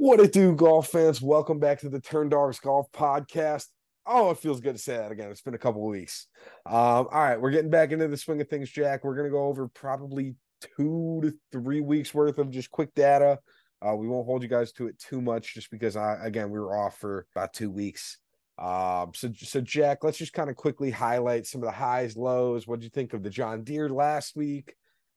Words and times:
What 0.00 0.20
it 0.20 0.32
do, 0.32 0.54
golf 0.54 0.90
fans? 0.90 1.20
Welcome 1.20 1.58
back 1.58 1.80
to 1.80 1.88
the 1.88 1.98
Turn 1.98 2.28
Dogs 2.28 2.60
Golf 2.60 2.86
Podcast. 2.92 3.66
Oh, 4.06 4.30
it 4.30 4.38
feels 4.38 4.60
good 4.60 4.76
to 4.76 4.80
say 4.80 4.96
that 4.96 5.10
again. 5.10 5.28
It's 5.28 5.40
been 5.40 5.56
a 5.56 5.58
couple 5.58 5.82
of 5.82 5.90
weeks. 5.90 6.28
Um, 6.66 6.74
all 6.74 7.08
right, 7.10 7.40
we're 7.40 7.50
getting 7.50 7.68
back 7.68 7.90
into 7.90 8.06
the 8.06 8.16
swing 8.16 8.40
of 8.40 8.46
things, 8.46 8.70
Jack. 8.70 9.02
We're 9.02 9.16
gonna 9.16 9.28
go 9.28 9.46
over 9.48 9.66
probably 9.66 10.36
two 10.76 11.18
to 11.24 11.34
three 11.50 11.80
weeks 11.80 12.14
worth 12.14 12.38
of 12.38 12.52
just 12.52 12.70
quick 12.70 12.94
data. 12.94 13.40
Uh, 13.84 13.96
we 13.96 14.06
won't 14.06 14.26
hold 14.26 14.44
you 14.44 14.48
guys 14.48 14.70
to 14.74 14.86
it 14.86 14.96
too 15.00 15.20
much, 15.20 15.54
just 15.54 15.68
because 15.68 15.96
I 15.96 16.24
again 16.24 16.50
we 16.50 16.60
were 16.60 16.78
off 16.78 16.96
for 16.98 17.26
about 17.34 17.52
two 17.52 17.68
weeks. 17.68 18.18
Um, 18.56 19.10
so 19.16 19.32
so 19.36 19.60
Jack, 19.60 20.04
let's 20.04 20.18
just 20.18 20.32
kind 20.32 20.48
of 20.48 20.54
quickly 20.54 20.92
highlight 20.92 21.44
some 21.44 21.60
of 21.60 21.66
the 21.66 21.72
highs, 21.72 22.16
lows. 22.16 22.68
What 22.68 22.78
did 22.78 22.84
you 22.84 22.90
think 22.90 23.14
of 23.14 23.24
the 23.24 23.30
John 23.30 23.64
Deere 23.64 23.88
last 23.88 24.36
week? 24.36 24.76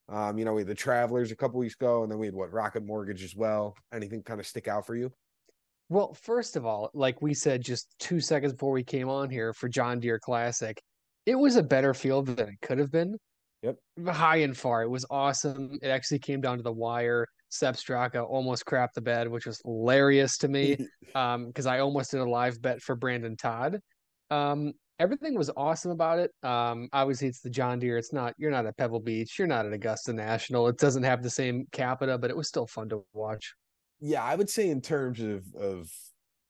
Um, 0.09 0.37
you 0.37 0.45
know, 0.45 0.53
we 0.53 0.61
had 0.61 0.67
the 0.67 0.75
Travelers 0.75 1.31
a 1.31 1.35
couple 1.35 1.59
weeks 1.59 1.75
ago, 1.75 2.03
and 2.03 2.11
then 2.11 2.19
we 2.19 2.27
had 2.27 2.35
what 2.35 2.51
Rocket 2.51 2.85
Mortgage 2.85 3.23
as 3.23 3.35
well. 3.35 3.75
Anything 3.93 4.23
kind 4.23 4.39
of 4.39 4.47
stick 4.47 4.67
out 4.67 4.85
for 4.85 4.95
you? 4.95 5.11
Well, 5.89 6.13
first 6.13 6.55
of 6.55 6.65
all, 6.65 6.89
like 6.93 7.21
we 7.21 7.33
said 7.33 7.61
just 7.61 7.95
two 7.99 8.19
seconds 8.21 8.53
before 8.53 8.71
we 8.71 8.83
came 8.83 9.09
on 9.09 9.29
here 9.29 9.53
for 9.53 9.67
John 9.67 9.99
Deere 9.99 10.19
Classic, 10.19 10.81
it 11.25 11.35
was 11.35 11.55
a 11.57 11.63
better 11.63 11.93
field 11.93 12.27
than 12.27 12.47
it 12.47 12.61
could 12.61 12.77
have 12.77 12.91
been. 12.91 13.17
Yep. 13.61 13.75
High 14.07 14.37
and 14.37 14.57
far. 14.57 14.83
It 14.83 14.89
was 14.89 15.05
awesome. 15.09 15.77
It 15.81 15.89
actually 15.89 16.19
came 16.19 16.41
down 16.41 16.57
to 16.57 16.63
the 16.63 16.71
wire. 16.71 17.27
Sepp 17.49 17.75
Straka 17.75 18.25
almost 18.27 18.65
crapped 18.65 18.93
the 18.95 19.01
bed, 19.01 19.27
which 19.27 19.45
was 19.45 19.59
hilarious 19.63 20.37
to 20.37 20.47
me. 20.47 20.77
um, 21.15 21.47
because 21.47 21.65
I 21.65 21.79
almost 21.79 22.11
did 22.11 22.21
a 22.21 22.29
live 22.29 22.61
bet 22.61 22.81
for 22.81 22.95
Brendon 22.95 23.35
Todd. 23.35 23.79
Um, 24.29 24.73
everything 25.01 25.35
was 25.35 25.49
awesome 25.57 25.89
about 25.89 26.19
it. 26.19 26.31
Um, 26.43 26.87
obviously 26.93 27.27
it's 27.27 27.41
the 27.41 27.49
John 27.49 27.79
Deere. 27.79 27.97
It's 27.97 28.13
not 28.13 28.35
you're 28.37 28.51
not 28.51 28.67
at 28.67 28.77
Pebble 28.77 28.99
Beach, 28.99 29.39
you're 29.39 29.47
not 29.47 29.65
at 29.65 29.73
Augusta 29.73 30.13
National. 30.13 30.67
It 30.67 30.77
doesn't 30.77 31.03
have 31.03 31.23
the 31.23 31.29
same 31.29 31.65
capita, 31.71 32.19
but 32.19 32.29
it 32.29 32.37
was 32.37 32.47
still 32.47 32.67
fun 32.67 32.87
to 32.89 33.03
watch. 33.13 33.55
Yeah, 33.99 34.23
I 34.23 34.35
would 34.35 34.49
say 34.49 34.69
in 34.69 34.79
terms 34.79 35.19
of 35.19 35.43
of 35.55 35.89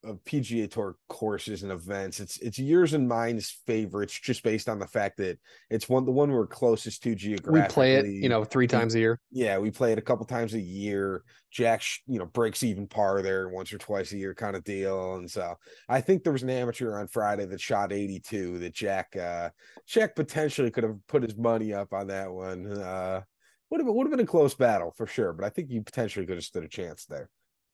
of 0.03 0.23
PGA 0.25 0.69
Tour 0.69 0.95
courses 1.09 1.63
and 1.63 1.71
events. 1.71 2.19
It's 2.19 2.38
it's 2.38 2.57
yours 2.57 2.94
and 2.94 3.07
mine's 3.07 3.61
favorites 3.67 4.19
just 4.19 4.43
based 4.43 4.67
on 4.67 4.80
the 4.80 4.88
fact 4.88 5.17
that 5.17 5.39
it's 5.69 5.88
one 5.88 6.05
the 6.05 6.11
one 6.11 6.31
we're 6.31 6.47
closest 6.47 7.03
to 7.03 7.16
geographically. 7.16 7.61
We 7.61 7.73
play 7.73 7.95
it, 7.95 8.23
you 8.23 8.30
know, 8.30 8.43
three 8.43 8.67
times 8.67 8.95
a 8.95 8.99
year. 8.99 9.19
Yeah, 9.31 9.58
we 9.59 9.71
play 9.71 9.91
it 9.91 9.97
a 9.97 10.02
couple 10.02 10.25
times 10.25 10.53
a 10.53 10.59
year. 10.59 11.23
Jack, 11.52 11.83
you 12.08 12.17
know, 12.17 12.25
breaks 12.25 12.63
even 12.63 12.88
par 12.88 13.21
there 13.21 13.49
once 13.49 13.71
or 13.73 13.77
twice 13.77 14.11
a 14.11 14.17
year 14.17 14.33
kind 14.33 14.55
of 14.55 14.63
deal. 14.63 15.16
And 15.16 15.30
so 15.30 15.55
I 15.88 16.02
think 16.02 16.23
there 16.23 16.33
was 16.33 16.43
an 16.43 16.49
amateur 16.49 16.97
on 16.97 17.08
Friday 17.08 17.45
that 17.45 17.61
shot 17.61 17.93
82 17.93 18.59
that 18.59 18.73
Jack 18.73 19.15
uh 19.15 19.49
Jack 19.88 20.15
potentially 20.15 20.71
could 20.71 20.83
have 20.83 20.97
put 21.08 21.23
his 21.23 21.38
money 21.38 21.73
up 21.73 21.93
on 21.93 22.08
that 22.08 22.31
one. 22.31 22.65
Uh 22.71 23.21
would 23.69 23.80
have 23.80 23.88
would 23.88 24.08
have 24.08 24.11
been 24.11 24.25
a 24.25 24.27
close 24.27 24.53
battle 24.53 24.93
for 24.97 25.08
sure, 25.08 25.31
but 25.33 25.45
I 25.45 25.49
think 25.49 25.69
you 25.69 25.81
potentially 25.81 26.25
could 26.25 26.36
have 26.36 26.43
stood 26.43 26.63
a 26.63 26.67
chance 26.67 27.05
there. 27.05 27.30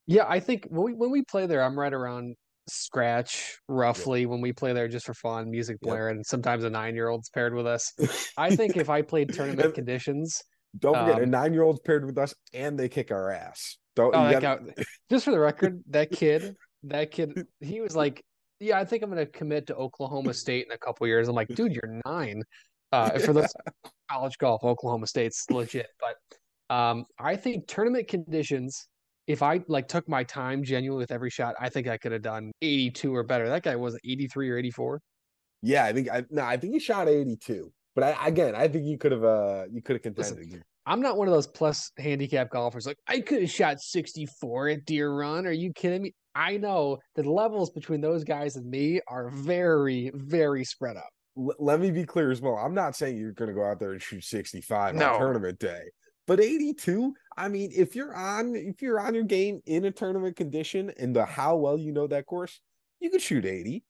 Yeah, 0.07 0.25
I 0.27 0.39
think 0.39 0.65
when 0.69 0.83
we 0.83 0.93
when 0.93 1.11
we 1.11 1.21
play 1.23 1.45
there, 1.45 1.61
I'm 1.61 1.77
right 1.77 1.93
around 1.93 2.35
scratch 2.69 3.57
roughly 3.67 4.25
when 4.25 4.41
we 4.41 4.53
play 4.53 4.73
there 4.73 4.87
just 4.87 5.05
for 5.05 5.13
fun, 5.13 5.49
music 5.49 5.77
blaring, 5.81 6.17
and 6.17 6.25
sometimes 6.25 6.63
a 6.63 6.69
nine 6.69 6.95
year 6.95 7.09
old's 7.09 7.29
paired 7.29 7.53
with 7.53 7.67
us. 7.67 7.93
I 8.37 8.55
think 8.55 8.77
if 8.77 8.89
I 8.89 9.01
played 9.01 9.33
tournament 9.33 9.73
conditions, 9.73 10.41
don't 10.79 10.95
forget 10.95 11.17
um, 11.17 11.23
a 11.23 11.25
nine 11.25 11.53
year 11.53 11.63
old's 11.63 11.79
paired 11.81 12.05
with 12.05 12.17
us 12.17 12.33
and 12.53 12.79
they 12.79 12.89
kick 12.89 13.11
our 13.11 13.31
ass. 13.31 13.77
Don't 13.95 14.15
oh, 14.15 14.39
gotta... 14.39 14.59
just 15.09 15.25
for 15.25 15.31
the 15.31 15.39
record, 15.39 15.81
that 15.89 16.11
kid, 16.11 16.55
that 16.83 17.11
kid, 17.11 17.45
he 17.59 17.81
was 17.81 17.95
like, 17.95 18.23
Yeah, 18.59 18.79
I 18.79 18.85
think 18.85 19.03
I'm 19.03 19.09
gonna 19.09 19.25
commit 19.25 19.67
to 19.67 19.75
Oklahoma 19.75 20.33
State 20.33 20.67
in 20.67 20.71
a 20.71 20.77
couple 20.77 21.07
years. 21.07 21.27
I'm 21.27 21.35
like, 21.35 21.49
dude, 21.49 21.73
you're 21.73 22.01
nine. 22.05 22.41
Uh, 22.93 23.19
for 23.19 23.33
the 23.33 23.45
college 24.09 24.37
golf, 24.37 24.63
Oklahoma 24.63 25.07
State's 25.07 25.45
legit. 25.49 25.87
But 25.99 26.73
um, 26.73 27.05
I 27.19 27.35
think 27.35 27.67
tournament 27.67 28.07
conditions 28.07 28.87
if 29.27 29.43
I 29.43 29.61
like 29.67 29.87
took 29.87 30.07
my 30.07 30.23
time 30.23 30.63
genuinely 30.63 31.03
with 31.03 31.11
every 31.11 31.29
shot, 31.29 31.55
I 31.59 31.69
think 31.69 31.87
I 31.87 31.97
could 31.97 32.13
have 32.13 32.21
done 32.21 32.51
82 32.61 33.13
or 33.13 33.23
better. 33.23 33.47
That 33.49 33.63
guy 33.63 33.75
was 33.75 33.99
83 34.03 34.49
or 34.49 34.57
84. 34.57 35.01
Yeah, 35.61 35.85
I 35.85 35.93
think 35.93 36.09
I 36.09 36.23
no, 36.29 36.43
I 36.43 36.57
think 36.57 36.73
he 36.73 36.79
shot 36.79 37.09
82. 37.09 37.71
But 37.93 38.03
I, 38.03 38.27
again, 38.27 38.55
I 38.55 38.67
think 38.67 38.85
you 38.85 38.97
could 38.97 39.11
have 39.11 39.23
uh 39.23 39.65
you 39.69 39.81
could 39.81 39.95
have 39.95 40.03
contended. 40.03 40.37
Listen, 40.37 40.63
I'm 40.85 41.01
not 41.01 41.17
one 41.17 41.27
of 41.27 41.33
those 41.33 41.47
plus 41.47 41.91
handicap 41.97 42.49
golfers. 42.49 42.87
Like 42.87 42.97
I 43.07 43.19
could 43.19 43.41
have 43.41 43.51
shot 43.51 43.81
64 43.81 44.69
at 44.69 44.85
Deere 44.85 45.11
Run. 45.11 45.45
Are 45.45 45.51
you 45.51 45.73
kidding 45.73 46.01
me? 46.01 46.13
I 46.33 46.57
know 46.57 46.99
the 47.15 47.23
levels 47.23 47.71
between 47.71 47.99
those 47.99 48.23
guys 48.23 48.55
and 48.55 48.69
me 48.69 49.01
are 49.07 49.29
very, 49.29 50.11
very 50.13 50.63
spread 50.63 50.95
out. 50.95 51.03
L- 51.37 51.55
let 51.59 51.81
me 51.81 51.91
be 51.91 52.05
clear 52.05 52.31
as 52.31 52.39
well. 52.39 52.55
I'm 52.55 52.75
not 52.75 52.95
saying 52.95 53.17
you're 53.17 53.31
going 53.31 53.49
to 53.49 53.55
go 53.55 53.65
out 53.65 53.79
there 53.79 53.91
and 53.91 54.01
shoot 54.01 54.23
65 54.23 54.95
no. 54.95 55.13
on 55.13 55.19
tournament 55.19 55.59
day. 55.59 55.81
But 56.27 56.39
82, 56.39 57.13
I 57.37 57.49
mean, 57.49 57.71
if 57.73 57.95
you're 57.95 58.15
on 58.15 58.55
if 58.55 58.81
you're 58.81 58.99
on 58.99 59.13
your 59.13 59.23
game 59.23 59.61
in 59.67 59.85
a 59.85 59.91
tournament 59.91 60.35
condition 60.35 60.91
and 60.97 61.15
the 61.15 61.23
how 61.23 61.55
well 61.55 61.77
you 61.77 61.91
know 61.91 62.07
that 62.07 62.25
course, 62.25 62.59
you 62.99 63.11
could 63.11 63.21
shoot 63.21 63.45
80. 63.45 63.83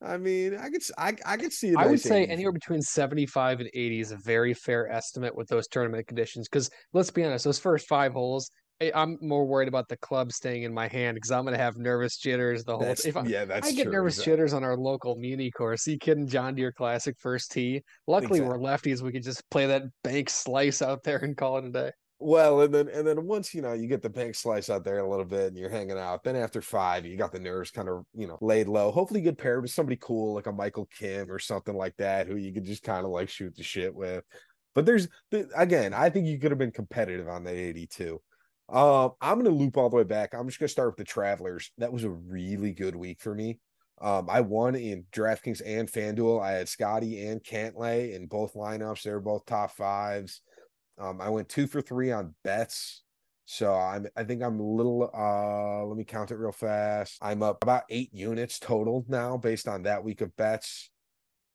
I 0.00 0.16
mean, 0.16 0.56
I 0.56 0.68
could 0.70 0.82
I 0.96 1.14
I 1.26 1.36
could 1.36 1.52
see 1.52 1.70
it. 1.70 1.76
I 1.76 1.86
would 1.86 2.00
say 2.00 2.24
anywhere 2.26 2.52
between 2.52 2.82
75 2.82 3.60
and 3.60 3.70
80 3.74 4.00
is 4.00 4.12
a 4.12 4.16
very 4.18 4.54
fair 4.54 4.90
estimate 4.90 5.34
with 5.34 5.48
those 5.48 5.66
tournament 5.66 6.06
conditions. 6.06 6.48
Because 6.48 6.70
let's 6.92 7.10
be 7.10 7.24
honest, 7.24 7.44
those 7.44 7.58
first 7.58 7.88
five 7.88 8.12
holes, 8.12 8.48
eh, 8.80 8.92
I'm 8.94 9.18
more 9.20 9.44
worried 9.44 9.68
about 9.68 9.88
the 9.88 9.96
club 9.96 10.30
staying 10.30 10.62
in 10.62 10.72
my 10.72 10.86
hand 10.86 11.16
because 11.16 11.32
I'm 11.32 11.42
going 11.42 11.56
to 11.56 11.62
have 11.62 11.76
nervous 11.78 12.18
jitters 12.18 12.64
the 12.64 12.76
whole. 12.76 12.82
That's, 12.84 13.06
if 13.06 13.16
I, 13.16 13.24
yeah, 13.24 13.44
that's 13.44 13.66
I 13.66 13.72
get 13.72 13.84
true, 13.84 13.92
nervous 13.92 14.14
exactly. 14.14 14.32
jitters 14.32 14.52
on 14.52 14.62
our 14.62 14.76
local 14.76 15.16
muni 15.16 15.50
course. 15.50 15.86
You 15.86 15.98
kidding? 15.98 16.28
John 16.28 16.54
Deere 16.54 16.72
Classic 16.72 17.16
first 17.18 17.50
tee. 17.50 17.82
Luckily, 18.06 18.40
exactly. 18.40 18.58
we're 18.58 18.64
lefties. 18.64 19.02
We 19.02 19.10
could 19.10 19.24
just 19.24 19.42
play 19.50 19.66
that 19.66 19.82
bank 20.04 20.30
slice 20.30 20.80
out 20.82 21.02
there 21.02 21.18
and 21.18 21.36
call 21.36 21.58
it 21.58 21.64
a 21.64 21.70
day. 21.70 21.90
Well, 22.26 22.62
and 22.62 22.72
then 22.72 22.88
and 22.88 23.06
then 23.06 23.26
once 23.26 23.52
you 23.52 23.60
know 23.60 23.74
you 23.74 23.86
get 23.86 24.00
the 24.00 24.08
bank 24.08 24.34
slice 24.34 24.70
out 24.70 24.82
there 24.82 25.00
a 25.00 25.08
little 25.08 25.26
bit 25.26 25.48
and 25.48 25.58
you're 25.58 25.68
hanging 25.68 25.98
out, 25.98 26.24
then 26.24 26.36
after 26.36 26.62
five, 26.62 27.04
you 27.04 27.18
got 27.18 27.32
the 27.32 27.38
nerves 27.38 27.70
kind 27.70 27.86
of 27.86 28.06
you 28.14 28.26
know 28.26 28.38
laid 28.40 28.66
low. 28.66 28.90
Hopefully, 28.90 29.20
you 29.20 29.24
get 29.24 29.36
paired 29.36 29.60
with 29.60 29.72
somebody 29.72 29.98
cool 30.00 30.32
like 30.32 30.46
a 30.46 30.52
Michael 30.52 30.88
Kim 30.98 31.30
or 31.30 31.38
something 31.38 31.76
like 31.76 31.94
that, 31.98 32.26
who 32.26 32.36
you 32.36 32.50
could 32.50 32.64
just 32.64 32.82
kind 32.82 33.04
of 33.04 33.12
like 33.12 33.28
shoot 33.28 33.54
the 33.54 33.62
shit 33.62 33.94
with. 33.94 34.24
But 34.74 34.86
there's 34.86 35.06
again, 35.54 35.92
I 35.92 36.08
think 36.08 36.26
you 36.26 36.38
could 36.38 36.50
have 36.50 36.56
been 36.56 36.70
competitive 36.70 37.28
on 37.28 37.44
that 37.44 37.56
82. 37.56 38.18
Um, 38.70 39.10
I'm 39.20 39.36
gonna 39.36 39.50
loop 39.50 39.76
all 39.76 39.90
the 39.90 39.96
way 39.96 40.04
back. 40.04 40.32
I'm 40.32 40.48
just 40.48 40.58
gonna 40.58 40.68
start 40.70 40.88
with 40.88 40.96
the 40.96 41.04
Travelers. 41.04 41.72
That 41.76 41.92
was 41.92 42.04
a 42.04 42.10
really 42.10 42.72
good 42.72 42.96
week 42.96 43.20
for 43.20 43.34
me. 43.34 43.58
Um, 44.00 44.30
I 44.30 44.40
won 44.40 44.76
in 44.76 45.04
DraftKings 45.12 45.60
and 45.62 45.92
FanDuel. 45.92 46.42
I 46.42 46.52
had 46.52 46.70
Scotty 46.70 47.26
and 47.26 47.44
Cantlay 47.44 48.14
in 48.14 48.28
both 48.28 48.54
lineups. 48.54 49.02
They 49.02 49.12
were 49.12 49.20
both 49.20 49.44
top 49.44 49.72
fives. 49.72 50.40
Um, 50.98 51.20
I 51.20 51.28
went 51.28 51.48
two 51.48 51.66
for 51.66 51.80
three 51.80 52.12
on 52.12 52.34
bets. 52.44 53.02
So 53.46 53.74
I'm 53.74 54.06
I 54.16 54.24
think 54.24 54.42
I'm 54.42 54.58
a 54.58 54.62
little 54.62 55.10
uh 55.14 55.84
let 55.84 55.98
me 55.98 56.04
count 56.04 56.30
it 56.30 56.36
real 56.36 56.52
fast. 56.52 57.18
I'm 57.20 57.42
up 57.42 57.62
about 57.62 57.84
eight 57.90 58.10
units 58.12 58.58
total 58.58 59.04
now 59.08 59.36
based 59.36 59.68
on 59.68 59.82
that 59.82 60.02
week 60.02 60.22
of 60.22 60.34
bets. 60.36 60.90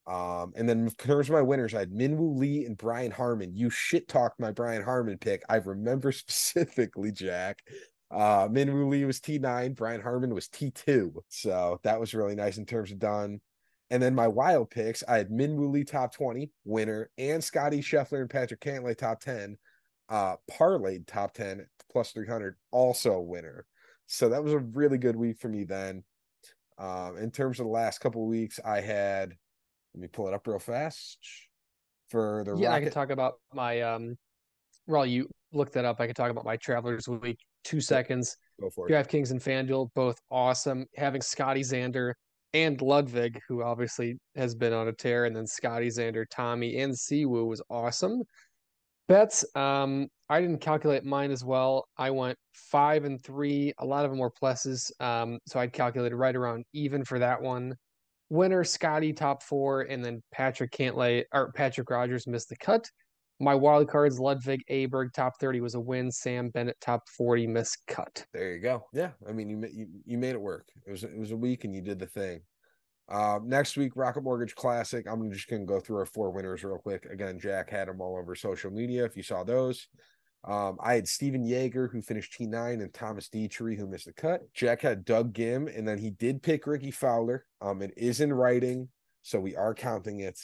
Um, 0.06 0.54
and 0.56 0.68
then 0.68 0.88
in 0.88 0.92
terms 0.92 1.30
of 1.30 1.34
my 1.34 1.42
winners, 1.42 1.76
I 1.76 1.80
had 1.80 1.92
Minwoo 1.92 2.38
Lee 2.38 2.66
and 2.66 2.76
Brian 2.78 3.12
Harman. 3.12 3.56
You 3.56 3.70
shit 3.70 4.08
talked 4.08 4.40
my 4.40 4.52
Brian 4.52 4.82
Harman 4.84 5.18
pick. 5.20 5.44
I 5.50 5.58
remember 5.58 6.12
specifically, 6.12 7.12
Jack. 7.12 7.60
Uh, 8.12 8.48
Minwoo 8.48 8.90
Lee 8.90 9.06
was 9.06 9.20
T9, 9.20 9.76
Brian 9.76 10.02
Harman 10.02 10.34
was 10.34 10.48
T2. 10.48 11.14
So 11.28 11.80
that 11.84 12.00
was 12.00 12.16
really 12.16 12.36
nice 12.36 12.58
in 12.58 12.66
terms 12.66 12.92
of 12.92 12.98
done. 12.98 13.40
And 13.92 14.02
then 14.02 14.14
my 14.14 14.28
wild 14.28 14.70
picks, 14.70 15.04
I 15.08 15.18
had 15.18 15.30
Minwoo 15.30 15.72
Lee 15.72 15.84
top 15.84 16.14
20 16.14 16.52
winner 16.66 17.10
and 17.18 17.44
Scotty 17.44 17.82
Scheffler 17.82 18.22
and 18.22 18.30
Patrick 18.30 18.62
Cantlay 18.62 18.98
top 18.98 19.20
10. 19.20 19.58
Uh 20.10 20.36
parlayed 20.52 21.06
top 21.06 21.34
10 21.34 21.66
plus 21.92 22.12
300 22.12 22.56
also 22.72 23.20
winner. 23.20 23.66
So 24.08 24.30
that 24.30 24.44
was 24.44 24.54
a 24.54 24.60
really 24.60 24.98
good 24.98 25.16
week 25.16 25.38
for 25.38 25.50
me 25.50 25.64
then. 25.64 26.04
Um, 26.80 27.18
in 27.18 27.30
terms 27.30 27.60
of 27.60 27.66
the 27.66 27.72
last 27.72 28.00
couple 28.00 28.26
weeks, 28.26 28.60
I 28.66 28.82
had 28.82 29.36
let 29.94 30.02
me 30.02 30.08
pull 30.08 30.28
it 30.28 30.34
up 30.34 30.48
real 30.48 30.60
fast 30.60 31.20
for 32.10 32.44
the 32.46 32.56
yeah. 32.56 32.70
Rocket. 32.70 32.78
I 32.78 32.84
can 32.84 32.92
talk 32.92 33.10
about 33.10 33.36
my 33.54 33.82
um. 33.82 34.18
While 34.86 35.06
you 35.06 35.30
look 35.54 35.72
that 35.74 35.86
up, 35.86 36.00
I 36.00 36.08
can 36.08 36.16
talk 36.16 36.32
about 36.32 36.46
my 36.46 36.58
Travelers 36.58 37.08
week. 37.08 37.38
Two 37.64 37.82
seconds. 37.82 38.36
Go 38.60 38.70
for 38.70 38.90
it. 38.90 38.92
DraftKings 38.92 39.32
and 39.32 39.40
FanDuel 39.40 39.90
both 39.94 40.18
awesome. 40.32 40.86
Having 40.96 41.22
Scotty 41.22 41.62
Xander 41.62 42.14
and 42.54 42.82
Ludvig, 42.82 43.40
who 43.48 43.64
obviously 43.64 44.18
has 44.36 44.56
been 44.56 44.74
on 44.74 44.88
a 44.88 44.94
tear, 44.94 45.26
and 45.26 45.36
then 45.36 45.46
Scotty 45.46 45.88
Xander, 45.88 46.26
Tommy, 46.30 46.78
and 46.80 46.94
Siwoo 46.94 47.48
was 47.48 47.62
awesome. 47.70 48.24
Bets, 49.08 49.44
um, 49.56 50.08
I 50.30 50.42
didn't 50.42 50.60
calculate 50.62 51.04
mine 51.04 51.32
as 51.32 51.44
well. 51.44 51.88
I 51.98 52.12
went 52.12 52.38
five 52.54 53.06
and 53.06 53.22
three. 53.24 53.74
A 53.80 53.86
lot 53.86 54.06
of 54.06 54.12
them 54.12 54.20
were 54.20 54.32
pluses. 54.32 54.92
Um, 55.00 55.40
so 55.48 55.60
I 55.60 55.68
calculated 55.68 56.16
right 56.16 56.36
around 56.36 56.66
even 56.74 57.04
for 57.04 57.18
that 57.20 57.42
one. 57.42 57.76
Winner 58.30 58.64
Scotty 58.64 59.12
top 59.12 59.42
four, 59.42 59.82
and 59.82 60.06
then 60.06 60.22
Patrick 60.32 60.72
Cantlay 60.72 61.24
or 61.34 61.52
Patrick 61.54 61.90
Rodgers 61.90 62.28
missed 62.28 62.50
the 62.50 62.58
cut. 62.58 62.88
My 63.40 63.56
wild 63.56 63.88
cards, 63.88 64.20
Ludvig 64.20 64.62
Aberg, 64.70 65.14
top 65.14 65.40
30 65.40 65.62
was 65.62 65.76
a 65.76 65.80
win. 65.80 66.12
Sam 66.12 66.50
Bennett, 66.50 66.80
top 66.82 67.08
40, 67.10 67.48
miscut. 67.48 68.26
There 68.34 68.54
you 68.54 68.60
go. 68.60 68.86
Yeah. 68.92 69.12
I 69.28 69.32
mean, 69.32 69.50
you, 69.50 69.70
you, 69.72 69.88
you 70.06 70.18
made 70.18 70.36
it 70.36 70.42
work. 70.42 70.68
It 70.86 70.92
was, 70.92 71.04
it 71.04 71.18
was 71.18 71.32
a 71.32 71.38
week 71.38 71.64
and 71.64 71.74
you 71.74 71.82
did 71.82 72.00
the 72.00 72.08
thing. 72.08 72.42
Uh, 73.08 73.40
next 73.44 73.78
week, 73.78 73.94
Rocket 73.96 74.24
Mortgage 74.24 74.56
Classic. 74.56 75.06
I'm 75.10 75.32
just 75.32 75.48
to 75.50 75.60
go 75.60 75.80
through 75.80 75.98
our 75.98 76.06
four 76.06 76.32
winners 76.32 76.64
real 76.64 76.78
quick. 76.78 77.06
Again, 77.06 77.40
Jack 77.40 77.70
had 77.70 77.88
them 77.88 78.02
all 78.02 78.18
over 78.18 78.36
social 78.36 78.72
media 78.72 79.06
if 79.06 79.18
you 79.18 79.24
saw 79.24 79.44
those. 79.44 79.88
Um, 80.44 80.78
I 80.82 80.94
had 80.94 81.08
Stephan 81.08 81.44
Jaeger, 81.44 81.88
who 81.88 82.02
finished 82.02 82.38
T9, 82.40 82.82
and 82.82 82.94
Thomas 82.94 83.28
Detry, 83.28 83.76
who 83.78 83.88
missed 83.88 84.06
the 84.06 84.14
cut. 84.14 84.42
Jack 84.54 84.82
had 84.82 85.04
Doug 85.06 85.34
Ghim, 85.34 85.76
and 85.76 85.88
then 85.88 85.98
he 85.98 86.12
did 86.12 86.44
pick 86.44 86.68
Rickie 86.68 86.92
Fowler. 86.92 87.46
Um, 87.62 87.82
it 87.82 87.94
is 87.98 88.22
in 88.22 88.32
writing, 88.32 88.90
so 89.22 89.40
we 89.40 89.56
are 89.56 89.74
counting 89.74 90.22
it. 90.22 90.40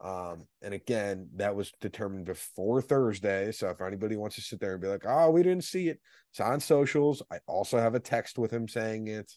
Um, 0.00 0.46
and 0.60 0.74
again, 0.74 1.28
that 1.36 1.54
was 1.54 1.72
determined 1.80 2.26
before 2.26 2.82
Thursday. 2.82 3.52
So 3.52 3.68
if 3.68 3.80
anybody 3.80 4.16
wants 4.16 4.36
to 4.36 4.42
sit 4.42 4.60
there 4.60 4.72
and 4.72 4.82
be 4.82 4.88
like, 4.88 5.04
oh, 5.06 5.30
we 5.30 5.42
didn't 5.42 5.64
see 5.64 5.88
it, 5.88 6.00
it's 6.30 6.40
on 6.40 6.60
socials. 6.60 7.22
I 7.30 7.38
also 7.46 7.78
have 7.78 7.94
a 7.94 8.00
text 8.00 8.38
with 8.38 8.50
him 8.50 8.68
saying 8.68 9.08
it. 9.08 9.32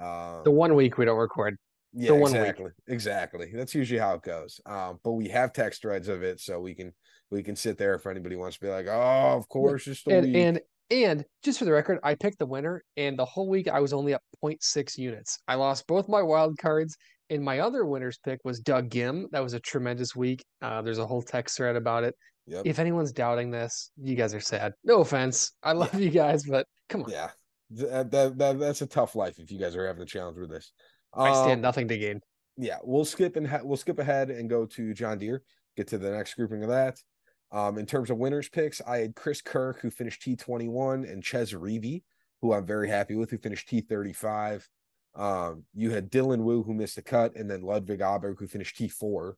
Um, 0.00 0.42
the 0.44 0.50
one 0.50 0.74
week 0.74 0.98
we 0.98 1.04
don't 1.04 1.18
record. 1.18 1.56
Yeah, 1.92 2.12
exactly. 2.12 2.66
Week. 2.66 2.74
Exactly. 2.86 3.50
That's 3.52 3.74
usually 3.74 3.98
how 3.98 4.14
it 4.14 4.22
goes. 4.22 4.60
Um, 4.66 4.98
but 5.02 5.12
we 5.12 5.28
have 5.28 5.52
text 5.52 5.82
threads 5.82 6.08
of 6.08 6.22
it, 6.22 6.40
so 6.40 6.60
we 6.60 6.74
can 6.74 6.92
we 7.30 7.42
can 7.42 7.56
sit 7.56 7.78
there 7.78 7.94
if 7.94 8.06
anybody 8.06 8.36
wants 8.36 8.58
to 8.58 8.64
be 8.64 8.70
like, 8.70 8.86
oh, 8.86 9.36
of 9.36 9.48
course, 9.48 9.86
yeah. 9.86 9.92
just 9.92 10.06
and, 10.06 10.26
week. 10.26 10.36
And 10.36 10.60
and 10.90 11.24
just 11.42 11.58
for 11.58 11.64
the 11.64 11.72
record, 11.72 11.98
I 12.02 12.14
picked 12.14 12.38
the 12.38 12.46
winner, 12.46 12.82
and 12.96 13.18
the 13.18 13.24
whole 13.24 13.48
week 13.48 13.68
I 13.68 13.80
was 13.80 13.92
only 13.92 14.14
up 14.14 14.22
0.6 14.42 14.96
units. 14.96 15.38
I 15.46 15.56
lost 15.56 15.86
both 15.86 16.08
my 16.08 16.22
wild 16.22 16.56
cards, 16.58 16.96
and 17.30 17.42
my 17.42 17.60
other 17.60 17.84
winner's 17.84 18.18
pick 18.18 18.40
was 18.44 18.60
Doug 18.60 18.90
Ghim. 18.90 19.26
That 19.30 19.42
was 19.42 19.54
a 19.54 19.60
tremendous 19.60 20.16
week. 20.16 20.44
Uh, 20.62 20.82
there's 20.82 20.98
a 20.98 21.06
whole 21.06 21.22
text 21.22 21.56
thread 21.56 21.76
about 21.76 22.04
it. 22.04 22.14
Yep. 22.46 22.62
If 22.64 22.78
anyone's 22.78 23.12
doubting 23.12 23.50
this, 23.50 23.90
you 24.00 24.16
guys 24.16 24.34
are 24.34 24.40
sad. 24.40 24.72
No 24.82 25.00
offense. 25.00 25.52
I 25.62 25.72
love 25.72 25.92
yeah. 25.94 26.00
you 26.00 26.10
guys, 26.10 26.44
but 26.44 26.66
come 26.88 27.02
on. 27.02 27.10
Yeah. 27.10 27.30
That, 27.70 28.10
that, 28.10 28.38
that, 28.38 28.58
that's 28.58 28.80
a 28.80 28.86
tough 28.86 29.14
life 29.14 29.38
if 29.38 29.50
you 29.50 29.58
guys 29.58 29.76
are 29.76 29.86
having 29.86 30.02
a 30.02 30.06
challenge 30.06 30.38
with 30.38 30.50
this. 30.50 30.72
I 31.12 31.32
stand 31.32 31.58
um, 31.58 31.60
nothing 31.60 31.88
to 31.88 31.98
gain. 31.98 32.20
Yeah, 32.56 32.78
we'll 32.82 33.04
skip 33.04 33.36
and 33.36 33.46
ha- 33.46 33.60
we'll 33.62 33.76
skip 33.76 33.98
ahead 33.98 34.30
and 34.30 34.48
go 34.48 34.64
to 34.66 34.94
John 34.94 35.18
Deere. 35.18 35.42
Get 35.76 35.88
to 35.88 35.98
the 35.98 36.10
next 36.10 36.34
grouping 36.34 36.62
of 36.62 36.70
that. 36.70 36.98
Um, 37.52 37.78
in 37.78 37.86
terms 37.86 38.10
of 38.10 38.18
winners 38.18 38.48
picks, 38.48 38.80
I 38.80 38.98
had 38.98 39.14
Chris 39.14 39.40
Kirk 39.40 39.80
who 39.80 39.90
finished 39.90 40.22
T21 40.22 41.10
and 41.10 41.24
Chez 41.24 41.52
Reavie, 41.52 42.02
who 42.42 42.52
I'm 42.52 42.66
very 42.66 42.88
happy 42.88 43.14
with, 43.14 43.30
who 43.30 43.38
finished 43.38 43.68
T35. 43.68 44.64
Um, 45.18 45.64
you 45.74 45.90
had 45.90 46.10
Dylan 46.10 46.44
Wu 46.44 46.62
who 46.62 46.72
missed 46.72 46.96
the 46.96 47.02
cut, 47.02 47.34
and 47.36 47.50
then 47.50 47.62
Ludvig 47.62 48.00
Åberg 48.00 48.36
who 48.38 48.46
finished 48.46 48.78
T4. 48.78 49.34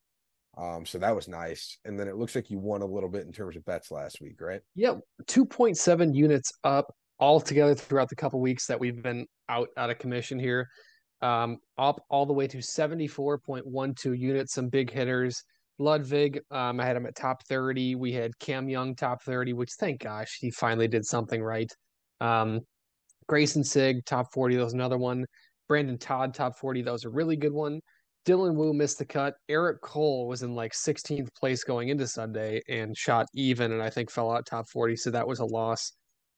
Um, 0.59 0.85
so 0.85 0.99
that 0.99 1.15
was 1.15 1.27
nice. 1.27 1.79
And 1.85 1.99
then 1.99 2.07
it 2.07 2.17
looks 2.17 2.35
like 2.35 2.51
you 2.51 2.59
won 2.59 2.83
a 2.83 2.87
little 2.87 3.09
bit 3.09 3.25
in 3.25 3.33
terms 3.33 3.57
of 3.57 3.65
bets 3.65 3.91
last 3.91 4.21
week, 4.21 4.41
right? 4.41 4.61
Yep, 4.75 5.01
2.7 5.25 6.15
units 6.15 6.53
up 6.65 6.93
all 7.19 7.41
together 7.41 7.75
throughout 7.75 8.09
the 8.09 8.17
couple 8.17 8.41
weeks 8.41 8.67
that 8.67 8.79
we've 8.79 9.03
been 9.03 9.27
out 9.49 9.69
out 9.77 9.91
of 9.91 9.99
commission 9.99 10.39
here. 10.39 10.69
Um, 11.23 11.59
up 11.79 12.03
all 12.09 12.27
the 12.27 12.33
way 12.33 12.47
to 12.47 12.59
74.12 12.59 14.19
units, 14.19 14.55
some 14.55 14.69
big 14.69 14.91
hitters. 14.91 15.43
Ludvig, 15.79 16.41
um, 16.51 16.81
I 16.81 16.85
had 16.85 16.97
him 16.97 17.07
at 17.07 17.15
top 17.15 17.43
30. 17.47 17.95
We 17.95 18.13
had 18.13 18.39
Cam 18.39 18.69
Young 18.69 18.95
top 18.95 19.23
30, 19.23 19.55
which 19.55 19.71
thank 19.79 20.03
gosh 20.03 20.39
he 20.41 20.51
finally 20.51 20.89
did 20.89 21.05
something 21.07 21.43
right. 21.43 21.71
Um, 22.21 22.61
Grayson 23.29 23.65
Sigg 23.65 24.05
top 24.05 24.33
40, 24.33 24.57
that 24.57 24.65
was 24.65 24.75
another 24.75 24.99
one. 24.99 25.25
Brendon 25.71 25.97
Todd 25.97 26.35
top 26.35 26.59
40, 26.59 26.83
that 26.83 26.91
was 26.91 27.05
a 27.05 27.09
really 27.09 27.37
good 27.37 27.53
one. 27.53 27.81
Dylan 28.27 28.57
Wu 28.57 28.73
missed 28.73 28.99
the 28.99 29.05
cut. 29.05 29.35
Eric 29.49 29.81
Cole 29.83 30.27
was 30.27 30.43
in 30.43 30.57
like 30.57 30.73
16th 30.73 31.29
place 31.33 31.63
going 31.63 31.91
into 31.91 32.09
Sunday 32.09 32.61
and 32.69 32.97
shot 32.97 33.27
even, 33.35 33.71
and 33.71 33.81
I 33.81 33.89
think 33.89 34.11
fell 34.11 34.33
out 34.33 34.45
top 34.47 34.69
40, 34.69 34.97
so 34.97 35.13
that 35.13 35.29
was 35.29 35.39
a 35.39 35.45
loss. 35.45 35.93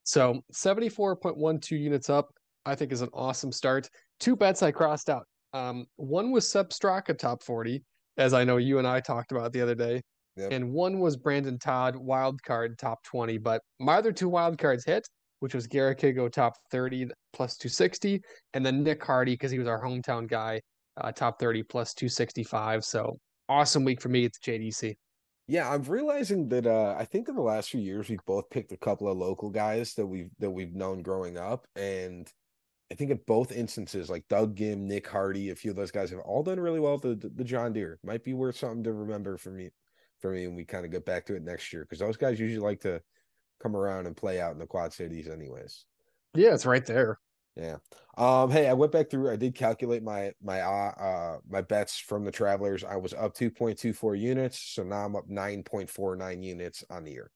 So 0.05 0.43
74.12 0.53 1.71
units 1.71 2.11
up, 2.11 2.29
I 2.67 2.75
think 2.75 2.93
is 2.93 3.01
an 3.01 3.09
awesome 3.15 3.53
start. 3.53 3.89
Two 4.21 4.37
bets 4.37 4.63
I 4.63 4.71
crossed 4.71 5.09
out. 5.09 5.25
Um, 5.55 5.87
one 5.97 6.31
was 6.31 6.47
Sepp 6.47 6.69
Straka 6.69 7.17
top 7.17 7.43
40, 7.43 7.83
as 8.19 8.35
I 8.35 8.45
know 8.45 8.59
you 8.59 8.81
and 8.81 8.87
I 8.87 9.01
talked 9.01 9.33
about 9.33 9.55
the 9.55 9.63
other 9.63 9.75
day. 9.75 10.03
Yep. 10.37 10.53
And 10.53 10.73
one 10.73 10.99
was 10.99 11.17
Brendon 11.17 11.59
Todd 11.59 11.97
wild 11.97 12.43
card 12.43 12.79
top 12.79 13.03
20. 13.05 13.39
But 13.39 13.63
my 13.81 13.95
other 13.95 14.13
two 14.13 14.29
wild 14.29 14.59
cards 14.59 14.85
hit, 14.85 15.09
which 15.43 15.57
was 15.57 15.67
Garrick 15.67 15.99
Higgo 15.99 16.31
top 16.31 16.55
30 16.71 17.09
plus 17.33 17.57
260, 17.57 18.23
and 18.55 18.65
then 18.65 18.85
Nick 18.85 19.05
Hardy 19.05 19.33
because 19.33 19.51
he 19.51 19.59
was 19.59 19.67
our 19.67 19.83
hometown 19.83 20.29
guy, 20.29 20.61
uh, 21.01 21.11
top 21.11 21.41
30 21.41 21.65
plus 21.65 21.95
265. 21.95 22.85
So 22.85 23.19
awesome 23.49 23.83
week 23.83 24.01
for 24.01 24.09
me 24.09 24.25
at 24.25 24.31
the 24.33 24.53
JDC. 24.53 24.95
Yeah, 25.49 25.69
I'm 25.69 25.83
realizing 25.83 26.49
that 26.51 26.69
uh, 26.69 26.95
I 26.97 27.05
think 27.05 27.29
in 27.29 27.35
the 27.35 27.43
last 27.43 27.71
few 27.71 27.81
years 27.81 28.09
we've 28.09 28.25
both 28.25 28.49
picked 28.51 28.71
a 28.71 28.77
couple 28.77 29.09
of 29.09 29.19
local 29.19 29.51
guys 29.51 29.95
that 29.95 30.07
we've 30.07 30.31
that 30.39 30.51
we've 30.51 30.77
known 30.77 31.03
growing 31.03 31.37
up, 31.37 31.67
and 31.75 32.31
I 32.93 32.95
think 32.95 33.11
in 33.11 33.19
both 33.27 33.51
instances, 33.51 34.09
like 34.09 34.23
Doug 34.29 34.55
Ghim, 34.55 34.83
Nick 34.83 35.09
Hardy, 35.09 35.51
a 35.51 35.57
few 35.57 35.73
of 35.73 35.77
those 35.77 35.91
guys 35.91 36.11
have 36.11 36.21
all 36.21 36.45
done 36.45 36.61
really 36.61 36.79
well. 36.79 36.99
The, 36.99 37.17
the 37.35 37.43
John 37.43 37.73
Deere 37.73 37.99
might 38.05 38.23
be 38.23 38.33
worth 38.33 38.59
something 38.59 38.85
to 38.85 38.93
remember 38.93 39.37
for 39.39 39.51
me, 39.51 39.71
for 40.21 40.31
me, 40.31 40.45
and 40.45 40.55
we 40.55 40.65
kind 40.65 40.85
of 40.85 40.93
get 40.93 41.05
back 41.05 41.27
to 41.27 41.35
it 41.35 41.43
next 41.43 41.73
year 41.73 41.83
because 41.83 41.99
those 41.99 42.17
guys 42.17 42.39
usually 42.39 42.65
like 42.65 42.81
to 42.83 43.03
come 43.63 43.77
around 43.77 44.07
and 44.07 44.17
play 44.17 44.41
out 44.41 44.53
in 44.53 44.59
the 44.59 44.67
Quad 44.67 44.93
Cities, 44.93 45.29
anyways. 45.29 45.85
Yeah, 46.35 46.55
it's 46.55 46.67
right 46.67 46.85
there. 46.85 47.19
Yeah. 47.57 47.77
Um. 48.17 48.51
Hey, 48.51 48.69
I 48.69 48.73
went 48.73 48.93
back 48.93 49.11
through. 49.11 49.31
I 49.31 49.37
did 49.37 49.55
calculate 49.55 50.03
my 50.03 50.33
my 50.43 50.61
uh, 50.61 50.93
uh 50.99 51.37
my 51.49 51.61
bets 51.61 51.99
from 51.99 52.25
the 52.25 52.33
Travelers. 52.33 52.83
I 52.83 52.97
was 52.97 53.13
up 53.13 53.35
two 53.35 53.51
point 53.51 53.79
two 53.79 53.93
four 53.93 54.15
units, 54.15 54.59
so 54.59 54.83
now 54.83 55.05
I'm 55.05 55.17
up 55.17 55.29
nine 55.29 55.63
point 55.63 55.91
four 55.91 56.17
nine 56.17 56.43
units 56.43 56.83
on 56.89 57.05
the 57.05 57.13
year. 57.13 57.31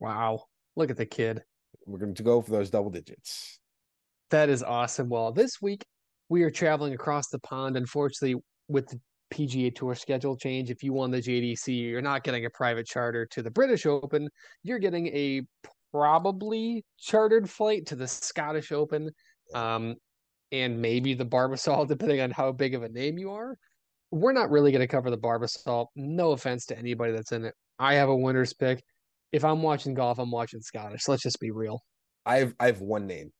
Wow! 0.00 0.44
Look 0.76 0.90
at 0.90 0.96
the 0.96 1.06
kid. 1.06 1.42
We're 1.86 1.98
going 1.98 2.14
to 2.14 2.22
go 2.22 2.40
for 2.40 2.50
those 2.50 2.70
double 2.70 2.90
digits. 2.90 3.58
That 4.30 4.48
is 4.48 4.62
awesome. 4.62 5.10
Well, 5.10 5.32
this 5.32 5.60
week 5.60 5.84
we 6.30 6.42
are 6.42 6.50
traveling 6.50 6.94
across 6.94 7.28
the 7.28 7.38
pond. 7.40 7.76
Unfortunately, 7.76 8.40
with 8.68 8.88
the 8.88 9.00
PGA 9.34 9.74
Tour 9.74 9.94
schedule 9.94 10.36
change, 10.36 10.70
if 10.70 10.82
you 10.82 10.92
won 10.92 11.10
the 11.10 11.18
JDC, 11.18 11.90
you're 11.90 12.00
not 12.00 12.22
getting 12.22 12.46
a 12.46 12.50
private 12.50 12.86
charter 12.86 13.26
to 13.26 13.42
the 13.42 13.50
British 13.50 13.86
Open. 13.86 14.28
You're 14.62 14.78
getting 14.78 15.08
a 15.08 15.42
probably 15.92 16.84
chartered 16.98 17.48
flight 17.50 17.86
to 17.86 17.96
the 17.96 18.06
Scottish 18.06 18.72
Open, 18.72 19.10
um, 19.54 19.96
and 20.52 20.80
maybe 20.80 21.14
the 21.14 21.26
Barbasol, 21.26 21.88
depending 21.88 22.20
on 22.20 22.30
how 22.30 22.52
big 22.52 22.74
of 22.74 22.82
a 22.82 22.88
name 22.88 23.18
you 23.18 23.32
are. 23.32 23.56
We're 24.10 24.32
not 24.32 24.50
really 24.50 24.70
going 24.70 24.80
to 24.80 24.86
cover 24.86 25.10
the 25.10 25.18
Barbasol. 25.18 25.86
No 25.96 26.30
offense 26.32 26.66
to 26.66 26.78
anybody 26.78 27.12
that's 27.12 27.32
in 27.32 27.44
it. 27.44 27.54
I 27.78 27.94
have 27.94 28.08
a 28.08 28.16
winner's 28.16 28.52
pick. 28.52 28.82
If 29.32 29.44
I'm 29.44 29.62
watching 29.62 29.94
golf, 29.94 30.20
I'm 30.20 30.30
watching 30.30 30.60
Scottish. 30.60 31.08
Let's 31.08 31.24
just 31.24 31.40
be 31.40 31.50
real. 31.50 31.80
I've 32.24 32.54
I've 32.60 32.80
one 32.80 33.06
name 33.06 33.32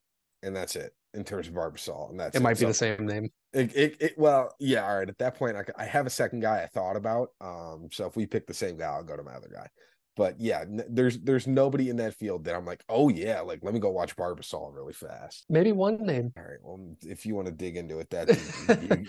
and 0.43 0.55
that's 0.55 0.75
it 0.75 0.91
in 1.15 1.23
terms 1.23 1.47
of 1.47 1.53
Barbasol, 1.53 2.09
and 2.09 2.19
that's 2.19 2.35
it. 2.35 2.39
it. 2.39 2.43
Might 2.43 2.59
be 2.59 2.65
the 2.65 2.73
same 2.73 3.05
name. 3.05 3.29
It, 3.53 3.75
it, 3.75 3.97
it, 3.99 4.13
well, 4.17 4.53
yeah. 4.59 4.85
All 4.85 4.97
right. 4.97 5.09
At 5.09 5.17
that 5.19 5.35
point, 5.37 5.55
I, 5.55 5.63
I 5.77 5.85
have 5.85 6.05
a 6.05 6.09
second 6.09 6.41
guy 6.41 6.61
I 6.61 6.67
thought 6.67 6.95
about. 6.95 7.29
Um, 7.41 7.89
so 7.91 8.05
if 8.05 8.15
we 8.15 8.25
pick 8.25 8.47
the 8.47 8.53
same 8.53 8.77
guy, 8.77 8.87
I'll 8.87 9.03
go 9.03 9.15
to 9.15 9.23
my 9.23 9.33
other 9.33 9.49
guy. 9.53 9.67
But 10.15 10.39
yeah, 10.39 10.61
n- 10.61 10.85
there's 10.89 11.19
there's 11.19 11.45
nobody 11.45 11.89
in 11.89 11.97
that 11.97 12.15
field 12.15 12.45
that 12.45 12.55
I'm 12.55 12.65
like, 12.65 12.83
oh 12.87 13.09
yeah, 13.09 13.41
like 13.41 13.59
let 13.63 13.73
me 13.73 13.79
go 13.79 13.89
watch 13.89 14.15
Barbasol 14.15 14.73
really 14.73 14.93
fast. 14.93 15.45
Maybe 15.49 15.71
one 15.71 16.05
name. 16.05 16.31
All 16.37 16.43
right. 16.43 16.59
Well, 16.61 16.95
if 17.01 17.25
you 17.25 17.35
want 17.35 17.47
to 17.47 17.53
dig 17.53 17.75
into 17.75 17.99
it, 17.99 18.09
that 18.11 18.29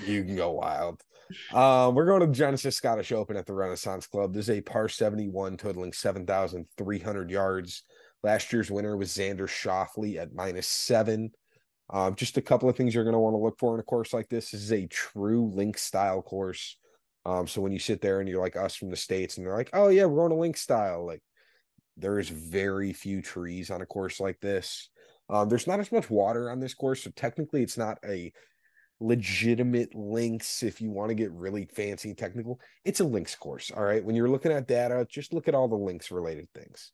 you, 0.06 0.14
you, 0.14 0.24
can 0.24 0.36
go 0.36 0.52
wild. 0.52 1.02
Um, 1.52 1.94
we're 1.94 2.06
going 2.06 2.20
to 2.20 2.26
the 2.26 2.32
Genesis 2.32 2.76
Scottish 2.76 3.12
Open 3.12 3.36
at 3.36 3.46
the 3.46 3.52
Renaissance 3.52 4.06
Club. 4.06 4.32
There's 4.32 4.50
a 4.50 4.60
par 4.60 4.88
71 4.88 5.56
totaling 5.56 5.92
7,300 5.92 7.30
yards. 7.30 7.84
Last 8.22 8.52
year's 8.52 8.70
winner 8.70 8.96
was 8.96 9.10
Xander 9.10 9.46
Schauffele 9.46 10.16
at 10.16 10.34
minus 10.34 10.66
seven. 10.66 11.30
Um, 11.90 12.14
just 12.16 12.36
a 12.36 12.42
couple 12.42 12.68
of 12.68 12.76
things 12.76 12.94
you're 12.94 13.04
going 13.04 13.14
to 13.14 13.20
want 13.20 13.34
to 13.34 13.38
look 13.38 13.58
for 13.58 13.74
in 13.74 13.80
a 13.80 13.84
course 13.84 14.12
like 14.12 14.28
this. 14.28 14.50
This 14.50 14.62
is 14.62 14.72
a 14.72 14.86
true 14.86 15.50
link 15.54 15.78
style 15.78 16.20
course. 16.22 16.76
Um, 17.24 17.46
so 17.46 17.60
when 17.60 17.72
you 17.72 17.78
sit 17.78 18.00
there 18.00 18.20
and 18.20 18.28
you're 18.28 18.42
like 18.42 18.56
us 18.56 18.74
from 18.76 18.90
the 18.90 18.96
States 18.96 19.36
and 19.36 19.46
they're 19.46 19.56
like, 19.56 19.70
oh, 19.72 19.88
yeah, 19.88 20.04
we're 20.04 20.24
on 20.24 20.32
a 20.32 20.36
link 20.36 20.56
style, 20.56 21.06
like 21.06 21.22
there 21.96 22.18
is 22.18 22.28
very 22.28 22.92
few 22.92 23.22
trees 23.22 23.70
on 23.70 23.82
a 23.82 23.86
course 23.86 24.20
like 24.20 24.38
this. 24.40 24.90
Um, 25.28 25.48
there's 25.48 25.66
not 25.66 25.80
as 25.80 25.90
much 25.90 26.08
water 26.10 26.50
on 26.50 26.60
this 26.60 26.74
course. 26.74 27.02
So 27.02 27.10
technically, 27.16 27.62
it's 27.62 27.78
not 27.78 27.98
a 28.04 28.32
legitimate 29.00 29.94
links 29.94 30.62
if 30.62 30.80
you 30.80 30.90
want 30.90 31.08
to 31.10 31.14
get 31.14 31.32
really 31.32 31.66
fancy 31.66 32.10
and 32.10 32.18
technical. 32.18 32.60
It's 32.84 33.00
a 33.00 33.04
links 33.04 33.34
course. 33.34 33.70
All 33.70 33.84
right. 33.84 34.04
When 34.04 34.14
you're 34.14 34.28
looking 34.28 34.52
at 34.52 34.68
data, 34.68 35.06
just 35.08 35.32
look 35.32 35.48
at 35.48 35.54
all 35.54 35.68
the 35.68 35.74
links 35.74 36.10
related 36.10 36.48
things. 36.54 36.92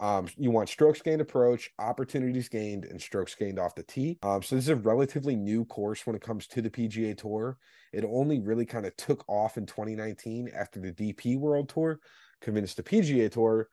Um, 0.00 0.28
you 0.36 0.50
want 0.50 0.68
strokes 0.68 1.02
gained 1.02 1.20
approach, 1.20 1.70
opportunities 1.78 2.48
gained, 2.48 2.84
and 2.84 3.00
strokes 3.00 3.34
gained 3.34 3.58
off 3.58 3.74
the 3.74 3.82
tee. 3.82 4.18
Um, 4.22 4.42
so 4.42 4.54
this 4.54 4.66
is 4.66 4.70
a 4.70 4.76
relatively 4.76 5.34
new 5.34 5.64
course 5.64 6.06
when 6.06 6.14
it 6.14 6.22
comes 6.22 6.46
to 6.48 6.62
the 6.62 6.70
PGA 6.70 7.16
Tour. 7.16 7.58
It 7.92 8.04
only 8.04 8.40
really 8.40 8.64
kind 8.64 8.86
of 8.86 8.96
took 8.96 9.24
off 9.28 9.56
in 9.56 9.66
2019 9.66 10.50
after 10.54 10.80
the 10.80 10.92
DP 10.92 11.38
World 11.38 11.68
Tour 11.68 11.98
convinced 12.40 12.76
the 12.76 12.82
PGA 12.84 13.30
Tour 13.30 13.68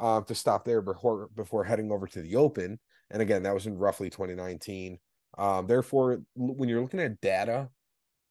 um, 0.00 0.24
to 0.24 0.34
stop 0.34 0.64
there 0.64 0.82
before 0.82 1.28
before 1.36 1.62
heading 1.64 1.92
over 1.92 2.06
to 2.08 2.22
the 2.22 2.34
Open. 2.34 2.78
And 3.10 3.22
again, 3.22 3.44
that 3.44 3.54
was 3.54 3.66
in 3.66 3.78
roughly 3.78 4.10
2019. 4.10 4.98
Um, 5.38 5.66
therefore, 5.66 6.22
when 6.34 6.68
you're 6.68 6.82
looking 6.82 7.00
at 7.00 7.20
data, 7.20 7.68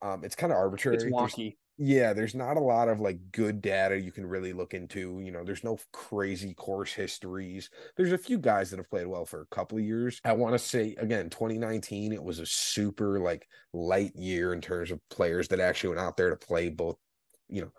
um, 0.01 0.23
it's 0.25 0.35
kind 0.35 0.51
of 0.51 0.57
arbitrary. 0.57 0.97
It's 0.97 1.05
wonky 1.05 1.55
yeah, 1.79 2.11
there's 2.13 2.33
not 2.33 2.57
a 2.57 2.61
lot 2.61 2.89
of 2.89 2.99
like 2.99 3.19
good 3.31 3.61
data 3.61 3.99
you 3.99 4.11
can 4.11 4.25
really 4.25 4.51
look 4.51 4.73
into. 4.73 5.19
You 5.21 5.31
know, 5.31 5.43
there's 5.43 5.63
no 5.63 5.77
crazy 5.93 6.53
course 6.55 6.91
histories. 6.91 7.69
There's 7.95 8.13
a 8.13 8.17
few 8.17 8.39
guys 8.39 8.71
that 8.71 8.77
have 8.77 8.89
played 8.89 9.05
well 9.05 9.25
for 9.25 9.41
a 9.41 9.55
couple 9.55 9.77
of 9.77 9.83
years. 9.83 10.19
I 10.25 10.33
want 10.33 10.53
to 10.53 10.59
say 10.59 10.95
again, 10.97 11.29
2019, 11.29 12.13
it 12.13 12.23
was 12.23 12.39
a 12.39 12.45
super 12.47 13.19
like 13.19 13.47
light 13.73 14.15
year 14.15 14.53
in 14.53 14.61
terms 14.61 14.89
of 14.89 14.99
players 15.09 15.47
that 15.49 15.59
actually 15.59 15.89
went 15.89 16.01
out 16.01 16.17
there 16.17 16.31
to 16.31 16.35
play 16.35 16.69
both, 16.69 16.97
you 17.47 17.61
know, 17.61 17.71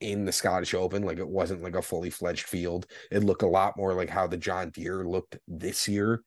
in 0.00 0.26
the 0.26 0.32
Scottish 0.32 0.74
Open. 0.74 1.02
Like 1.02 1.18
it 1.18 1.28
wasn't 1.28 1.62
like 1.62 1.76
a 1.76 1.82
fully 1.82 2.10
fledged 2.10 2.44
field. 2.46 2.86
It 3.10 3.24
looked 3.24 3.42
a 3.42 3.46
lot 3.48 3.78
more 3.78 3.94
like 3.94 4.10
how 4.10 4.26
the 4.26 4.36
John 4.36 4.68
Deere 4.70 5.04
looked 5.04 5.38
this 5.48 5.88
year. 5.88 6.22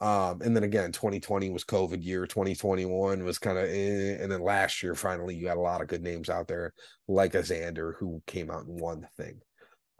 Um, 0.00 0.40
and 0.42 0.54
then 0.54 0.62
again, 0.62 0.92
2020 0.92 1.50
was 1.50 1.64
COVID 1.64 2.04
year, 2.04 2.26
2021 2.26 3.24
was 3.24 3.38
kind 3.38 3.58
of, 3.58 3.64
eh, 3.64 4.16
and 4.20 4.30
then 4.30 4.40
last 4.40 4.82
year, 4.82 4.94
finally, 4.94 5.34
you 5.34 5.48
had 5.48 5.56
a 5.56 5.60
lot 5.60 5.80
of 5.80 5.88
good 5.88 6.02
names 6.02 6.30
out 6.30 6.46
there, 6.46 6.72
like 7.08 7.34
a 7.34 7.38
Xander 7.38 7.94
who 7.98 8.22
came 8.26 8.50
out 8.50 8.66
and 8.66 8.80
won 8.80 9.00
the 9.00 9.24
thing. 9.24 9.40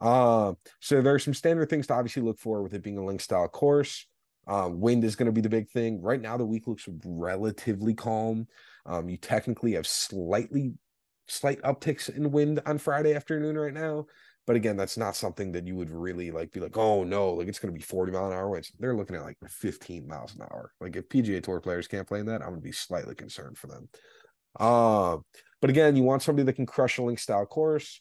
Um, 0.00 0.56
so 0.80 1.02
there 1.02 1.14
are 1.14 1.18
some 1.18 1.34
standard 1.34 1.68
things 1.68 1.88
to 1.88 1.94
obviously 1.94 2.22
look 2.22 2.38
for 2.38 2.62
with 2.62 2.74
it 2.74 2.82
being 2.82 2.98
a 2.98 3.04
link 3.04 3.20
style 3.20 3.48
course. 3.48 4.06
Um, 4.46 4.80
wind 4.80 5.04
is 5.04 5.16
going 5.16 5.26
to 5.26 5.32
be 5.32 5.40
the 5.40 5.48
big 5.48 5.68
thing. 5.68 6.00
Right 6.00 6.20
now, 6.20 6.36
the 6.36 6.46
week 6.46 6.66
looks 6.66 6.88
relatively 7.04 7.94
calm. 7.94 8.46
Um, 8.86 9.08
you 9.08 9.16
technically 9.16 9.72
have 9.72 9.86
slightly 9.86 10.74
slight 11.26 11.60
upticks 11.62 12.08
in 12.08 12.30
wind 12.30 12.60
on 12.64 12.78
Friday 12.78 13.14
afternoon 13.14 13.58
right 13.58 13.74
now. 13.74 14.06
But 14.48 14.56
again, 14.56 14.78
that's 14.78 14.96
not 14.96 15.14
something 15.14 15.52
that 15.52 15.66
you 15.66 15.76
would 15.76 15.90
really 15.90 16.30
like 16.30 16.52
be 16.52 16.60
like, 16.60 16.78
oh 16.78 17.04
no, 17.04 17.34
like 17.34 17.48
it's 17.48 17.58
going 17.58 17.70
to 17.70 17.78
be 17.78 17.84
40 17.84 18.12
mile 18.12 18.28
an 18.28 18.32
hour 18.32 18.48
winds. 18.48 18.72
They're 18.78 18.96
looking 18.96 19.14
at 19.14 19.22
like 19.22 19.36
15 19.46 20.08
miles 20.08 20.34
an 20.34 20.40
hour. 20.40 20.72
Like 20.80 20.96
if 20.96 21.06
PGA 21.10 21.42
Tour 21.42 21.60
players 21.60 21.86
can't 21.86 22.08
play 22.08 22.20
in 22.20 22.26
that, 22.26 22.40
I'm 22.40 22.48
going 22.48 22.60
to 22.62 22.64
be 22.64 22.72
slightly 22.72 23.14
concerned 23.14 23.58
for 23.58 23.66
them. 23.66 23.90
Uh, 24.58 25.18
but 25.60 25.68
again, 25.68 25.96
you 25.96 26.02
want 26.02 26.22
somebody 26.22 26.46
that 26.46 26.54
can 26.54 26.64
crush 26.64 26.96
a 26.96 27.02
link 27.02 27.18
style 27.18 27.44
course. 27.44 28.00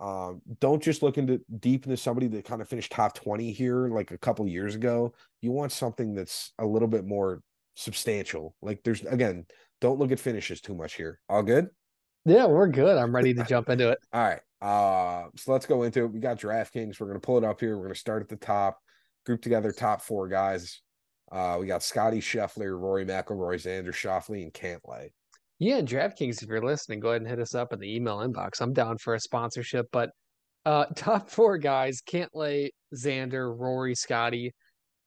Um, 0.00 0.42
don't 0.58 0.82
just 0.82 1.04
look 1.04 1.16
into 1.16 1.40
deep 1.60 1.84
into 1.84 1.96
somebody 1.96 2.26
that 2.26 2.44
kind 2.44 2.60
of 2.60 2.68
finished 2.68 2.90
top 2.90 3.14
20 3.14 3.52
here 3.52 3.86
like 3.86 4.10
a 4.10 4.18
couple 4.18 4.48
years 4.48 4.74
ago. 4.74 5.14
You 5.42 5.52
want 5.52 5.70
something 5.70 6.12
that's 6.12 6.52
a 6.58 6.66
little 6.66 6.88
bit 6.88 7.06
more 7.06 7.40
substantial. 7.76 8.56
Like 8.60 8.80
there's 8.82 9.02
again, 9.04 9.46
don't 9.80 10.00
look 10.00 10.10
at 10.10 10.18
finishes 10.18 10.60
too 10.60 10.74
much 10.74 10.94
here. 10.94 11.20
All 11.28 11.44
good? 11.44 11.68
Yeah, 12.24 12.46
we're 12.46 12.66
good. 12.66 12.96
I'm 12.96 13.14
ready 13.14 13.32
to 13.34 13.44
jump 13.48 13.68
into 13.68 13.90
it. 13.90 13.98
All 14.12 14.24
right. 14.24 14.40
Uh, 14.64 15.26
so 15.36 15.52
let's 15.52 15.66
go 15.66 15.82
into 15.82 16.04
it. 16.04 16.12
We 16.12 16.20
got 16.20 16.40
DraftKings. 16.40 16.98
We're 16.98 17.08
going 17.08 17.20
to 17.20 17.24
pull 17.24 17.36
it 17.36 17.44
up 17.44 17.60
here. 17.60 17.76
We're 17.76 17.84
going 17.84 17.94
to 17.94 18.00
start 18.00 18.22
at 18.22 18.30
the 18.30 18.36
top, 18.36 18.78
group 19.26 19.42
together 19.42 19.70
top 19.72 20.00
four 20.00 20.26
guys. 20.26 20.80
Uh, 21.30 21.58
we 21.60 21.66
got 21.66 21.82
Scotty 21.82 22.20
Scheffler, 22.20 22.80
Rory 22.80 23.04
McIlroy, 23.04 23.56
Xander 23.56 23.92
Schauffele, 23.92 24.42
and 24.42 24.54
Cantlay. 24.54 25.10
Yeah, 25.58 25.82
DraftKings, 25.82 26.42
if 26.42 26.48
you're 26.48 26.64
listening, 26.64 27.00
go 27.00 27.10
ahead 27.10 27.20
and 27.20 27.28
hit 27.28 27.40
us 27.40 27.54
up 27.54 27.74
in 27.74 27.78
the 27.78 27.94
email 27.94 28.18
inbox. 28.18 28.62
I'm 28.62 28.72
down 28.72 28.96
for 28.96 29.14
a 29.14 29.20
sponsorship, 29.20 29.86
but 29.92 30.10
uh, 30.64 30.86
top 30.96 31.28
four 31.28 31.58
guys: 31.58 32.00
Cantlay, 32.00 32.70
Xander, 32.94 33.54
Rory, 33.54 33.94
Scotty. 33.94 34.54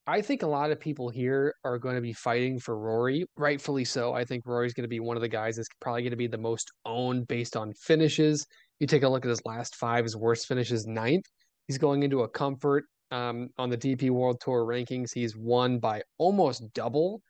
I 0.06 0.22
think 0.22 0.44
a 0.44 0.48
lot 0.48 0.72
of 0.72 0.80
people 0.80 1.10
here 1.10 1.54
are 1.66 1.80
going 1.80 1.96
to 1.96 2.02
be 2.02 2.14
fighting 2.14 2.60
for 2.60 2.78
Rory, 2.78 3.26
rightfully 3.36 3.86
so. 3.86 4.14
I 4.14 4.24
think 4.24 4.46
Rory's 4.46 4.74
going 4.74 4.84
to 4.84 4.88
be 4.88 5.02
one 5.02 5.18
of 5.18 5.22
the 5.22 5.28
guys 5.28 5.58
that's 5.58 5.68
probably 5.82 6.04
going 6.04 6.12
to 6.12 6.18
be 6.18 6.28
the 6.28 6.38
most 6.38 6.72
owned 6.86 7.28
based 7.28 7.58
on 7.58 7.74
finishes. 7.74 8.46
You 8.80 8.88
take 8.88 9.04
a 9.04 9.10
look 9.10 9.26
at 9.26 9.30
his 9.30 9.46
last 9.46 9.76
five, 9.76 10.04
his 10.04 10.16
worst 10.16 10.48
finishes 10.48 10.86
ninth. 10.86 11.26
He's 11.68 11.78
going 11.78 12.04
into 12.04 12.22
a 12.22 12.30
comfort 12.30 12.86
um, 13.12 13.50
on 13.58 13.70
the 13.70 13.78
DP 13.78 14.10
World 14.10 14.40
Tour 14.40 14.66
rankings. 14.66 15.14
He's 15.14 15.36
won 15.36 15.80
by 15.80 16.02
almost 16.18 16.64
double 16.74 17.22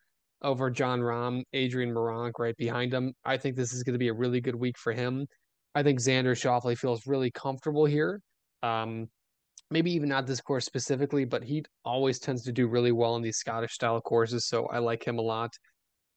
over 0.42 0.70
Jon 0.70 1.00
Rahm, 1.00 1.42
Adrian 1.52 1.92
Meronk 1.92 2.32
right 2.38 2.56
behind 2.56 2.92
him. 2.92 3.12
I 3.24 3.36
think 3.36 3.56
this 3.56 3.72
is 3.72 3.82
going 3.82 3.94
to 3.94 3.98
be 3.98 4.08
a 4.08 4.14
really 4.14 4.40
good 4.40 4.54
week 4.54 4.78
for 4.78 4.92
him. 4.92 5.26
I 5.74 5.82
think 5.82 6.00
Xander 6.00 6.32
Schauffele 6.32 6.76
feels 6.76 7.06
really 7.06 7.30
comfortable 7.30 7.84
here. 7.84 8.20
Um, 8.62 9.08
maybe 9.70 9.92
even 9.92 10.08
not 10.08 10.26
this 10.26 10.40
course 10.40 10.64
specifically, 10.64 11.24
but 11.24 11.42
he 11.42 11.64
always 11.84 12.18
tends 12.18 12.42
to 12.44 12.52
do 12.52 12.68
really 12.68 12.92
well 12.92 13.16
in 13.16 13.22
these 13.22 13.36
Scottish 13.36 13.74
style 13.74 14.00
courses. 14.00 14.46
So 14.46 14.66
I 14.66 14.78
like 14.78 15.06
him 15.06 15.18
a 15.18 15.22
lot. 15.22 15.50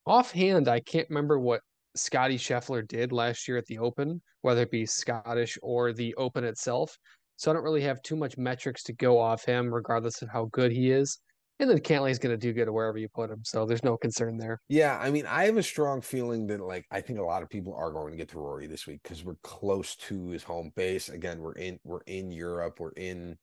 Offhand, 0.05 0.67
I 0.67 0.79
can't 0.79 1.09
remember 1.09 1.39
what 1.39 1.61
Scotty 1.95 2.37
Scheffler 2.37 2.87
did 2.87 3.11
last 3.11 3.47
year 3.47 3.57
at 3.57 3.65
the 3.65 3.79
Open, 3.79 4.21
whether 4.41 4.61
it 4.61 4.71
be 4.71 4.85
Scottish 4.85 5.57
or 5.61 5.93
the 5.93 6.13
Open 6.15 6.43
itself. 6.43 6.97
So 7.37 7.49
I 7.49 7.53
don't 7.53 7.63
really 7.63 7.81
have 7.81 8.01
too 8.01 8.15
much 8.15 8.37
metrics 8.37 8.83
to 8.83 8.93
go 8.93 9.17
off 9.17 9.43
him, 9.45 9.73
regardless 9.73 10.21
of 10.21 10.29
how 10.29 10.45
good 10.51 10.71
he 10.71 10.91
is. 10.91 11.19
And 11.59 11.69
then 11.69 11.77
Cantlay's 11.79 12.17
going 12.17 12.33
to 12.33 12.37
do 12.37 12.53
good 12.53 12.69
wherever 12.69 12.97
you 12.97 13.07
put 13.07 13.29
him, 13.29 13.41
so 13.43 13.67
there's 13.67 13.83
no 13.83 13.95
concern 13.95 14.35
there. 14.35 14.59
Yeah, 14.67 14.97
I 14.99 15.11
mean, 15.11 15.27
I 15.27 15.43
have 15.43 15.57
a 15.57 15.63
strong 15.63 16.01
feeling 16.01 16.47
that 16.47 16.59
like 16.59 16.85
I 16.89 17.01
think 17.01 17.19
a 17.19 17.23
lot 17.23 17.43
of 17.43 17.49
people 17.49 17.75
are 17.75 17.91
going 17.91 18.11
to 18.11 18.17
get 18.17 18.29
to 18.29 18.39
Rory 18.39 18.65
this 18.65 18.87
week 18.87 19.01
because 19.03 19.23
we're 19.23 19.35
close 19.43 19.95
to 19.97 20.29
his 20.29 20.43
home 20.43 20.71
base. 20.75 21.09
Again, 21.09 21.39
we're 21.39 21.53
in 21.53 21.79
we're 21.83 22.01
in 22.07 22.31
Europe, 22.31 22.79
we're 22.79 22.93
in, 22.93 23.37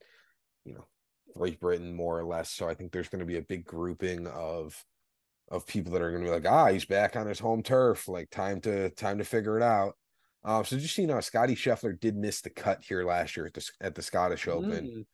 you 0.64 0.74
know, 0.74 0.88
Great 1.36 1.60
Britain 1.60 1.94
more 1.94 2.18
or 2.18 2.24
less. 2.24 2.50
So 2.50 2.68
I 2.68 2.74
think 2.74 2.90
there's 2.90 3.08
going 3.08 3.20
to 3.20 3.24
be 3.24 3.38
a 3.38 3.42
big 3.42 3.64
grouping 3.64 4.26
of 4.26 4.74
of 5.50 5.66
people 5.66 5.92
that 5.92 6.02
are 6.02 6.10
going 6.10 6.22
to 6.22 6.28
be 6.28 6.34
like, 6.34 6.50
ah, 6.50 6.66
he's 6.66 6.84
back 6.84 7.16
on 7.16 7.26
his 7.26 7.38
home 7.38 7.62
turf. 7.62 8.08
Like 8.08 8.30
time 8.30 8.60
to 8.62 8.90
time 8.90 9.18
to 9.18 9.24
figure 9.24 9.56
it 9.56 9.62
out. 9.62 9.94
Um, 10.44 10.64
so 10.64 10.78
just 10.78 10.94
so 10.94 11.02
you 11.02 11.08
know, 11.08 11.20
Scotty 11.20 11.54
Scheffler 11.54 11.98
did 11.98 12.16
miss 12.16 12.40
the 12.40 12.50
cut 12.50 12.82
here 12.82 13.04
last 13.04 13.36
year 13.36 13.46
at 13.46 13.54
the 13.54 13.70
at 13.80 13.94
the 13.94 14.02
Scottish 14.02 14.46
Open. 14.48 15.04
Mm. 15.04 15.06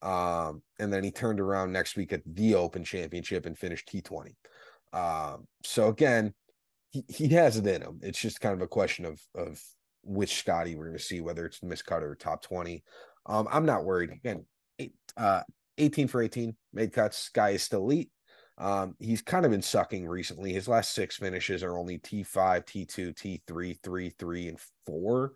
Um, 0.00 0.62
and 0.78 0.92
then 0.92 1.02
he 1.02 1.10
turned 1.10 1.40
around 1.40 1.72
next 1.72 1.96
week 1.96 2.12
at 2.12 2.22
the 2.26 2.54
Open 2.54 2.84
Championship 2.84 3.46
and 3.46 3.58
finished 3.58 3.88
T20. 3.88 4.34
Um, 4.92 5.46
so 5.64 5.88
again, 5.88 6.34
he, 6.90 7.04
he 7.08 7.28
has 7.28 7.56
it 7.56 7.66
in 7.66 7.82
him. 7.82 8.00
It's 8.02 8.20
just 8.20 8.40
kind 8.40 8.54
of 8.54 8.62
a 8.62 8.68
question 8.68 9.04
of 9.04 9.20
of 9.34 9.60
which 10.02 10.36
Scotty 10.36 10.76
we're 10.76 10.86
going 10.86 10.96
to 10.96 11.02
see, 11.02 11.20
whether 11.20 11.44
it's 11.44 11.60
miscut 11.60 12.02
or 12.02 12.14
top 12.14 12.42
20. 12.42 12.82
Um, 13.26 13.48
I'm 13.50 13.66
not 13.66 13.84
worried. 13.84 14.10
Again, 14.10 14.44
eight, 14.78 14.94
uh, 15.16 15.42
18 15.76 16.08
for 16.08 16.22
18 16.22 16.56
made 16.72 16.92
cuts. 16.92 17.28
Guy 17.30 17.50
is 17.50 17.62
still 17.62 17.82
elite. 17.82 18.10
Um, 18.58 18.96
he's 18.98 19.22
kind 19.22 19.44
of 19.44 19.52
been 19.52 19.62
sucking 19.62 20.06
recently. 20.06 20.52
His 20.52 20.68
last 20.68 20.92
six 20.92 21.16
finishes 21.16 21.62
are 21.62 21.78
only 21.78 21.98
T5, 21.98 22.26
T2, 22.26 23.40
T3, 23.46 23.78
3, 23.82 24.10
3, 24.10 24.48
and 24.48 24.58
4. 24.86 25.32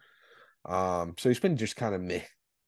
Um, 0.64 1.14
so 1.16 1.28
he's 1.28 1.40
been 1.40 1.56
just 1.56 1.76
kind 1.76 1.94
of 1.94 2.00
meh 2.00 2.22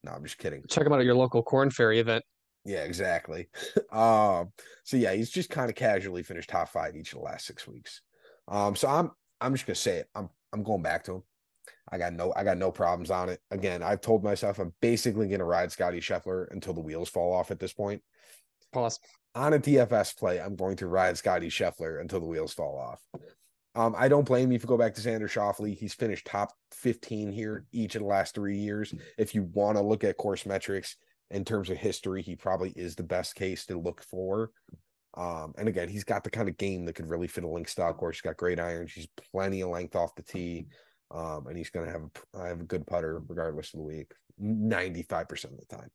no, 0.05 0.13
I'm 0.13 0.23
just 0.23 0.39
kidding. 0.39 0.63
Check 0.69 0.87
him 0.87 0.93
out 0.93 1.01
at 1.01 1.07
your 1.07 1.15
local 1.15 1.43
Corn 1.43 1.71
Ferry 1.71 1.99
event. 1.99 2.25
Yeah, 2.65 2.85
exactly. 2.85 3.49
um, 3.93 4.53
so 4.85 4.97
yeah, 4.97 5.15
he's 5.15 5.31
just 5.31 5.51
kind 5.51 5.71
of 5.71 5.77
casually 5.77 6.23
finished 6.23 6.51
top 6.51 6.69
five 6.69 6.95
each 6.95 7.13
of 7.13 7.19
the 7.19 7.25
last 7.25 7.47
six 7.47 7.67
weeks. 7.67 8.03
Um, 8.47 8.77
so 8.77 8.89
I'm 8.89 9.11
I'm 9.41 9.55
just 9.55 9.67
gonna 9.67 9.75
say 9.75 9.97
it. 9.99 10.09
I'm 10.15 10.29
I'm 10.53 10.63
going 10.63 10.83
back 10.83 11.05
to 11.05 11.17
him. 11.17 11.23
I 11.91 11.99
got 11.99 12.13
no 12.13 12.33
I 12.37 12.45
got 12.45 12.59
no 12.59 12.71
problems 12.71 13.11
on 13.11 13.31
it. 13.31 13.41
Again, 13.51 13.83
I've 13.83 14.03
told 14.03 14.23
myself 14.23 14.59
I'm 14.59 14.75
basically 14.81 15.29
gonna 15.29 15.45
ride 15.45 15.73
Scotty 15.73 16.01
Scheffler 16.01 16.51
until 16.51 16.75
the 16.75 16.81
wheels 16.81 17.09
fall 17.09 17.33
off 17.33 17.51
at 17.51 17.59
this 17.59 17.73
point. 17.73 18.03
Pause. 18.75 19.01
On 19.35 19.53
a 19.55 19.59
DFS 19.59 20.17
play, 20.17 20.41
I'm 20.41 20.57
going 20.57 20.77
to 20.77 20.87
ride 20.87 21.17
Scotty 21.17 21.49
Scheffler 21.49 22.01
until 22.01 22.21
the 22.21 22.27
wheels 22.27 22.53
fall 22.53 22.79
off. 22.79 23.01
Um, 23.75 23.95
I 23.99 24.07
don't 24.07 24.27
blame 24.27 24.53
you 24.53 24.57
if 24.57 24.63
you 24.63 24.69
go 24.69 24.79
back 24.79 24.95
to 24.95 25.01
Xander 25.01 25.29
Schauffele. 25.29 25.77
He's 25.77 25.95
finished 25.95 26.27
top 26.27 26.53
15 26.73 27.33
here 27.33 27.65
each 27.73 27.97
of 27.97 28.03
the 28.03 28.07
last 28.07 28.35
three 28.35 28.59
years. 28.59 28.95
If 29.19 29.35
you 29.35 29.45
want 29.53 29.77
to 29.77 29.83
look 29.83 30.05
at 30.05 30.17
course 30.17 30.47
metrics 30.47 30.97
in 31.31 31.45
terms 31.45 31.71
of 31.71 31.77
history, 31.77 32.23
he 32.23 32.37
probably 32.37 32.71
is 32.77 32.95
the 32.95 33.03
best 33.03 33.35
case 33.35 33.67
to 33.67 33.81
look 33.81 34.03
for. 34.03 34.51
Um, 35.17 35.55
and 35.59 35.69
again, 35.69 35.89
he's 35.89 36.05
got 36.05 36.23
the 36.23 36.31
kind 36.31 36.49
of 36.49 36.57
game 36.57 36.85
that 36.85 36.95
could 36.95 37.09
really 37.09 37.27
fit 37.27 37.45
a 37.45 37.49
link 37.49 37.69
style 37.69 37.95
course. 37.95 38.17
He's 38.17 38.23
got 38.23 38.37
great 38.37 38.61
irons. 38.61 38.93
He's 38.93 39.09
plenty 39.33 39.63
of 39.63 39.71
length 39.71 39.97
off 39.97 40.15
the 40.15 40.23
tee. 40.23 40.67
Um, 41.11 41.47
and 41.49 41.57
he's 41.57 41.71
going 41.71 41.87
to 41.87 41.93
have 41.93 42.47
have 42.49 42.61
a 42.61 42.65
good 42.65 42.87
putter 42.87 43.23
regardless 43.29 43.73
of 43.75 43.79
the 43.79 43.87
week, 43.87 44.13
95% 44.41 45.45
of 45.45 45.59
the 45.59 45.77
time. 45.77 45.91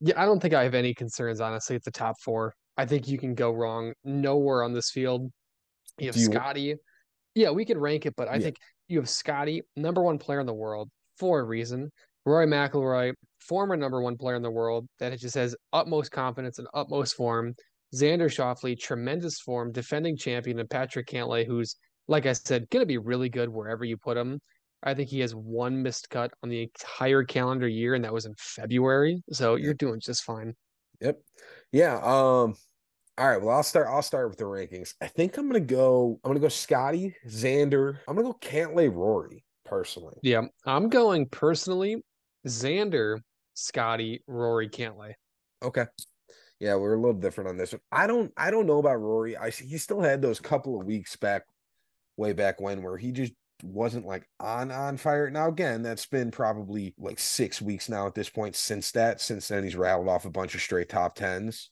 Yeah, 0.00 0.20
I 0.20 0.26
don't 0.26 0.40
think 0.40 0.54
I 0.54 0.64
have 0.64 0.74
any 0.74 0.94
concerns, 0.94 1.40
honestly, 1.40 1.76
at 1.76 1.84
the 1.84 1.90
top 1.90 2.16
four. 2.22 2.54
I 2.76 2.86
think 2.86 3.08
you 3.08 3.18
can 3.18 3.34
go 3.34 3.50
wrong 3.50 3.92
nowhere 4.04 4.62
on 4.62 4.72
this 4.72 4.90
field. 4.90 5.30
You 5.98 6.06
have 6.06 6.16
you, 6.16 6.24
Scotty, 6.24 6.74
yeah, 7.34 7.50
we 7.50 7.64
could 7.64 7.78
rank 7.78 8.06
it, 8.06 8.14
but 8.16 8.28
I 8.28 8.34
yeah. 8.34 8.40
think 8.40 8.56
you 8.86 8.98
have 8.98 9.08
Scotty, 9.08 9.62
number 9.76 10.02
one 10.02 10.18
player 10.18 10.40
in 10.40 10.46
the 10.46 10.54
world 10.54 10.88
for 11.18 11.40
a 11.40 11.44
reason. 11.44 11.90
Rory 12.24 12.46
McIlroy, 12.46 13.14
former 13.40 13.76
number 13.76 14.00
one 14.00 14.16
player 14.16 14.36
in 14.36 14.42
the 14.42 14.50
world, 14.50 14.86
that 15.00 15.18
just 15.18 15.34
has 15.34 15.56
utmost 15.72 16.12
confidence 16.12 16.58
and 16.58 16.68
utmost 16.74 17.16
form. 17.16 17.54
Xander 17.94 18.28
Schauffele, 18.28 18.78
tremendous 18.78 19.40
form, 19.40 19.72
defending 19.72 20.16
champion, 20.16 20.58
and 20.58 20.68
Patrick 20.68 21.06
Cantlay, 21.06 21.46
who's 21.46 21.76
like 22.08 22.26
I 22.26 22.32
said, 22.32 22.68
going 22.70 22.82
to 22.82 22.86
be 22.86 22.98
really 22.98 23.28
good 23.28 23.48
wherever 23.48 23.84
you 23.84 23.96
put 23.96 24.16
him. 24.16 24.40
I 24.82 24.94
think 24.94 25.08
he 25.08 25.20
has 25.20 25.34
one 25.34 25.82
missed 25.82 26.08
cut 26.10 26.32
on 26.42 26.48
the 26.48 26.62
entire 26.62 27.24
calendar 27.24 27.68
year, 27.68 27.94
and 27.94 28.04
that 28.04 28.12
was 28.12 28.26
in 28.26 28.34
February. 28.38 29.22
So 29.32 29.56
you're 29.56 29.74
doing 29.74 30.00
just 30.00 30.24
fine. 30.24 30.54
Yep. 31.00 31.20
Yeah. 31.72 31.96
Um, 31.96 32.54
all 33.18 33.28
right. 33.28 33.40
Well, 33.42 33.56
I'll 33.56 33.62
start. 33.62 33.88
I'll 33.88 34.02
start 34.02 34.28
with 34.28 34.38
the 34.38 34.44
rankings. 34.44 34.94
I 35.00 35.08
think 35.08 35.36
I'm 35.36 35.48
gonna 35.48 35.60
go. 35.60 36.20
I'm 36.22 36.30
gonna 36.30 36.40
go 36.40 36.48
Scotty, 36.48 37.16
Xander. 37.26 37.98
I'm 38.06 38.14
gonna 38.14 38.28
go 38.28 38.38
Cantlay, 38.40 38.92
Rory. 38.92 39.44
Personally. 39.64 40.16
Yeah, 40.22 40.42
I'm 40.64 40.88
going 40.88 41.26
personally. 41.26 42.02
Xander, 42.46 43.18
Scotty, 43.54 44.22
Rory, 44.26 44.68
Cantlay. 44.68 45.12
Okay. 45.62 45.84
Yeah, 46.60 46.76
we're 46.76 46.94
a 46.94 47.00
little 47.00 47.20
different 47.20 47.50
on 47.50 47.56
this 47.56 47.72
one. 47.72 47.80
I 47.92 48.06
don't. 48.06 48.32
I 48.36 48.50
don't 48.50 48.66
know 48.66 48.78
about 48.78 49.00
Rory. 49.00 49.36
I 49.36 49.50
he 49.50 49.78
still 49.78 50.00
had 50.00 50.22
those 50.22 50.40
couple 50.40 50.80
of 50.80 50.86
weeks 50.86 51.16
back, 51.16 51.42
way 52.16 52.32
back 52.32 52.60
when, 52.60 52.82
where 52.82 52.96
he 52.96 53.12
just 53.12 53.32
wasn't 53.62 54.06
like 54.06 54.28
on 54.40 54.70
on 54.70 54.96
fire. 54.96 55.30
Now 55.30 55.48
again, 55.48 55.82
that's 55.82 56.06
been 56.06 56.30
probably 56.30 56.94
like 56.98 57.18
six 57.18 57.60
weeks 57.60 57.88
now 57.88 58.06
at 58.06 58.14
this 58.14 58.28
point. 58.28 58.56
Since 58.56 58.92
that, 58.92 59.20
since 59.20 59.48
then, 59.48 59.64
he's 59.64 59.76
rattled 59.76 60.08
off 60.08 60.24
a 60.24 60.30
bunch 60.30 60.54
of 60.54 60.60
straight 60.60 60.88
top 60.88 61.14
tens. 61.14 61.70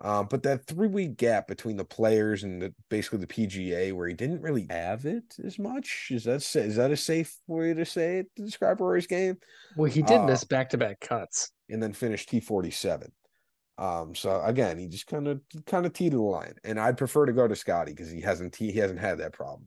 Um, 0.00 0.28
but 0.30 0.44
that 0.44 0.64
three 0.66 0.86
week 0.86 1.16
gap 1.16 1.48
between 1.48 1.76
the 1.76 1.84
players 1.84 2.44
and 2.44 2.62
the, 2.62 2.74
basically 2.88 3.18
the 3.18 3.26
PGA, 3.26 3.92
where 3.92 4.06
he 4.06 4.14
didn't 4.14 4.42
really 4.42 4.66
have 4.70 5.06
it 5.06 5.24
as 5.44 5.58
much, 5.58 6.08
is 6.10 6.24
that 6.24 6.36
is 6.56 6.76
that 6.76 6.92
a 6.92 6.96
safe 6.96 7.36
way 7.48 7.74
to 7.74 7.84
say 7.84 8.18
it 8.18 8.26
to 8.36 8.44
describe 8.44 8.80
Rory's 8.80 9.08
game? 9.08 9.38
Well, 9.76 9.90
he 9.90 10.02
did 10.02 10.18
uh, 10.18 10.26
miss 10.26 10.44
back 10.44 10.70
to 10.70 10.78
back 10.78 11.00
cuts 11.00 11.50
and 11.68 11.82
then 11.82 11.92
finished 11.92 12.28
T 12.28 12.38
forty 12.38 12.70
seven. 12.70 13.10
Um, 13.76 14.14
so 14.14 14.40
again, 14.44 14.78
he 14.78 14.88
just 14.88 15.06
kind 15.06 15.26
of 15.26 15.40
kind 15.66 15.84
of 15.84 15.92
teetered 15.92 16.18
the 16.18 16.22
line, 16.22 16.54
and 16.62 16.78
I'd 16.78 16.98
prefer 16.98 17.26
to 17.26 17.32
go 17.32 17.48
to 17.48 17.56
Scotty 17.56 17.92
because 17.92 18.10
he 18.10 18.20
hasn't 18.20 18.54
he 18.54 18.72
hasn't 18.72 19.00
had 19.00 19.18
that 19.18 19.32
problem. 19.32 19.66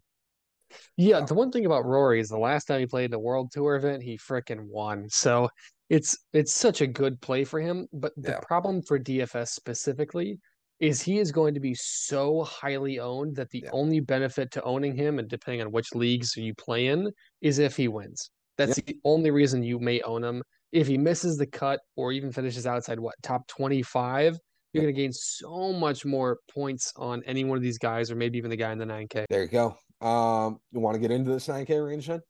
Yeah, 0.97 1.21
the 1.21 1.33
one 1.33 1.51
thing 1.51 1.65
about 1.65 1.85
Rory 1.85 2.19
is 2.19 2.29
the 2.29 2.37
last 2.37 2.65
time 2.65 2.79
he 2.79 2.85
played 2.85 3.11
the 3.11 3.19
World 3.19 3.51
Tour 3.51 3.75
event, 3.75 4.03
he 4.03 4.17
freaking 4.17 4.67
won. 4.67 5.07
So 5.09 5.49
it's 5.89 6.17
it's 6.33 6.53
such 6.53 6.81
a 6.81 6.87
good 6.87 7.19
play 7.21 7.43
for 7.43 7.59
him. 7.59 7.87
But 7.93 8.13
the 8.17 8.31
yeah. 8.31 8.39
problem 8.39 8.81
for 8.81 8.99
DFS 8.99 9.49
specifically 9.49 10.39
is 10.79 11.01
he 11.01 11.19
is 11.19 11.31
going 11.31 11.53
to 11.53 11.59
be 11.59 11.75
so 11.75 12.43
highly 12.43 12.99
owned 12.99 13.35
that 13.35 13.49
the 13.51 13.63
yeah. 13.65 13.69
only 13.71 13.99
benefit 13.99 14.51
to 14.51 14.63
owning 14.63 14.95
him, 14.95 15.19
and 15.19 15.29
depending 15.29 15.61
on 15.61 15.71
which 15.71 15.93
leagues 15.93 16.35
you 16.35 16.55
play 16.55 16.87
in, 16.87 17.11
is 17.41 17.59
if 17.59 17.75
he 17.75 17.87
wins. 17.87 18.31
That's 18.57 18.75
the 18.81 18.97
only 19.05 19.31
reason 19.31 19.63
you 19.63 19.79
may 19.79 20.01
own 20.01 20.23
him. 20.23 20.43
If 20.71 20.87
he 20.87 20.97
misses 20.97 21.37
the 21.37 21.47
cut 21.47 21.79
or 21.95 22.11
even 22.11 22.31
finishes 22.31 22.65
outside 22.65 22.99
what 22.99 23.15
top 23.21 23.47
twenty 23.47 23.83
five, 23.83 24.37
you're 24.73 24.83
going 24.83 24.95
to 24.95 25.01
gain 25.01 25.11
so 25.13 25.73
much 25.73 26.05
more 26.05 26.39
points 26.53 26.93
on 26.95 27.21
any 27.25 27.43
one 27.43 27.57
of 27.57 27.63
these 27.63 27.77
guys, 27.77 28.09
or 28.09 28.15
maybe 28.15 28.37
even 28.37 28.49
the 28.49 28.55
guy 28.55 28.71
in 28.71 28.77
the 28.77 28.85
9K. 28.85 29.25
There 29.29 29.43
you 29.43 29.49
go. 29.49 29.75
Um, 30.01 30.59
you 30.71 30.79
want 30.79 30.95
to 30.95 30.99
get 30.99 31.11
into 31.11 31.31
this 31.31 31.47
9K 31.47 31.85
range 31.85 32.07
then? 32.07 32.21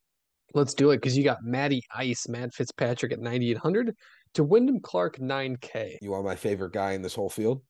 Let's 0.54 0.74
do 0.74 0.92
it 0.92 0.98
because 0.98 1.18
you 1.18 1.24
got 1.24 1.44
Matty 1.44 1.82
Ice, 1.96 2.28
Matt 2.28 2.54
Fitzpatrick 2.54 3.14
at 3.14 3.20
9,800 3.20 3.96
to 4.34 4.44
Wyndham 4.44 4.80
Clark 4.82 5.18
9K. 5.18 5.98
You 6.02 6.14
are 6.14 6.24
my 6.24 6.36
favorite 6.36 6.74
guy 6.74 6.92
in 6.92 7.02
this 7.02 7.16
whole 7.16 7.30
field? 7.30 7.62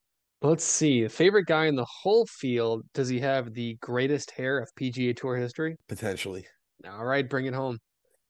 Let's 0.42 0.64
see. 0.64 1.06
Favorite 1.06 1.46
guy 1.46 1.66
in 1.66 1.76
the 1.76 1.84
whole 1.84 2.26
field. 2.26 2.82
Does 2.94 3.08
he 3.08 3.20
have 3.20 3.54
the 3.54 3.76
greatest 3.80 4.32
hair 4.32 4.58
of 4.58 4.68
PGA 4.74 5.16
Tour 5.16 5.36
history? 5.36 5.76
Potentially. 5.88 6.44
All 6.84 7.04
right, 7.04 7.28
bring 7.28 7.46
it 7.46 7.54
home. 7.54 7.78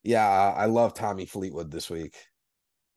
Yeah, 0.02 0.28
I 0.28 0.66
love 0.66 0.92
Tommy 0.92 1.24
Fleetwood 1.24 1.70
this 1.70 1.88
week. 1.88 2.16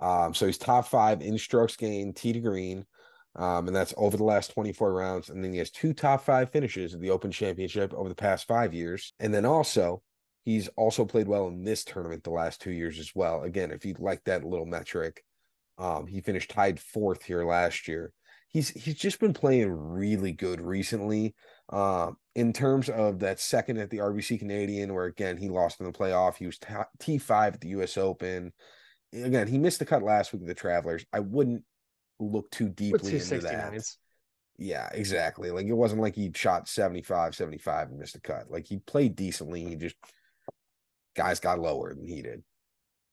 Um, 0.02 0.34
so 0.34 0.46
he's 0.46 0.58
top 0.58 0.88
five 0.88 1.22
in 1.22 1.38
strokes 1.38 1.78
gained, 1.78 2.18
tee 2.18 2.34
to 2.34 2.42
green. 2.42 2.86
Um, 3.36 3.68
and 3.68 3.76
that's 3.76 3.94
over 3.98 4.16
the 4.16 4.24
last 4.24 4.54
24 4.54 4.94
rounds. 4.94 5.30
And 5.30 5.44
then 5.44 5.52
he 5.52 5.60
has 5.60 5.70
two 5.70 5.94
top 5.94 6.24
five 6.24 6.52
finishes 6.52 6.94
in 6.94 7.02
the 7.02 7.10
Open 7.10 7.32
Championship 7.32 7.94
over 7.94 8.08
the 8.08 8.16
past 8.16 8.48
five 8.48 8.74
years. 8.74 9.14
And 9.20 9.34
then 9.34 9.46
also, 9.46 10.02
he's 10.46 10.70
also 10.78 11.04
played 11.04 11.28
well 11.28 11.48
in 11.48 11.64
this 11.64 11.84
tournament 11.84 12.24
the 12.24 12.30
last 12.30 12.62
two 12.62 12.72
years 12.72 12.98
as 12.98 13.12
well. 13.14 13.44
Again, 13.44 13.72
if 13.72 13.86
you 13.86 13.96
like 14.00 14.24
that 14.24 14.46
little 14.46 14.66
metric, 14.66 15.22
um, 15.78 16.08
he 16.08 16.22
finished 16.22 16.52
tied 16.52 16.80
fourth 16.80 17.24
here 17.24 17.46
last 17.46 17.88
year. 17.88 18.14
He's 18.48 18.70
he's 18.70 18.96
just 18.96 19.20
been 19.20 19.34
playing 19.34 19.70
really 19.70 20.32
good 20.32 20.62
recently. 20.62 21.36
Uh, 21.70 22.12
in 22.36 22.54
terms 22.54 22.90
of 22.90 23.20
that 23.20 23.40
second 23.40 23.78
at 23.80 23.90
the 23.90 23.98
RBC 23.98 24.40
Canadian, 24.40 24.94
where 24.94 25.06
again 25.06 25.36
he 25.36 25.50
lost 25.50 25.82
in 25.82 25.86
the 25.86 25.92
playoff. 25.92 26.38
He 26.38 26.46
was 26.46 26.60
T 27.00 27.18
five 27.18 27.56
at 27.56 27.60
the 27.60 27.70
U.S. 27.70 27.98
Open. 27.98 28.54
Again, 29.12 29.48
he 29.48 29.58
missed 29.58 29.80
the 29.80 29.86
cut 29.86 30.04
last 30.04 30.32
week 30.32 30.44
of 30.44 30.48
the 30.48 30.54
Travelers. 30.54 31.06
I 31.12 31.20
wouldn't 31.20 31.64
look 32.20 32.50
too 32.52 32.70
deeply 32.70 33.14
into 33.16 33.40
that. 33.40 33.74
Yeah, 34.58 34.88
exactly. 34.94 35.52
Like 35.52 35.66
it 35.66 35.74
wasn't 35.74 36.02
like 36.02 36.16
he 36.16 36.32
shot 36.34 36.70
75, 36.70 37.36
75 37.36 37.90
and 37.90 38.00
missed 38.00 38.16
a 38.16 38.22
cut. 38.22 38.50
Like 38.50 38.66
he 38.66 38.78
played 38.78 39.16
decently. 39.16 39.66
He 39.66 39.76
just 39.76 39.96
guys 41.16 41.40
got 41.40 41.60
lower 41.60 41.94
than 41.94 42.08
he 42.08 42.22
did. 42.22 42.44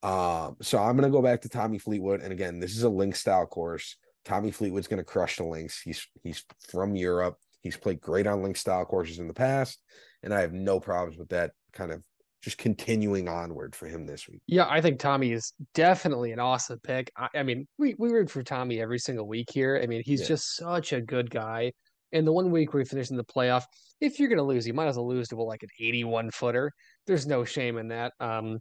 Um, 0.02 0.56
so 0.61 0.78
I'm 0.78 0.97
gonna 0.97 1.11
go 1.11 1.23
back 1.23 1.42
to 1.42 1.49
Tommy 1.49 1.78
Fleetwood. 1.78 2.21
And 2.21 2.32
again, 2.32 2.61
this 2.61 2.76
is 2.76 2.82
a 2.82 2.88
link 2.88 3.16
style 3.16 3.47
course. 3.47 3.97
Tommy 4.25 4.50
Fleetwood's 4.50 4.88
gonna 4.88 5.04
crush 5.04 5.37
the 5.37 5.44
links. 5.44 5.80
He's 5.80 6.06
he's 6.23 6.44
from 6.68 6.94
Europe. 6.94 7.37
He's 7.61 7.76
played 7.76 8.00
great 8.00 8.26
on 8.26 8.42
link 8.42 8.56
style 8.56 8.85
courses 8.85 9.18
in 9.18 9.28
the 9.28 9.35
past, 9.35 9.80
and 10.23 10.35
I 10.35 10.40
have 10.40 10.52
no 10.52 10.80
problems 10.80 11.18
with 11.18 11.28
that 11.30 11.52
kind 11.73 11.92
of 11.92 12.02
just 12.42 12.58
continuing 12.58 13.28
onward 13.28 13.75
for 13.75 13.87
him 13.87 14.04
this 14.04 14.28
week. 14.28 14.42
Yeah, 14.46 14.66
I 14.68 14.80
think 14.80 14.99
Tommy 14.99 15.32
is 15.32 15.52
definitely 15.75 16.32
an 16.32 16.40
awesome 16.40 16.80
pick. 16.80 17.11
I, 17.16 17.28
I 17.37 17.42
mean, 17.44 17.66
we, 17.78 17.94
we 17.99 18.11
root 18.11 18.30
for 18.30 18.42
Tommy 18.42 18.80
every 18.80 18.99
single 18.99 19.28
week 19.28 19.49
here. 19.52 19.80
I 19.82 19.87
mean, 19.87 20.02
he's 20.04 20.22
yeah. 20.22 20.28
just 20.28 20.56
such 20.56 20.92
a 20.92 21.00
good 21.00 21.30
guy. 21.30 21.72
And 22.12 22.26
the 22.26 22.32
one 22.32 22.50
week 22.50 22.75
where 22.75 22.82
he 22.82 22.88
finished 22.88 23.11
in 23.11 23.16
the 23.16 23.25
playoff, 23.25 23.64
if 24.00 24.18
you're 24.18 24.28
going 24.28 24.38
to 24.38 24.44
lose, 24.44 24.66
you 24.66 24.75
might 24.75 24.88
as 24.88 24.96
well 24.96 25.08
lose 25.08 25.28
to 25.28 25.37
like 25.37 25.62
an 25.62 25.68
81 25.80 26.30
footer. 26.32 26.72
There's 27.06 27.26
no 27.26 27.44
shame 27.44 27.78
in 27.78 27.88
that. 27.88 28.12
Um, 28.20 28.58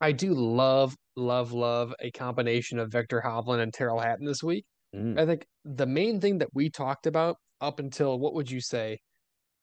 I 0.00 0.12
do 0.12 0.32
love, 0.32 0.96
love, 1.16 1.52
love 1.52 1.92
a 2.00 2.10
combination 2.12 2.78
of 2.78 2.90
Viktor 2.90 3.22
Hovland 3.24 3.60
and 3.60 3.74
Tyrrell 3.74 3.98
Hatton 3.98 4.24
this 4.24 4.42
week. 4.42 4.64
Mm. 4.94 5.18
I 5.18 5.26
think 5.26 5.46
the 5.64 5.86
main 5.86 6.20
thing 6.20 6.38
that 6.38 6.48
we 6.54 6.70
talked 6.70 7.06
about 7.06 7.36
up 7.60 7.80
until 7.80 8.18
what 8.18 8.34
would 8.34 8.50
you 8.50 8.60
say, 8.60 9.00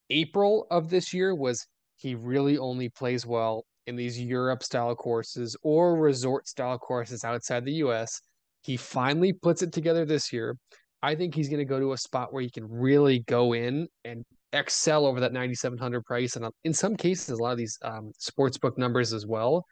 April 0.10 0.68
of 0.70 0.90
this 0.90 1.14
year 1.14 1.34
was 1.34 1.66
he 1.98 2.16
really 2.16 2.58
only 2.58 2.90
plays 2.90 3.26
well 3.26 3.66
in 3.88 3.96
these 3.96 4.20
Europe 4.20 4.64
style 4.64 4.96
courses 4.96 5.56
or 5.64 5.96
resort 5.98 6.48
style 6.48 6.78
courses 6.78 7.24
outside 7.24 7.66
the 7.66 7.74
US. 7.74 8.22
He 8.62 8.78
finally 8.78 9.34
puts 9.34 9.62
it 9.62 9.74
together 9.74 10.06
this 10.06 10.32
year. 10.32 10.58
I 11.02 11.16
think 11.16 11.34
he's 11.34 11.50
going 11.50 11.60
to 11.60 11.66
go 11.66 11.80
to 11.80 11.94
a 11.94 11.98
spot 11.98 12.34
where 12.34 12.42
he 12.42 12.50
can 12.50 12.68
really 12.70 13.20
go 13.28 13.54
in 13.54 13.88
and 14.04 14.24
excel 14.54 15.06
over 15.06 15.20
that 15.20 15.34
9700 15.34 16.04
price 16.06 16.36
and 16.36 16.48
in 16.64 16.74
some 16.74 16.96
cases 16.96 17.38
a 17.38 17.42
lot 17.42 17.52
of 17.52 17.58
these 17.58 17.78
um, 17.84 18.12
sports 18.18 18.58
book 18.58 18.78
numbers 18.78 19.14
as 19.14 19.26
well. 19.26 19.66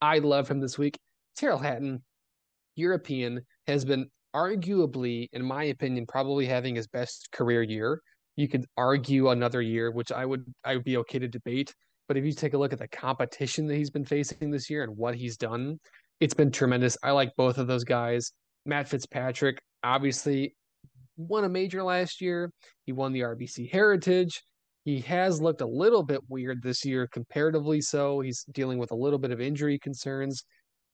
I 0.00 0.18
love 0.18 0.48
him 0.48 0.60
this 0.60 0.78
week. 0.78 0.98
Tyrrell 1.36 1.58
Hatton, 1.58 2.02
European, 2.76 3.40
has 3.66 3.84
been 3.84 4.08
arguably, 4.34 5.28
in 5.32 5.44
my 5.44 5.64
opinion, 5.64 6.06
probably 6.06 6.46
having 6.46 6.74
his 6.74 6.86
best 6.86 7.28
career 7.32 7.62
year. 7.62 8.00
You 8.40 8.48
could 8.48 8.64
argue 8.76 9.28
another 9.28 9.60
year, 9.60 9.90
which 9.90 10.10
I 10.12 10.24
would 10.24 10.44
I 10.64 10.76
would 10.76 10.84
be 10.84 10.96
okay 10.98 11.18
to 11.18 11.28
debate. 11.28 11.74
But 12.08 12.16
if 12.16 12.24
you 12.24 12.32
take 12.32 12.54
a 12.54 12.58
look 12.58 12.72
at 12.72 12.78
the 12.78 12.88
competition 12.88 13.66
that 13.66 13.76
he's 13.76 13.90
been 13.90 14.04
facing 14.04 14.50
this 14.50 14.70
year 14.70 14.82
and 14.82 14.96
what 14.96 15.14
he's 15.14 15.36
done, 15.36 15.78
it's 16.20 16.34
been 16.34 16.50
tremendous. 16.50 16.96
I 17.02 17.10
like 17.10 17.30
both 17.36 17.58
of 17.58 17.66
those 17.66 17.84
guys. 17.84 18.32
Matt 18.66 18.88
Fitzpatrick 18.88 19.58
obviously 19.84 20.54
won 21.16 21.44
a 21.44 21.48
major 21.48 21.82
last 21.82 22.20
year. 22.20 22.50
He 22.86 22.92
won 22.92 23.12
the 23.12 23.20
RBC 23.20 23.70
Heritage. 23.70 24.40
He 24.84 25.00
has 25.00 25.40
looked 25.40 25.60
a 25.60 25.66
little 25.66 26.02
bit 26.02 26.20
weird 26.28 26.62
this 26.62 26.84
year, 26.84 27.06
comparatively 27.12 27.80
so. 27.82 28.20
He's 28.20 28.44
dealing 28.52 28.78
with 28.78 28.90
a 28.90 28.96
little 28.96 29.18
bit 29.18 29.30
of 29.30 29.40
injury 29.40 29.78
concerns. 29.78 30.42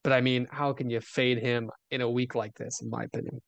But 0.03 0.13
I 0.13 0.21
mean, 0.21 0.47
how 0.51 0.73
can 0.73 0.89
you 0.89 0.99
fade 0.99 1.39
him 1.39 1.71
in 1.91 2.01
a 2.01 2.09
week 2.09 2.35
like 2.35 2.53
this, 2.55 2.81
in 2.81 2.89
my 2.89 3.05
opinion? 3.05 3.39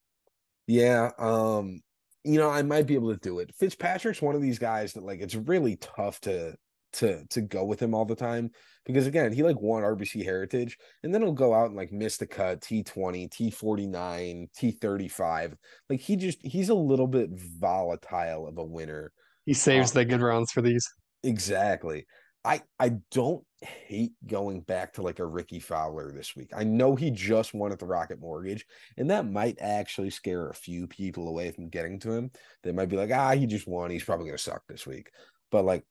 Yeah. 0.66 1.10
Um, 1.18 1.80
you 2.24 2.38
know, 2.38 2.50
I 2.50 2.62
might 2.62 2.86
be 2.86 2.94
able 2.94 3.12
to 3.12 3.20
do 3.20 3.38
it. 3.38 3.54
Fitzpatrick's 3.54 4.22
one 4.22 4.34
of 4.34 4.42
these 4.42 4.58
guys 4.58 4.92
that 4.92 5.04
like 5.04 5.20
it's 5.20 5.34
really 5.34 5.76
tough 5.76 6.20
to 6.22 6.54
to 6.92 7.24
to 7.30 7.40
go 7.40 7.64
with 7.64 7.80
him 7.80 7.94
all 7.94 8.04
the 8.04 8.16
time 8.16 8.50
because 8.84 9.06
again, 9.06 9.32
he 9.32 9.42
like 9.42 9.60
won 9.60 9.82
RBC 9.82 10.24
Heritage 10.24 10.76
and 11.02 11.14
then 11.14 11.22
he'll 11.22 11.32
go 11.32 11.54
out 11.54 11.66
and 11.66 11.76
like 11.76 11.92
miss 11.92 12.16
the 12.16 12.26
cut 12.26 12.60
T20, 12.60 13.30
T49, 13.30 14.48
T35. 14.58 15.54
Like 15.88 16.00
he 16.00 16.16
just 16.16 16.38
he's 16.42 16.68
a 16.68 16.74
little 16.74 17.06
bit 17.06 17.30
volatile 17.32 18.46
of 18.46 18.58
a 18.58 18.64
winner. 18.64 19.12
He 19.46 19.54
saves 19.54 19.90
um, 19.92 20.00
the 20.00 20.04
good 20.04 20.22
rounds 20.22 20.52
for 20.52 20.62
these. 20.62 20.86
Exactly. 21.22 22.06
I 22.44 22.62
I 22.78 22.90
don't 23.10 23.44
hate 23.60 24.12
going 24.26 24.60
back 24.62 24.94
to 24.94 25.02
like 25.02 25.18
a 25.18 25.26
Rickie 25.26 25.60
Fowler 25.60 26.10
this 26.12 26.34
week. 26.34 26.50
I 26.56 26.64
know 26.64 26.94
he 26.94 27.10
just 27.10 27.52
won 27.52 27.72
at 27.72 27.78
the 27.78 27.86
Rocket 27.86 28.20
Mortgage, 28.20 28.64
and 28.96 29.10
that 29.10 29.30
might 29.30 29.58
actually 29.60 30.10
scare 30.10 30.48
a 30.48 30.54
few 30.54 30.86
people 30.86 31.28
away 31.28 31.50
from 31.50 31.68
getting 31.68 31.98
to 32.00 32.12
him. 32.12 32.30
They 32.62 32.72
might 32.72 32.88
be 32.88 32.96
like, 32.96 33.10
ah, 33.12 33.32
he 33.32 33.46
just 33.46 33.68
won. 33.68 33.90
He's 33.90 34.04
probably 34.04 34.26
gonna 34.26 34.38
suck 34.38 34.62
this 34.68 34.86
week. 34.86 35.10
But 35.50 35.64
like, 35.64 35.84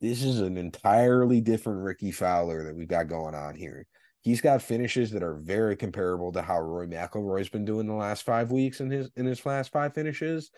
this 0.00 0.22
is 0.22 0.40
an 0.40 0.56
entirely 0.56 1.42
different 1.42 1.82
Rickie 1.82 2.12
Fowler 2.12 2.64
that 2.64 2.76
we've 2.76 2.88
got 2.88 3.08
going 3.08 3.34
on 3.34 3.54
here. 3.54 3.86
He's 4.22 4.40
got 4.40 4.62
finishes 4.62 5.10
that 5.12 5.22
are 5.22 5.34
very 5.34 5.76
comparable 5.76 6.32
to 6.32 6.42
how 6.42 6.60
Roy 6.60 6.86
McIlroy's 6.86 7.48
been 7.48 7.64
doing 7.64 7.86
the 7.86 7.94
last 7.94 8.22
five 8.22 8.50
weeks 8.50 8.80
in 8.80 8.90
his 8.90 9.10
in 9.16 9.26
his 9.26 9.44
last 9.44 9.72
five 9.72 9.94
finishes. 9.94 10.50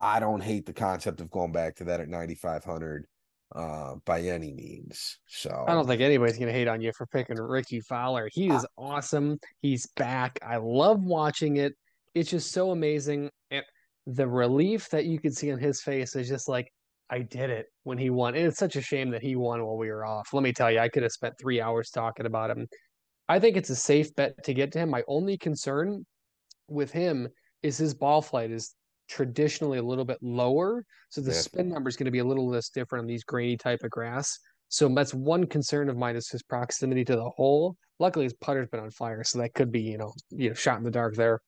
I 0.00 0.20
don't 0.20 0.42
hate 0.42 0.66
the 0.66 0.72
concept 0.72 1.20
of 1.20 1.30
going 1.30 1.52
back 1.52 1.76
to 1.76 1.84
that 1.84 2.00
at 2.00 2.08
9,500 2.08 3.06
uh, 3.54 3.94
by 4.04 4.20
any 4.20 4.52
means. 4.52 5.18
So 5.28 5.64
I 5.68 5.72
don't 5.72 5.86
think 5.86 6.00
anybody's 6.00 6.38
gonna 6.38 6.52
hate 6.52 6.68
on 6.68 6.80
you 6.80 6.92
for 6.96 7.06
picking 7.06 7.36
Rickie 7.36 7.80
Fowler. 7.80 8.28
He 8.32 8.50
is 8.50 8.66
awesome. 8.76 9.38
He's 9.62 9.86
back. 9.96 10.38
I 10.46 10.56
love 10.56 11.02
watching 11.02 11.56
it. 11.56 11.74
It's 12.14 12.30
just 12.30 12.52
so 12.52 12.70
amazing. 12.70 13.30
And 13.50 13.64
the 14.06 14.26
relief 14.26 14.88
that 14.90 15.06
you 15.06 15.18
could 15.18 15.34
see 15.34 15.52
on 15.52 15.58
his 15.58 15.80
face 15.80 16.14
is 16.16 16.28
just 16.28 16.48
like, 16.48 16.70
I 17.10 17.20
did 17.20 17.50
it 17.50 17.66
when 17.84 17.98
he 17.98 18.10
won. 18.10 18.34
And 18.34 18.46
it's 18.46 18.58
such 18.58 18.76
a 18.76 18.82
shame 18.82 19.10
that 19.10 19.22
he 19.22 19.36
won 19.36 19.64
while 19.64 19.76
we 19.76 19.90
were 19.90 20.04
off. 20.04 20.32
Let 20.32 20.42
me 20.42 20.52
tell 20.52 20.70
you, 20.70 20.78
I 20.78 20.88
could 20.88 21.02
have 21.02 21.12
spent 21.12 21.34
three 21.38 21.60
hours 21.60 21.90
talking 21.90 22.26
about 22.26 22.50
him. 22.50 22.66
I 23.28 23.38
think 23.38 23.56
it's 23.56 23.70
a 23.70 23.76
safe 23.76 24.14
bet 24.14 24.42
to 24.44 24.54
get 24.54 24.72
to 24.72 24.78
him. 24.78 24.90
My 24.90 25.02
only 25.06 25.36
concern 25.36 26.04
with 26.68 26.90
him 26.90 27.28
is 27.62 27.78
his 27.78 27.94
ball 27.94 28.22
flight 28.22 28.50
is 28.50 28.74
traditionally 29.08 29.78
a 29.78 29.82
little 29.82 30.04
bit 30.04 30.18
lower. 30.22 30.84
So 31.10 31.20
the 31.20 31.32
spin 31.32 31.68
number 31.68 31.88
is 31.88 31.96
going 31.96 32.06
to 32.06 32.10
be 32.10 32.18
a 32.18 32.24
little 32.24 32.48
less 32.48 32.68
different 32.68 33.02
on 33.02 33.06
these 33.06 33.24
grainy 33.24 33.56
type 33.56 33.82
of 33.84 33.90
grass. 33.90 34.38
So 34.68 34.88
that's 34.88 35.14
one 35.14 35.46
concern 35.46 35.88
of 35.88 35.96
mine 35.96 36.16
is 36.16 36.28
his 36.28 36.42
proximity 36.42 37.04
to 37.04 37.16
the 37.16 37.30
hole. 37.30 37.76
Luckily, 38.00 38.24
his 38.24 38.34
putter's 38.34 38.68
been 38.68 38.80
on 38.80 38.90
fire, 38.90 39.22
so 39.22 39.38
that 39.38 39.54
could 39.54 39.70
be 39.70 39.80
you 39.80 39.98
know 39.98 40.12
you 40.30 40.48
know 40.48 40.54
shot 40.54 40.78
in 40.78 40.84
the 40.84 40.90
dark 40.90 41.14
there. 41.14 41.40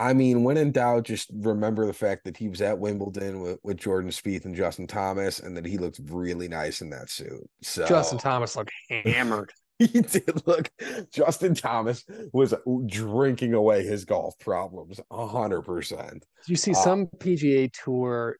I 0.00 0.14
mean, 0.14 0.42
when 0.42 0.56
in 0.56 0.72
doubt, 0.72 1.04
just 1.04 1.30
remember 1.32 1.86
the 1.86 1.92
fact 1.92 2.24
that 2.24 2.36
he 2.36 2.48
was 2.48 2.60
at 2.60 2.76
Wimbledon 2.76 3.40
with, 3.40 3.60
with 3.62 3.76
Jordan 3.76 4.10
Spieth 4.10 4.44
and 4.46 4.56
Justin 4.56 4.88
Thomas, 4.88 5.38
and 5.38 5.56
that 5.56 5.64
he 5.64 5.78
looked 5.78 6.00
really 6.06 6.48
nice 6.48 6.80
in 6.80 6.90
that 6.90 7.08
suit. 7.08 7.48
So 7.62 7.86
Justin 7.86 8.18
Thomas 8.18 8.56
looked 8.56 8.72
hammered. 8.90 9.52
he 9.78 10.00
did 10.00 10.46
look. 10.46 10.70
Justin 11.12 11.54
Thomas 11.54 12.04
was 12.32 12.54
drinking 12.86 13.54
away 13.54 13.84
his 13.84 14.04
golf 14.04 14.38
problems, 14.38 15.00
hundred 15.10 15.62
percent. 15.62 16.24
Did 16.46 16.50
you 16.50 16.56
see 16.56 16.72
Uh, 16.72 16.74
some 16.74 17.06
PGA 17.06 17.70
Tour 17.72 18.36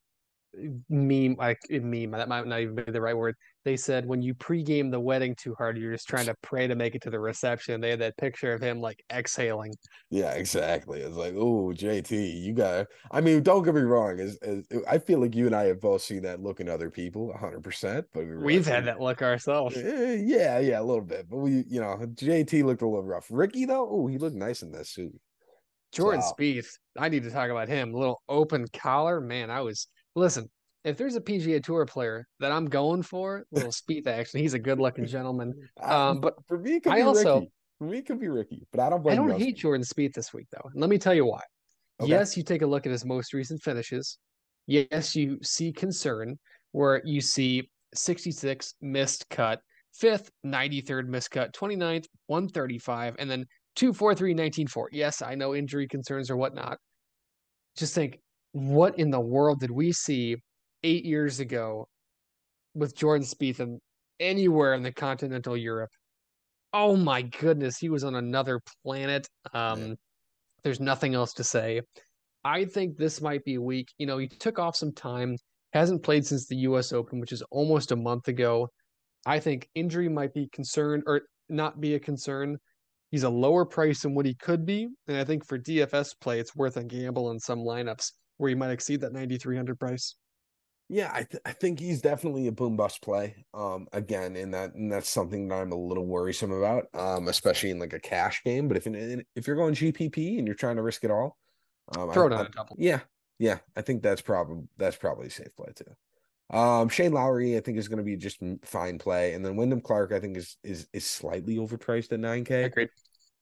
meme? 0.89 1.37
Like 1.39 1.59
meme 1.71 2.11
that 2.13 2.29
might 2.29 2.47
not 2.47 2.61
even 2.61 2.75
be 2.75 2.91
the 2.91 3.01
right 3.01 3.17
word. 3.17 3.35
They 3.65 3.77
said 3.77 4.07
when 4.07 4.23
you 4.23 4.35
pregame 4.35 4.91
the 4.91 4.99
wedding 4.99 5.37
too 5.37 5.55
hard, 5.57 5.79
you're 5.79 5.93
just 5.93 6.09
trying 6.09 6.27
to 6.27 6.35
pray 6.43 6.67
to 6.67 6.75
make 6.75 6.95
it 6.97 7.03
to 7.03 7.11
the 7.11 7.21
reception. 7.21 7.81
They 7.81 7.91
had 7.91 8.01
that 8.01 8.17
picture 8.17 8.53
of 8.53 8.61
him 8.61 8.81
like 8.81 9.03
exhaling. 9.13 9.73
Yeah, 10.11 10.33
exactly. 10.33 11.01
It's 11.01 11.17
like, 11.17 11.35
oh, 11.37 11.73
JT, 11.75 12.43
you 12.43 12.55
got. 12.55 12.87
I 13.11 13.21
mean, 13.21 13.43
don't 13.43 13.63
get 13.63 13.75
me 13.75 13.83
wrong. 13.83 14.19
Is 14.19 14.39
I 14.89 14.99
feel 14.99 15.21
like 15.21 15.35
you 15.37 15.47
and 15.47 15.55
I 15.55 15.65
have 15.65 15.81
both 15.81 16.03
seen 16.03 16.23
that 16.23 16.41
look 16.41 16.61
in 16.61 16.69
other 16.69 16.91
people, 16.91 17.33
hundred 17.39 17.63
percent. 17.63 18.07
But 18.13 18.27
we 18.27 18.37
we've 18.37 18.67
had 18.67 18.87
that 18.87 19.01
look 19.01 19.23
ourselves. 19.23 19.77
Eh, 19.77 20.23
yeah, 20.25 20.59
yeah, 20.59 20.81
a 20.81 20.83
little 20.83 21.05
bit. 21.05 21.29
But 21.31 21.39
we, 21.39 21.65
you 21.69 21.81
know, 21.81 21.97
JT 22.01 22.65
looked 22.65 22.83
a 22.83 22.87
little 22.87 23.05
rough. 23.05 23.27
Rickie 23.31 23.65
though, 23.65 23.89
oh, 23.89 24.07
he 24.09 24.19
looked 24.19 24.37
nice 24.37 24.63
in 24.63 24.73
that 24.73 24.87
suit. 24.87 25.13
Jordan 25.93 26.23
So- 26.23 26.33
Spieth, 26.39 26.69
I 26.99 27.09
need 27.11 27.23
to 27.25 27.31
talk 27.31 27.51
about 27.51 27.69
him. 27.69 27.93
little 27.93 28.23
open 28.29 28.67
collar, 28.73 29.21
man. 29.21 29.51
I 29.51 29.61
was 29.61 29.87
listen. 30.15 30.51
If 30.85 30.97
there's 30.97 31.15
a 31.15 31.21
PGA 31.21 31.63
Tour 31.63 31.87
player 31.87 32.27
that 32.41 32.51
I'm 32.51 32.67
going 32.67 33.03
for, 33.03 33.45
little 33.53 33.71
Spieth 33.71 34.09
action. 34.09 34.41
He's 34.41 34.55
a 34.55 34.59
good-looking 34.59 35.07
gentleman. 35.07 35.55
Um, 35.81 36.21
but 36.21 36.35
for 36.49 36.59
me, 36.59 36.75
it 36.77 36.83
could 36.83 36.93
I 36.93 36.97
be 36.97 37.03
also- 37.03 37.35
Rickie. 37.37 37.53
For 37.79 37.85
me, 37.85 37.99
it 37.99 38.07
could 38.07 38.21
be 38.21 38.29
Rickie. 38.29 38.67
But 38.73 38.81
I 38.81 38.91
don't 38.91 39.09
I 39.09 39.15
don't 39.15 39.39
hate 39.41 39.57
Jordan 39.57 39.85
Spieth 39.85 40.13
this 40.15 40.33
week 40.33 40.47
though. 40.53 40.69
And 40.73 40.81
let 40.81 40.89
me 40.91 40.99
tell 40.99 41.15
you 41.15 41.27
why. 41.27 41.41
Okay. 42.01 42.11
Yes, 42.11 42.37
you 42.37 42.43
take 42.43 42.63
a 42.63 42.67
look 42.67 42.87
at 42.87 42.93
his 42.93 43.05
most 43.05 43.33
recent 43.33 43.63
finishes. 43.63 44.19
Yes, 44.67 45.17
you 45.17 45.39
see 45.43 45.73
concern 45.73 46.39
where 46.73 47.03
you 47.05 47.21
see 47.21 47.69
66 47.95 48.75
missed 48.81 49.29
cut, 49.31 49.61
fifth, 49.93 50.31
93rd 50.47 51.09
missed 51.09 51.31
cut, 51.31 51.53
29th, 51.53 52.07
135, 52.27 53.17
and 53.19 53.31
then 53.31 53.47
243, 53.77 54.35
19-4. 54.35 54.87
Yes, 54.93 55.23
I 55.23 55.35
know 55.35 55.55
injury 55.55 55.87
concerns 55.89 56.31
or 56.31 56.37
whatnot. 56.37 56.79
Just 57.77 57.95
think, 57.95 58.19
what 58.53 58.99
in 58.99 59.11
the 59.11 59.21
world 59.21 59.61
did 59.61 59.71
we 59.71 59.93
see 59.93 60.37
eight 60.83 61.05
years 61.05 61.41
ago 61.41 61.89
with 62.75 62.97
Jordan 62.97 63.27
Spieth 63.27 63.61
and 63.61 63.81
anywhere 64.21 64.75
in 64.75 64.83
the 64.83 64.93
continental 64.93 65.57
Europe? 65.57 65.91
Oh 66.73 66.97
my 66.97 67.23
goodness, 67.23 67.79
he 67.79 67.89
was 67.89 68.05
on 68.05 68.15
another 68.15 68.61
planet. 68.85 69.27
Um, 69.53 69.97
There's 70.63 70.81
nothing 70.81 71.15
else 71.15 71.35
to 71.35 71.45
say. 71.45 71.83
I 72.45 72.65
think 72.65 72.97
this 72.97 73.21
might 73.21 73.45
be 73.45 73.59
weak. 73.59 73.89
You 73.99 74.07
know, 74.07 74.19
he 74.19 74.29
took 74.29 74.59
off 74.59 74.77
some 74.77 74.93
time, 74.93 75.37
hasn't 75.73 76.03
played 76.03 76.27
since 76.27 76.47
the 76.47 76.57
US 76.57 76.93
Open, 76.93 77.21
which 77.21 77.33
is 77.33 77.43
almost 77.51 77.93
a 77.93 77.97
month 77.97 78.29
ago. 78.29 78.69
I 79.27 79.39
think 79.39 79.69
injury 79.75 80.09
might 80.09 80.35
be 80.35 80.49
concerned 80.53 81.05
or 81.07 81.23
not 81.49 81.81
be 81.81 81.95
a 81.95 82.01
concern. 82.01 82.59
He's 83.11 83.23
a 83.23 83.31
lower 83.31 83.65
price 83.65 84.03
than 84.03 84.15
what 84.15 84.27
he 84.27 84.35
could 84.35 84.65
be. 84.65 84.89
And 85.07 85.17
I 85.17 85.25
think 85.25 85.47
for 85.47 85.59
DFS 85.59 86.15
play, 86.21 86.41
it's 86.41 86.57
worth 86.57 86.77
a 86.79 86.85
gamble 86.85 87.31
in 87.31 87.39
some 87.39 87.61
lineups 87.61 88.13
where 88.39 88.49
he 88.49 88.55
might 88.55 88.71
exceed 88.71 89.01
that 89.01 89.13
9,300 89.13 89.79
price. 89.79 90.17
Yeah, 90.89 91.11
I, 91.13 91.23
th- 91.23 91.43
I 91.47 91.53
think 91.53 91.81
he's 91.81 92.03
definitely 92.03 92.49
a 92.49 92.53
boom 92.53 92.77
bust 92.77 93.01
play. 93.01 93.47
Um, 93.55 93.87
again, 93.93 94.37
and 94.37 94.53
that 94.53 94.75
and 94.75 94.93
that's 94.93 95.09
something 95.09 95.49
that 95.49 95.55
I'm 95.55 95.73
a 95.73 95.77
little 95.77 96.05
worrisome 96.05 96.53
about. 96.53 96.87
Um, 96.93 97.29
especially 97.29 97.71
in 97.71 97.79
like 97.79 97.95
a 97.95 98.01
cash 98.01 98.43
game. 98.45 98.69
But 98.69 98.77
if 98.77 98.87
in, 98.87 99.25
if 99.35 99.47
you're 99.47 99.57
going 99.57 99.75
GPP 99.75 100.39
and 100.39 100.47
you're 100.47 100.57
trying 100.57 100.77
to 100.77 100.83
risk 100.83 101.05
it 101.05 101.11
all, 101.11 101.39
um, 101.97 102.11
I- 102.11 102.15
Throw 102.15 102.27
it 102.27 102.33
on 102.33 102.47
a 102.47 102.49
double. 102.51 102.77
Yeah, 102.79 103.01
yeah, 103.39 103.59
I 103.75 103.81
think 103.81 104.03
that's 104.03 104.21
probably 104.21 104.65
that's 104.77 104.97
probably 104.97 105.29
a 105.29 105.31
safe 105.31 105.55
play 105.57 105.73
too. 105.75 106.57
Um, 106.57 106.91
Shane 106.91 107.13
Lowry, 107.13 107.57
I 107.57 107.61
think 107.61 107.79
is 107.79 107.89
going 107.89 107.99
to 107.99 108.05
be 108.05 108.17
just 108.17 108.41
fine 108.63 108.99
play, 108.99 109.33
and 109.33 109.43
then 109.45 109.57
Wyndham 109.57 109.81
Clark, 109.81 110.13
I 110.13 110.21
think 110.21 110.37
is 110.37 110.59
is 110.63 110.89
is 110.93 111.07
slightly 111.07 111.57
overpriced 111.57 112.13
at 112.13 112.21
nine 112.21 112.45
K. 112.45 112.65
Agreed. 112.65 112.91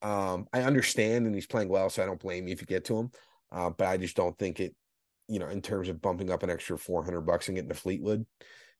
Um, 0.01 0.47
I 0.53 0.61
understand, 0.61 1.25
and 1.25 1.35
he's 1.35 1.47
playing 1.47 1.67
well, 1.67 1.89
so 1.89 2.01
I 2.01 2.05
don't 2.05 2.19
blame 2.19 2.47
you 2.47 2.53
if 2.53 2.61
you 2.61 2.67
get 2.67 2.85
to 2.85 2.97
him. 2.97 3.11
Uh, 3.51 3.69
but 3.69 3.87
I 3.87 3.97
just 3.97 4.15
don't 4.15 4.37
think 4.39 4.61
it, 4.61 4.73
you 5.31 5.39
know, 5.39 5.47
in 5.47 5.61
terms 5.61 5.89
of 5.89 6.01
bumping 6.01 6.29
up 6.29 6.43
an 6.43 6.49
extra 6.49 6.77
four 6.77 7.03
hundred 7.03 7.21
bucks 7.21 7.47
and 7.47 7.55
getting 7.55 7.69
to 7.69 7.75
Fleetwood, 7.75 8.25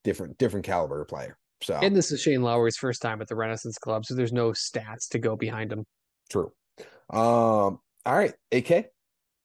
different 0.04 0.38
different 0.38 0.66
caliber 0.66 1.04
player. 1.06 1.38
So 1.64 1.76
And 1.76 1.96
this 1.96 2.12
is 2.12 2.22
Shane 2.22 2.42
Lowry's 2.42 2.78
first 2.78 3.02
time 3.02 3.22
at 3.22 3.28
the 3.28 3.36
Renaissance 3.36 3.78
Club, 3.78 4.06
so 4.06 4.16
there's 4.16 4.34
no 4.34 4.52
stats 4.52 5.08
to 5.12 5.20
go 5.20 5.36
behind 5.36 5.72
him. 5.72 5.86
true. 6.30 6.52
Um, 7.10 7.80
all 8.06 8.16
right, 8.16 8.34
AK. 8.52 8.88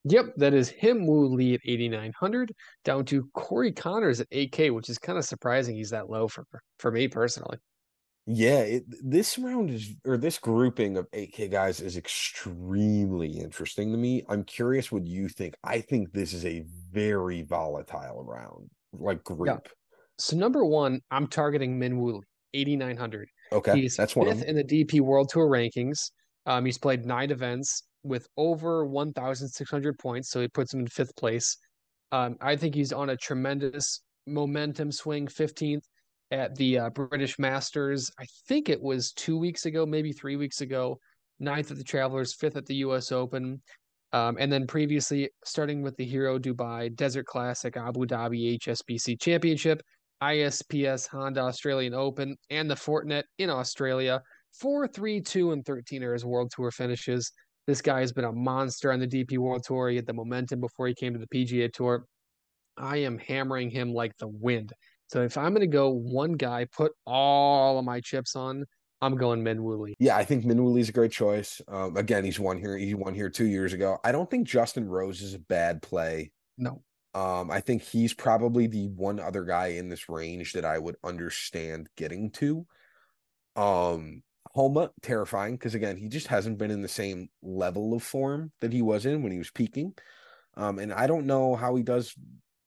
Yep, 0.08 0.34
that 0.36 0.54
is 0.54 0.72
Min 0.82 1.04
Woo 1.04 1.26
Lee 1.26 1.54
at 1.54 1.60
8,900 1.64 2.52
down 2.84 3.04
to 3.06 3.28
Corey 3.34 3.72
Conners 3.72 4.20
at 4.20 4.30
8K, 4.30 4.72
which 4.72 4.88
is 4.88 4.98
kind 4.98 5.18
of 5.18 5.24
surprising 5.24 5.74
he's 5.74 5.90
that 5.90 6.08
low 6.08 6.28
for 6.28 6.44
for 6.78 6.92
me 6.92 7.08
personally. 7.08 7.58
Yeah, 8.28 8.58
it, 8.60 8.84
this 9.04 9.38
round 9.38 9.70
is 9.70 9.94
or 10.04 10.16
this 10.16 10.38
grouping 10.38 10.96
of 10.96 11.08
8K 11.12 11.48
guys 11.48 11.80
is 11.80 11.96
extremely 11.96 13.38
interesting 13.38 13.92
to 13.92 13.98
me. 13.98 14.24
I'm 14.28 14.42
curious 14.42 14.90
what 14.90 15.06
you 15.06 15.28
think. 15.28 15.54
I 15.62 15.80
think 15.80 16.12
this 16.12 16.32
is 16.32 16.44
a 16.44 16.64
very 16.92 17.42
volatile 17.42 18.24
round, 18.24 18.68
like 18.92 19.22
group. 19.22 19.68
So 20.18 20.36
number 20.36 20.64
one, 20.64 21.00
I'm 21.12 21.28
targeting 21.28 21.78
Min 21.78 21.98
Woo 21.98 22.16
Lee, 22.16 22.22
8,900. 22.54 23.28
Okay, 23.52 23.80
He's 23.80 23.96
that's 23.96 24.16
one 24.16 24.26
fifth 24.26 24.40
them. 24.40 24.48
in 24.48 24.56
the 24.56 24.64
DP 24.64 25.00
World 25.00 25.28
Tour 25.28 25.48
rankings. 25.48 26.10
Um, 26.46 26.64
he's 26.64 26.78
played 26.78 27.06
nine 27.06 27.30
events 27.30 27.84
with 28.02 28.26
over 28.36 28.84
1,600 28.86 29.98
points, 29.98 30.30
so 30.30 30.40
he 30.40 30.48
puts 30.48 30.74
him 30.74 30.80
in 30.80 30.88
fifth 30.88 31.14
place. 31.14 31.56
Um, 32.10 32.36
I 32.40 32.56
think 32.56 32.74
he's 32.74 32.92
on 32.92 33.10
a 33.10 33.16
tremendous 33.16 34.00
momentum 34.26 34.90
swing, 34.90 35.28
15th 35.28 35.82
at 36.30 36.54
the 36.56 36.78
uh, 36.78 36.90
British 36.90 37.38
Masters. 37.38 38.10
I 38.18 38.26
think 38.48 38.68
it 38.68 38.80
was 38.80 39.12
two 39.12 39.38
weeks 39.38 39.66
ago, 39.66 39.86
maybe 39.86 40.12
three 40.12 40.36
weeks 40.36 40.60
ago. 40.60 40.98
Ninth 41.38 41.70
at 41.70 41.76
the 41.76 41.84
Travelers, 41.84 42.34
fifth 42.34 42.56
at 42.56 42.66
the 42.66 42.76
U.S. 42.76 43.12
Open, 43.12 43.60
um, 44.12 44.36
and 44.40 44.50
then 44.50 44.66
previously 44.66 45.28
starting 45.44 45.82
with 45.82 45.96
the 45.96 46.04
Hero 46.04 46.38
Dubai 46.38 46.94
Desert 46.96 47.26
Classic, 47.26 47.76
Abu 47.76 48.06
Dhabi 48.06 48.58
HSBC 48.58 49.20
Championship, 49.20 49.82
ISPS 50.22 51.06
Honda 51.06 51.40
Australian 51.42 51.94
Open, 51.94 52.36
and 52.50 52.70
the 52.70 52.74
Fortinet 52.74 53.24
in 53.38 53.50
Australia. 53.50 54.22
Four, 54.58 54.88
three, 54.88 55.20
two, 55.20 55.52
and 55.52 55.64
13 55.64 56.02
are 56.02 56.14
his 56.14 56.24
World 56.24 56.50
Tour 56.54 56.70
finishes. 56.70 57.30
This 57.66 57.82
guy 57.82 58.00
has 58.00 58.12
been 58.12 58.24
a 58.24 58.32
monster 58.32 58.92
on 58.92 59.00
the 59.00 59.06
DP 59.06 59.38
World 59.38 59.64
Tour. 59.64 59.90
He 59.90 59.96
had 59.96 60.06
the 60.06 60.14
momentum 60.14 60.60
before 60.60 60.86
he 60.86 60.94
came 60.94 61.12
to 61.12 61.18
the 61.18 61.26
PGA 61.26 61.70
Tour. 61.70 62.06
I 62.78 62.98
am 62.98 63.18
hammering 63.18 63.70
him 63.70 63.92
like 63.92 64.16
the 64.18 64.28
wind. 64.28 64.72
So 65.08 65.22
if 65.22 65.36
I'm 65.36 65.52
going 65.52 65.60
to 65.60 65.66
go 65.66 65.90
one 65.90 66.32
guy, 66.32 66.66
put 66.66 66.92
all 67.06 67.78
of 67.78 67.84
my 67.84 68.00
chips 68.00 68.34
on, 68.34 68.64
I'm 69.00 69.16
going 69.16 69.42
Min 69.42 69.62
Woo 69.62 69.82
Lee. 69.82 69.94
Yeah, 69.98 70.16
I 70.16 70.24
think 70.24 70.44
Min 70.44 70.62
Woo 70.62 70.72
Lee's 70.72 70.88
a 70.88 70.92
great 70.92 71.12
choice. 71.12 71.60
Um, 71.68 71.96
again, 71.96 72.24
he's 72.24 72.40
won 72.40 72.58
here. 72.58 72.76
He 72.76 72.94
won 72.94 73.14
here 73.14 73.28
two 73.28 73.46
years 73.46 73.72
ago. 73.72 73.98
I 74.02 74.12
don't 74.12 74.30
think 74.30 74.48
Justin 74.48 74.88
Rose 74.88 75.20
is 75.20 75.34
a 75.34 75.38
bad 75.38 75.82
play. 75.82 76.32
No. 76.56 76.82
Um, 77.14 77.50
I 77.50 77.60
think 77.60 77.82
he's 77.82 78.14
probably 78.14 78.66
the 78.66 78.88
one 78.88 79.20
other 79.20 79.44
guy 79.44 79.68
in 79.68 79.88
this 79.88 80.08
range 80.08 80.52
that 80.52 80.64
I 80.64 80.78
would 80.78 80.96
understand 81.04 81.88
getting 81.96 82.30
to. 82.32 82.66
Um, 83.54 84.22
Homa, 84.54 84.90
terrifying 85.02 85.54
because 85.54 85.74
again, 85.74 85.96
he 85.96 86.08
just 86.08 86.28
hasn't 86.28 86.58
been 86.58 86.70
in 86.70 86.82
the 86.82 86.88
same 86.88 87.28
level 87.42 87.94
of 87.94 88.02
form 88.02 88.52
that 88.60 88.72
he 88.72 88.82
was 88.82 89.06
in 89.06 89.22
when 89.22 89.32
he 89.32 89.38
was 89.38 89.50
peaking. 89.50 89.94
Um, 90.56 90.78
and 90.78 90.92
I 90.92 91.06
don't 91.06 91.26
know 91.26 91.54
how 91.54 91.74
he 91.76 91.82
does 91.82 92.14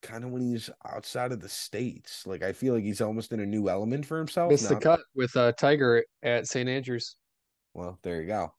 kind 0.10 0.24
of 0.24 0.32
when 0.32 0.42
he's 0.42 0.70
outside 0.86 1.32
of 1.32 1.40
the 1.40 1.50
states. 1.50 2.26
Like 2.26 2.44
I 2.44 2.52
feel 2.52 2.74
like 2.74 2.84
he's 2.84 3.02
almost 3.02 3.32
in 3.32 3.40
a 3.40 3.46
new 3.46 3.70
element 3.70 4.06
for 4.06 4.18
himself. 4.18 4.52
Missed 4.52 4.70
the 4.70 4.76
cut 4.76 5.02
with 5.16 5.36
uh, 5.36 5.52
Tiger 5.54 6.04
at 6.24 6.48
St. 6.48 6.68
Andrews. 6.68 7.16
Well, 7.74 8.00
there 8.02 8.22
you 8.22 8.28
go. 8.28 8.54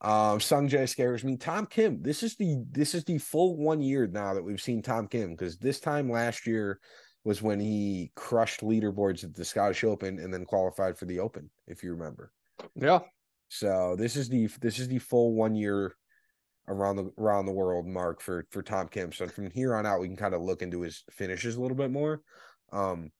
Um, 0.00 0.40
Sung 0.40 0.68
Jae 0.68 0.88
scares 0.88 1.24
me. 1.24 1.36
Tom 1.36 1.66
Kim. 1.66 2.02
This 2.02 2.22
is 2.22 2.36
the 2.36 2.64
this 2.70 2.94
is 2.94 3.04
the 3.04 3.18
full 3.18 3.56
one 3.56 3.80
year 3.80 4.06
now 4.06 4.34
that 4.34 4.42
we've 4.42 4.60
seen 4.60 4.82
Tom 4.82 5.06
Kim 5.06 5.30
because 5.30 5.56
this 5.56 5.80
time 5.80 6.10
last 6.10 6.46
year 6.46 6.80
was 7.24 7.42
when 7.42 7.60
he 7.60 8.10
crushed 8.14 8.60
leaderboards 8.60 9.24
at 9.24 9.34
the 9.34 9.44
Scottish 9.44 9.84
Open 9.84 10.18
and 10.18 10.32
then 10.32 10.44
qualified 10.44 10.96
for 10.96 11.04
the 11.04 11.18
Open, 11.18 11.50
if 11.66 11.82
you 11.82 11.92
remember. 11.92 12.32
Yeah. 12.74 13.00
So 13.48 13.96
this 13.96 14.16
is 14.16 14.28
the 14.28 14.48
this 14.60 14.78
is 14.78 14.88
the 14.88 14.98
full 14.98 15.34
one 15.34 15.54
year 15.54 15.94
around 16.68 16.96
the 16.96 17.10
around 17.18 17.46
the 17.46 17.52
world 17.52 17.86
mark 17.86 18.20
for 18.20 18.46
for 18.50 18.62
Tom 18.62 18.88
Kim. 18.88 19.12
So 19.12 19.26
from 19.26 19.50
here 19.50 19.74
on 19.74 19.86
out, 19.86 20.00
we 20.00 20.08
can 20.08 20.16
kind 20.16 20.34
of 20.34 20.42
look 20.42 20.62
into 20.62 20.82
his 20.82 21.02
finishes 21.10 21.56
a 21.56 21.60
little 21.60 21.76
bit 21.76 21.90
more. 21.90 22.20
Um, 22.72 23.10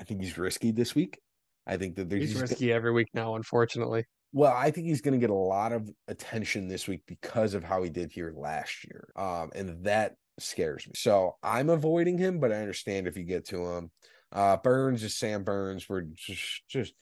I 0.00 0.04
think 0.04 0.22
he's 0.22 0.38
risky 0.38 0.70
this 0.72 0.94
week. 0.94 1.18
I 1.66 1.76
think 1.76 1.96
that 1.96 2.08
there's 2.08 2.30
He's 2.30 2.40
risky 2.40 2.72
every 2.72 2.92
week 2.92 3.08
now, 3.14 3.36
unfortunately. 3.36 4.04
well, 4.32 4.52
I 4.52 4.70
think 4.70 4.86
he's 4.86 5.00
going 5.02 5.12
to 5.12 5.20
get 5.20 5.30
a 5.30 5.34
lot 5.34 5.72
of 5.72 5.90
attention 6.08 6.68
this 6.68 6.88
week 6.88 7.02
because 7.06 7.54
of 7.54 7.64
how 7.64 7.82
he 7.82 7.90
did 7.90 8.12
here 8.12 8.32
last 8.34 8.84
year. 8.84 9.08
Um, 9.16 9.50
and 9.54 9.84
that 9.84 10.14
scares 10.38 10.86
me. 10.86 10.92
So 10.96 11.36
I'm 11.42 11.68
avoiding 11.68 12.18
him, 12.18 12.40
but 12.40 12.52
I 12.52 12.56
understand 12.56 13.06
if 13.06 13.16
you 13.16 13.24
get 13.24 13.46
to 13.48 13.66
him. 13.66 13.90
Uh, 14.32 14.56
Burns 14.56 15.02
is 15.02 15.18
Sam 15.18 15.44
Burns. 15.44 15.88
We're 15.88 16.02
just, 16.02 16.62
just, 16.68 16.94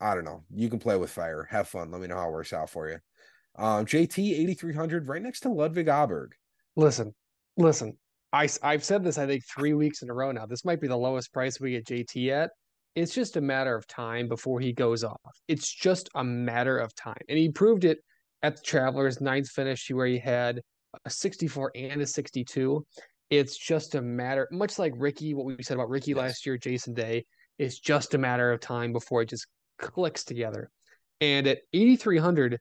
I 0.00 0.14
don't 0.14 0.24
know. 0.24 0.44
You 0.52 0.68
can 0.68 0.80
play 0.80 0.96
with 0.96 1.10
fire. 1.10 1.46
Have 1.50 1.68
fun. 1.68 1.90
Let 1.90 2.00
me 2.00 2.08
know 2.08 2.16
how 2.16 2.28
it 2.28 2.32
works 2.32 2.52
out 2.52 2.70
for 2.70 2.88
you. 2.88 2.98
Um, 3.58 3.84
JT 3.84 4.18
8300 4.18 5.08
right 5.08 5.20
next 5.20 5.40
to 5.40 5.48
Ludvig 5.48 5.86
Aberg. 5.86 6.28
Listen, 6.76 7.14
listen. 7.56 7.98
I 8.32 8.48
I've 8.62 8.84
said 8.84 9.02
this 9.02 9.18
I 9.18 9.26
think 9.26 9.42
three 9.44 9.72
weeks 9.72 10.02
in 10.02 10.10
a 10.10 10.14
row 10.14 10.30
now. 10.32 10.46
This 10.46 10.64
might 10.64 10.80
be 10.80 10.86
the 10.86 10.96
lowest 10.96 11.32
price 11.32 11.58
we 11.58 11.72
get 11.72 11.86
JT 11.86 12.30
at. 12.30 12.50
It's 12.94 13.14
just 13.14 13.36
a 13.36 13.40
matter 13.40 13.74
of 13.74 13.86
time 13.86 14.28
before 14.28 14.60
he 14.60 14.72
goes 14.72 15.02
off. 15.02 15.40
It's 15.48 15.72
just 15.72 16.08
a 16.14 16.22
matter 16.22 16.78
of 16.78 16.94
time, 16.94 17.20
and 17.28 17.38
he 17.38 17.48
proved 17.48 17.84
it 17.84 17.98
at 18.42 18.56
the 18.56 18.62
Travelers' 18.62 19.20
ninth 19.20 19.48
finish, 19.48 19.90
where 19.90 20.06
he 20.06 20.18
had 20.18 20.60
a 21.04 21.10
64 21.10 21.72
and 21.74 22.00
a 22.00 22.06
62. 22.06 22.86
It's 23.30 23.56
just 23.56 23.94
a 23.94 24.02
matter, 24.02 24.48
much 24.50 24.78
like 24.78 24.94
Rickie, 24.96 25.34
what 25.34 25.44
we 25.46 25.62
said 25.62 25.74
about 25.74 25.90
Rickie 25.90 26.12
yes. 26.12 26.18
last 26.18 26.46
year, 26.46 26.56
Jason 26.56 26.94
Day. 26.94 27.24
It's 27.58 27.78
just 27.78 28.14
a 28.14 28.18
matter 28.18 28.52
of 28.52 28.60
time 28.60 28.92
before 28.92 29.22
it 29.22 29.28
just 29.28 29.46
clicks 29.78 30.24
together. 30.24 30.70
And 31.20 31.46
at 31.46 31.58
8,300, 31.72 32.58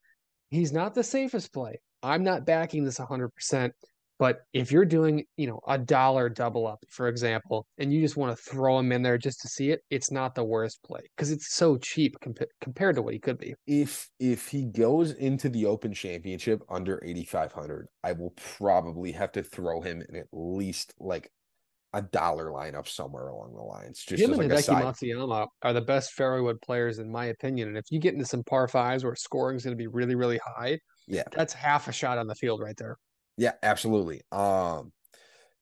he's 0.49 0.71
not 0.71 0.93
the 0.93 1.03
safest 1.03 1.53
play. 1.53 1.79
I'm 2.03 2.23
not 2.23 2.45
backing 2.45 2.83
this 2.83 2.99
100%. 2.99 3.71
But 4.19 4.41
if 4.51 4.71
you're 4.71 4.85
doing, 4.85 5.25
you 5.35 5.45
know, 5.47 5.59
a 5.67 5.77
dollar 5.77 6.27
double 6.27 6.65
up, 6.65 6.83
for 6.89 7.07
example, 7.07 7.67
and 7.77 7.93
you 7.93 8.01
just 8.01 8.17
want 8.17 8.35
to 8.35 8.43
throw 8.43 8.79
him 8.79 8.91
in 8.91 9.03
there 9.03 9.17
just 9.17 9.41
to 9.41 9.47
see 9.47 9.69
it, 9.69 9.81
it's 9.91 10.11
not 10.11 10.33
the 10.33 10.43
worst 10.43 10.81
play 10.83 11.01
because 11.15 11.29
it's 11.29 11.53
so 11.53 11.77
cheap 11.77 12.15
compa- 12.23 12.47
compared 12.59 12.95
to 12.95 13.03
what 13.03 13.13
he 13.13 13.19
could 13.19 13.37
be. 13.37 13.53
If 13.67 14.09
if 14.19 14.47
he 14.47 14.65
goes 14.65 15.11
into 15.11 15.49
the 15.49 15.67
Open 15.67 15.93
Championship 15.93 16.63
under 16.67 16.99
8500, 17.05 17.87
I 18.03 18.13
will 18.13 18.31
probably 18.31 19.11
have 19.11 19.31
to 19.33 19.43
throw 19.43 19.81
him 19.81 20.03
in 20.09 20.15
at 20.15 20.27
least 20.31 20.95
like 20.99 21.31
a 21.97 22.01
dollar 22.03 22.51
lineup 22.51 22.87
somewhere 22.87 23.29
along 23.29 23.55
the 23.55 23.61
lines. 23.61 24.03
Just 24.07 24.21
him 24.21 24.31
and 24.33 24.49
like 24.49 24.65
Hideki 24.65 24.83
Matsuyama 24.83 25.47
are 25.63 25.73
the 25.73 25.81
best 25.81 26.13
fairway 26.13 26.41
wood 26.41 26.61
players 26.61 26.99
in 26.99 27.11
my 27.11 27.25
opinion. 27.25 27.69
And 27.69 27.77
if 27.77 27.85
you 27.89 27.99
get 27.99 28.13
into 28.13 28.25
some 28.25 28.43
par 28.43 28.67
fives 28.67 29.03
where 29.03 29.15
scoring 29.15 29.57
is 29.57 29.63
going 29.63 29.75
to 29.75 29.77
be 29.77 29.87
really 29.87 30.15
really 30.15 30.39
high, 30.45 30.79
yeah, 31.07 31.23
that's 31.31 31.53
half 31.53 31.87
a 31.87 31.91
shot 31.91 32.19
on 32.19 32.27
the 32.27 32.35
field 32.35 32.61
right 32.61 32.77
there. 32.77 32.97
Yeah, 33.37 33.53
absolutely. 33.63 34.21
Um, 34.31 34.91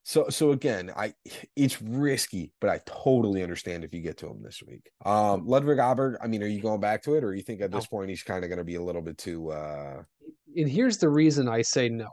so 0.02 0.28
so 0.28 0.52
again, 0.52 0.92
I 0.94 1.14
it's 1.56 1.80
risky, 1.80 2.52
but 2.60 2.68
I 2.68 2.80
totally 2.84 3.42
understand 3.42 3.82
if 3.82 3.94
you 3.94 4.02
get 4.02 4.18
to 4.18 4.26
him 4.28 4.42
this 4.42 4.62
week. 4.62 4.90
Um, 5.06 5.46
Ludvig 5.46 5.78
Aberg, 5.78 6.16
I 6.22 6.26
mean, 6.26 6.42
are 6.42 6.48
you 6.48 6.60
going 6.60 6.80
back 6.80 7.02
to 7.04 7.14
it, 7.14 7.24
or 7.24 7.34
you 7.34 7.42
think 7.42 7.62
at 7.62 7.72
this 7.72 7.84
no. 7.90 7.96
point 7.96 8.10
he's 8.10 8.22
kind 8.22 8.44
of 8.44 8.50
going 8.50 8.58
to 8.58 8.64
be 8.64 8.76
a 8.76 8.82
little 8.82 9.02
bit 9.02 9.16
too? 9.16 9.50
uh 9.52 10.02
And 10.54 10.68
here's 10.68 10.98
the 10.98 11.08
reason 11.08 11.48
I 11.48 11.62
say 11.62 11.88
no. 11.88 12.08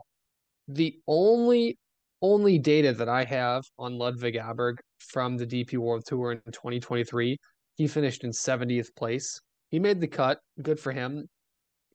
The 0.70 0.96
only 1.08 1.78
only 2.24 2.58
data 2.58 2.94
that 2.94 3.10
I 3.10 3.26
have 3.26 3.66
on 3.78 3.98
Ludvig 3.98 4.36
Aberg 4.36 4.78
from 4.98 5.36
the 5.36 5.46
DP 5.46 5.78
World 5.78 6.06
Tour 6.08 6.32
in 6.32 6.40
2023, 6.52 7.38
he 7.76 7.88
finished 7.88 8.24
in 8.24 8.32
70th 8.32 8.96
place. 8.96 9.40
He 9.70 9.78
made 9.78 10.00
the 10.00 10.08
cut, 10.08 10.40
good 10.62 10.80
for 10.80 10.94
him. 10.94 11.28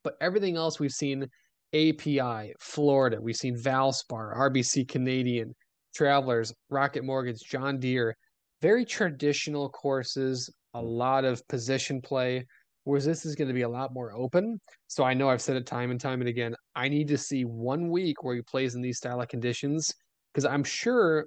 But 0.04 0.16
everything 0.20 0.56
else 0.56 0.78
we've 0.78 0.92
seen 0.92 1.26
API, 1.74 2.52
Florida. 2.60 3.18
We've 3.20 3.36
seen 3.36 3.56
Valspar, 3.56 4.36
RBC 4.36 4.86
Canadian, 4.86 5.54
Travelers, 5.94 6.52
Rocket 6.68 7.04
Mortgage, 7.04 7.40
John 7.40 7.80
Deere. 7.80 8.14
Very 8.60 8.84
traditional 8.84 9.70
courses, 9.70 10.50
a 10.74 10.82
lot 10.82 11.24
of 11.24 11.46
position 11.48 12.02
play, 12.02 12.44
whereas 12.84 13.06
this 13.06 13.24
is 13.24 13.34
going 13.34 13.48
to 13.48 13.54
be 13.54 13.62
a 13.62 13.68
lot 13.68 13.94
more 13.94 14.12
open. 14.12 14.60
So 14.88 15.04
I 15.04 15.14
know 15.14 15.30
I've 15.30 15.40
said 15.40 15.56
it 15.56 15.66
time 15.66 15.90
and 15.90 16.00
time 16.00 16.20
and 16.20 16.28
again. 16.28 16.54
I 16.74 16.88
need 16.88 17.08
to 17.08 17.18
see 17.18 17.44
one 17.44 17.88
week 17.88 18.22
where 18.22 18.34
he 18.34 18.42
plays 18.42 18.74
in 18.74 18.82
these 18.82 18.98
style 18.98 19.22
of 19.22 19.28
conditions 19.28 19.90
because 20.32 20.44
I'm 20.44 20.64
sure. 20.64 21.26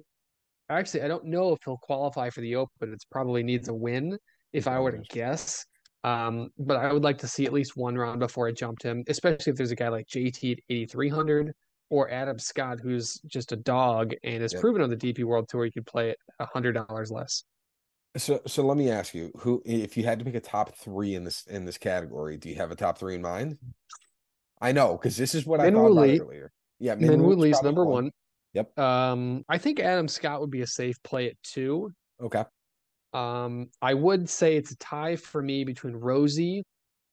Actually, 0.68 1.02
I 1.02 1.08
don't 1.08 1.26
know 1.26 1.52
if 1.52 1.58
he'll 1.64 1.76
qualify 1.76 2.30
for 2.30 2.40
the 2.40 2.56
Open. 2.56 2.92
It 2.92 3.04
probably 3.10 3.42
needs 3.42 3.68
a 3.68 3.74
win, 3.74 4.16
if 4.52 4.66
I 4.66 4.78
were 4.78 4.92
to 4.92 5.02
guess. 5.10 5.66
Um, 6.04 6.48
but 6.58 6.78
I 6.78 6.92
would 6.92 7.04
like 7.04 7.18
to 7.18 7.28
see 7.28 7.44
at 7.46 7.52
least 7.52 7.76
one 7.76 7.96
round 7.96 8.20
before 8.20 8.48
I 8.48 8.52
jumped 8.52 8.82
him, 8.82 9.04
especially 9.08 9.50
if 9.50 9.56
there's 9.56 9.70
a 9.70 9.76
guy 9.76 9.88
like 9.88 10.06
JT 10.08 10.52
at 10.52 10.58
8,300 10.68 11.52
or 11.90 12.10
Adam 12.10 12.38
Scott, 12.38 12.80
who's 12.82 13.20
just 13.26 13.52
a 13.52 13.56
dog 13.56 14.14
and 14.24 14.42
has 14.42 14.54
yep. 14.54 14.62
proven 14.62 14.82
on 14.82 14.90
the 14.90 14.96
DP 14.96 15.24
World 15.24 15.48
Tour 15.48 15.66
you 15.66 15.72
could 15.72 15.86
play 15.86 16.10
it 16.10 16.18
hundred 16.40 16.72
dollars 16.72 17.10
less. 17.10 17.44
So, 18.16 18.40
so 18.46 18.62
let 18.64 18.76
me 18.76 18.90
ask 18.90 19.14
you, 19.14 19.30
who, 19.38 19.62
if 19.64 19.96
you 19.96 20.04
had 20.04 20.18
to 20.18 20.24
pick 20.24 20.34
a 20.34 20.40
top 20.40 20.76
three 20.76 21.14
in 21.14 21.24
this 21.24 21.44
in 21.48 21.64
this 21.64 21.78
category, 21.78 22.36
do 22.36 22.48
you 22.48 22.56
have 22.56 22.70
a 22.70 22.74
top 22.74 22.98
three 22.98 23.14
in 23.14 23.22
mind? 23.22 23.58
I 24.60 24.72
know 24.72 24.96
because 24.96 25.16
this 25.16 25.34
is 25.34 25.46
what 25.46 25.60
Min 25.60 25.74
I 25.74 25.78
thought 25.78 25.92
about 25.92 26.20
earlier. 26.20 26.52
Yeah, 26.78 26.94
Min, 26.94 27.20
Min 27.20 27.38
Lee's 27.38 27.62
number 27.62 27.84
one. 27.84 28.04
one. 28.04 28.10
Yep. 28.54 28.78
Um, 28.78 29.44
I 29.48 29.58
think 29.58 29.80
Adam 29.80 30.08
Scott 30.08 30.40
would 30.40 30.50
be 30.50 30.62
a 30.62 30.66
safe 30.66 31.02
play 31.02 31.28
at 31.28 31.36
two. 31.42 31.90
Okay. 32.22 32.44
Um, 33.12 33.68
I 33.80 33.94
would 33.94 34.28
say 34.28 34.56
it's 34.56 34.72
a 34.72 34.76
tie 34.76 35.16
for 35.16 35.42
me 35.42 35.64
between 35.64 35.94
Rosie 35.94 36.64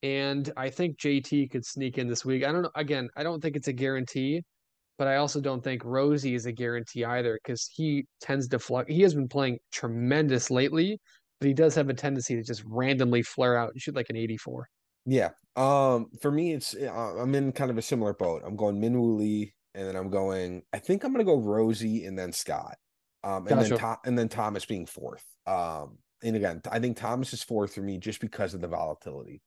and 0.01 0.51
I 0.55 0.69
think 0.69 0.97
JT 0.97 1.51
could 1.51 1.65
sneak 1.65 1.97
in 1.97 2.07
this 2.07 2.23
week. 2.23 2.45
I 2.45 2.51
don't 2.51 2.61
know. 2.63 2.71
Again, 2.75 3.09
I 3.15 3.23
don't 3.23 3.41
think 3.41 3.55
it's 3.55 3.67
a 3.67 3.73
guarantee, 3.73 4.43
but 4.97 5.07
I 5.07 5.17
also 5.17 5.41
don't 5.41 5.63
think 5.63 5.83
Rosie 5.83 6.35
is 6.35 6.45
a 6.45 6.51
guarantee 6.51 7.03
either 7.03 7.37
because 7.43 7.69
he 7.73 8.05
tends 8.21 8.47
to 8.49 8.59
flux. 8.59 8.91
He 8.91 9.01
has 9.01 9.13
been 9.13 9.27
playing 9.27 9.59
tremendous 9.71 10.49
lately, 10.49 10.99
but 11.39 11.47
he 11.47 11.53
does 11.53 11.75
have 11.75 11.89
a 11.89 11.93
tendency 11.93 12.35
to 12.35 12.43
just 12.43 12.63
randomly 12.65 13.23
flare 13.23 13.57
out 13.57 13.71
and 13.71 13.81
shoot 13.81 13.95
like 13.95 14.09
an 14.09 14.15
84. 14.15 14.67
Yeah. 15.05 15.29
Um, 15.55 16.07
for 16.21 16.31
me, 16.31 16.53
it's 16.53 16.75
uh, 16.75 17.15
I'm 17.19 17.35
in 17.35 17.51
kind 17.51 17.71
of 17.71 17.77
a 17.77 17.81
similar 17.81 18.13
boat. 18.13 18.43
I'm 18.45 18.55
going 18.55 18.79
Minwoo 18.79 19.17
Lee, 19.17 19.53
and 19.75 19.87
then 19.87 19.95
I'm 19.95 20.09
going. 20.09 20.63
I 20.73 20.79
think 20.79 21.03
I'm 21.03 21.13
going 21.13 21.25
to 21.25 21.31
go 21.31 21.39
Rosie 21.39 22.05
and 22.05 22.17
then 22.17 22.31
Scott. 22.31 22.77
Um, 23.23 23.47
and 23.47 23.59
gotcha. 23.59 23.75
then 23.75 23.95
and 24.05 24.17
then 24.17 24.29
Thomas 24.29 24.65
being 24.65 24.85
fourth. 24.85 25.25
Um, 25.45 25.97
and 26.23 26.35
again, 26.35 26.61
I 26.71 26.79
think 26.79 26.97
Thomas 26.97 27.33
is 27.33 27.43
fourth 27.43 27.73
for 27.73 27.81
me 27.81 27.97
just 27.97 28.21
because 28.21 28.53
of 28.53 28.61
the 28.61 28.67
volatility. 28.67 29.41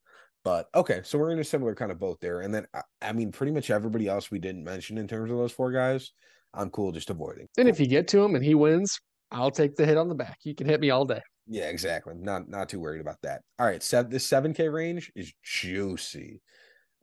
But 0.45 0.67
okay, 0.75 1.01
so 1.05 1.19
we're 1.19 1.31
in 1.31 1.39
a 1.39 1.45
similar 1.45 1.75
kind 1.75 1.93
of 1.93 1.99
boat 1.99 2.21
there. 2.21 2.41
And 2.41 2.53
then 2.53 2.67
I, 2.75 2.83
I 3.01 3.13
mean, 3.13 3.31
pretty 3.31 3.53
much 3.53 3.71
everybody 3.71 4.09
else 4.09 4.31
we 4.31 4.39
didn't 4.39 4.65
mention 4.65 4.99
in 4.99 5.07
terms 5.07 5.31
of 5.31 5.37
those 5.37 5.53
four 5.53 5.71
guys, 5.71 6.13
I'm 6.53 6.71
cool 6.71 6.93
just 6.93 7.11
avoiding. 7.11 7.47
And 7.57 7.69
if 7.69 7.79
you 7.79 7.87
get 7.87 8.09
to 8.09 8.23
him 8.23 8.35
and 8.35 8.45
he 8.45 8.55
wins, 8.55 9.01
I'll 9.31 9.51
take 9.51 9.77
the 9.77 9.87
hit 9.87 9.97
on 9.97 10.09
the 10.09 10.15
back. 10.15 10.39
You 10.43 10.55
can 10.55 10.69
hit 10.69 10.81
me 10.81 10.91
all 10.91 11.05
day. 11.05 11.21
Yeah, 11.47 11.69
exactly. 11.69 12.15
Not 12.17 12.49
not 12.49 12.69
too 12.69 12.81
worried 12.81 13.01
about 13.01 13.23
that. 13.23 13.43
All 13.59 13.67
right, 13.67 13.83
so 13.83 14.03
this 14.03 14.25
seven 14.25 14.53
K 14.53 14.69
range 14.69 15.11
is 15.15 15.33
juicy. 15.43 16.41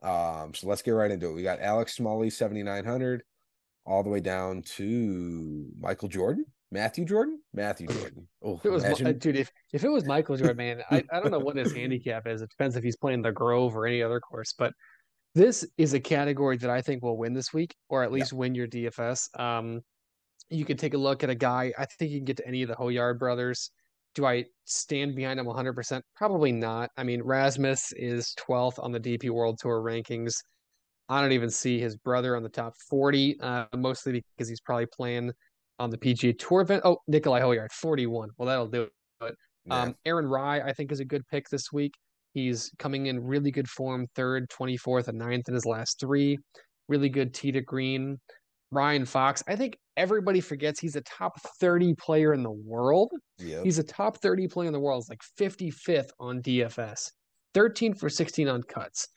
Um, 0.02 0.54
so 0.54 0.66
let's 0.66 0.82
get 0.82 0.92
right 0.92 1.10
into 1.10 1.28
it. 1.28 1.34
We 1.34 1.42
got 1.42 1.60
Alex 1.60 1.94
Smalley, 1.94 2.30
7,900, 2.30 3.22
all 3.84 4.02
the 4.02 4.08
way 4.08 4.20
down 4.20 4.62
to 4.62 5.66
Michael 5.78 6.08
Jordan, 6.08 6.46
Matthew 6.70 7.04
Jordan? 7.04 7.40
Matthew 7.52 7.88
Jordan. 7.88 8.28
Oh, 8.42 8.56
if 8.56 8.64
it 8.64 8.70
was 8.70 8.84
imagine. 8.84 9.18
dude, 9.18 9.36
if, 9.36 9.50
if 9.72 9.84
it 9.84 9.88
was 9.88 10.06
Michael 10.06 10.36
Jordan, 10.36 10.56
man, 10.56 10.82
I, 10.90 11.04
I 11.12 11.20
don't 11.20 11.30
know 11.30 11.38
what 11.38 11.56
his 11.56 11.72
handicap 11.74 12.26
is. 12.26 12.42
It 12.42 12.50
depends 12.50 12.76
if 12.76 12.84
he's 12.84 12.96
playing 12.96 13.22
the 13.22 13.32
Grove 13.32 13.76
or 13.76 13.86
any 13.86 14.02
other 14.02 14.20
course, 14.20 14.54
but 14.56 14.72
this 15.34 15.66
is 15.76 15.94
a 15.94 16.00
category 16.00 16.56
that 16.58 16.70
I 16.70 16.80
think 16.80 17.02
will 17.02 17.16
win 17.16 17.32
this 17.32 17.52
week, 17.52 17.74
or 17.88 18.02
at 18.02 18.12
least 18.12 18.32
yeah. 18.32 18.38
win 18.38 18.54
your 18.54 18.66
DFS. 18.66 19.38
Um, 19.38 19.82
you 20.48 20.64
can 20.64 20.76
take 20.76 20.94
a 20.94 20.98
look 20.98 21.22
at 21.22 21.30
a 21.30 21.34
guy. 21.34 21.72
I 21.78 21.86
think 21.86 22.10
you 22.10 22.18
can 22.18 22.24
get 22.24 22.36
to 22.38 22.46
any 22.46 22.62
of 22.62 22.68
the 22.68 22.74
Hojgaard 22.74 23.18
brothers. 23.18 23.70
Do 24.14 24.26
I 24.26 24.44
stand 24.64 25.14
behind 25.14 25.38
him 25.38 25.46
100%? 25.46 26.00
Probably 26.16 26.52
not. 26.52 26.90
I 26.96 27.04
mean, 27.04 27.22
Rasmus 27.22 27.92
is 27.96 28.34
12th 28.38 28.82
on 28.82 28.92
the 28.92 29.00
DP 29.00 29.30
World 29.30 29.58
Tour 29.60 29.80
rankings. 29.82 30.32
I 31.08 31.20
don't 31.20 31.32
even 31.32 31.50
see 31.50 31.80
his 31.80 31.96
brother 31.96 32.36
on 32.36 32.42
the 32.42 32.48
top 32.48 32.74
40, 32.88 33.40
uh, 33.40 33.64
mostly 33.76 34.22
because 34.36 34.48
he's 34.48 34.60
probably 34.60 34.86
playing 34.86 35.32
on 35.78 35.90
the 35.90 35.98
PGA 35.98 36.38
Tour 36.38 36.60
event. 36.60 36.82
Oh, 36.84 36.98
Nicolai 37.08 37.40
Hojgaard, 37.40 37.72
41. 37.72 38.30
Well, 38.36 38.46
that'll 38.46 38.68
do 38.68 38.82
it. 38.82 39.34
Yeah. 39.66 39.82
Um, 39.82 39.94
Aaron 40.04 40.26
Rai, 40.26 40.60
I 40.62 40.72
think, 40.72 40.92
is 40.92 41.00
a 41.00 41.04
good 41.04 41.26
pick 41.28 41.48
this 41.48 41.72
week. 41.72 41.92
He's 42.32 42.70
coming 42.78 43.06
in 43.06 43.20
really 43.20 43.50
good 43.50 43.68
form, 43.68 44.06
third, 44.14 44.48
24th, 44.50 45.08
and 45.08 45.18
ninth 45.18 45.48
in 45.48 45.54
his 45.54 45.66
last 45.66 45.98
three. 45.98 46.38
Really 46.88 47.08
good 47.08 47.34
tee 47.34 47.52
to 47.52 47.60
green. 47.60 48.18
Ryan 48.72 49.04
Fox, 49.04 49.42
I 49.48 49.56
think 49.56 49.78
everybody 49.96 50.40
forgets 50.40 50.80
he's 50.80 50.96
a 50.96 51.00
top 51.02 51.40
30 51.60 51.94
player 51.94 52.32
in 52.32 52.42
the 52.42 52.50
world. 52.50 53.10
Yep. 53.38 53.64
He's 53.64 53.78
a 53.78 53.84
top 53.84 54.18
30 54.18 54.48
player 54.48 54.66
in 54.68 54.72
the 54.72 54.80
world. 54.80 55.02
It's 55.02 55.10
like 55.10 55.22
55th 55.38 56.10
on 56.20 56.40
DFS, 56.42 57.10
13 57.54 57.94
for 57.94 58.08
16 58.08 58.48
on 58.48 58.62
cuts. 58.62 59.08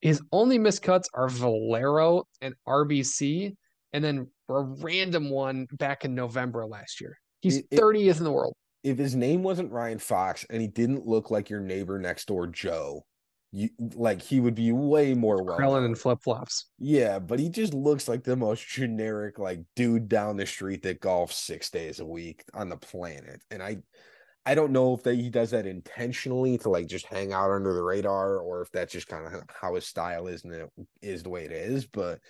His 0.00 0.20
only 0.32 0.58
missed 0.58 0.82
cuts 0.82 1.08
are 1.14 1.28
Valero 1.28 2.24
and 2.40 2.54
RBC, 2.66 3.54
and 3.92 4.02
then 4.02 4.26
a 4.48 4.62
random 4.62 5.30
one 5.30 5.66
back 5.72 6.04
in 6.04 6.14
November 6.14 6.66
last 6.66 7.00
year. 7.00 7.16
He's 7.40 7.58
it, 7.58 7.70
30th 7.70 8.18
in 8.18 8.24
the 8.24 8.32
world. 8.32 8.54
If 8.82 8.98
his 8.98 9.14
name 9.14 9.42
wasn't 9.42 9.70
Ryan 9.70 9.98
Fox 9.98 10.44
and 10.50 10.60
he 10.60 10.66
didn't 10.66 11.06
look 11.06 11.30
like 11.30 11.48
your 11.48 11.60
neighbor 11.60 11.98
next 11.98 12.26
door, 12.26 12.48
Joe, 12.48 13.04
you 13.52 13.68
like 13.94 14.22
he 14.22 14.40
would 14.40 14.54
be 14.54 14.72
way 14.72 15.12
more 15.12 15.42
well. 15.42 15.58
Krellin 15.58 15.84
and 15.84 15.98
flip 15.98 16.20
flops. 16.22 16.66
Yeah, 16.78 17.18
but 17.18 17.38
he 17.38 17.50
just 17.50 17.74
looks 17.74 18.08
like 18.08 18.24
the 18.24 18.34
most 18.34 18.66
generic 18.66 19.38
like 19.38 19.60
dude 19.76 20.08
down 20.08 20.38
the 20.38 20.46
street 20.46 20.82
that 20.82 21.02
golfs 21.02 21.32
six 21.32 21.68
days 21.70 22.00
a 22.00 22.06
week 22.06 22.42
on 22.54 22.70
the 22.70 22.78
planet. 22.78 23.42
And 23.50 23.62
I 23.62 23.78
I 24.46 24.54
don't 24.54 24.72
know 24.72 24.94
if 24.94 25.02
that 25.02 25.16
he 25.16 25.28
does 25.28 25.50
that 25.50 25.66
intentionally 25.66 26.56
to 26.58 26.70
like 26.70 26.86
just 26.86 27.06
hang 27.06 27.32
out 27.32 27.50
under 27.50 27.74
the 27.74 27.82
radar 27.82 28.38
or 28.38 28.62
if 28.62 28.70
that's 28.72 28.92
just 28.92 29.06
kind 29.06 29.26
of 29.26 29.42
how 29.60 29.74
his 29.74 29.86
style 29.86 30.26
is 30.26 30.44
and 30.44 30.52
it 30.54 30.70
is 31.02 31.22
the 31.22 31.30
way 31.30 31.44
it 31.44 31.52
is. 31.52 31.86
But 31.86 32.20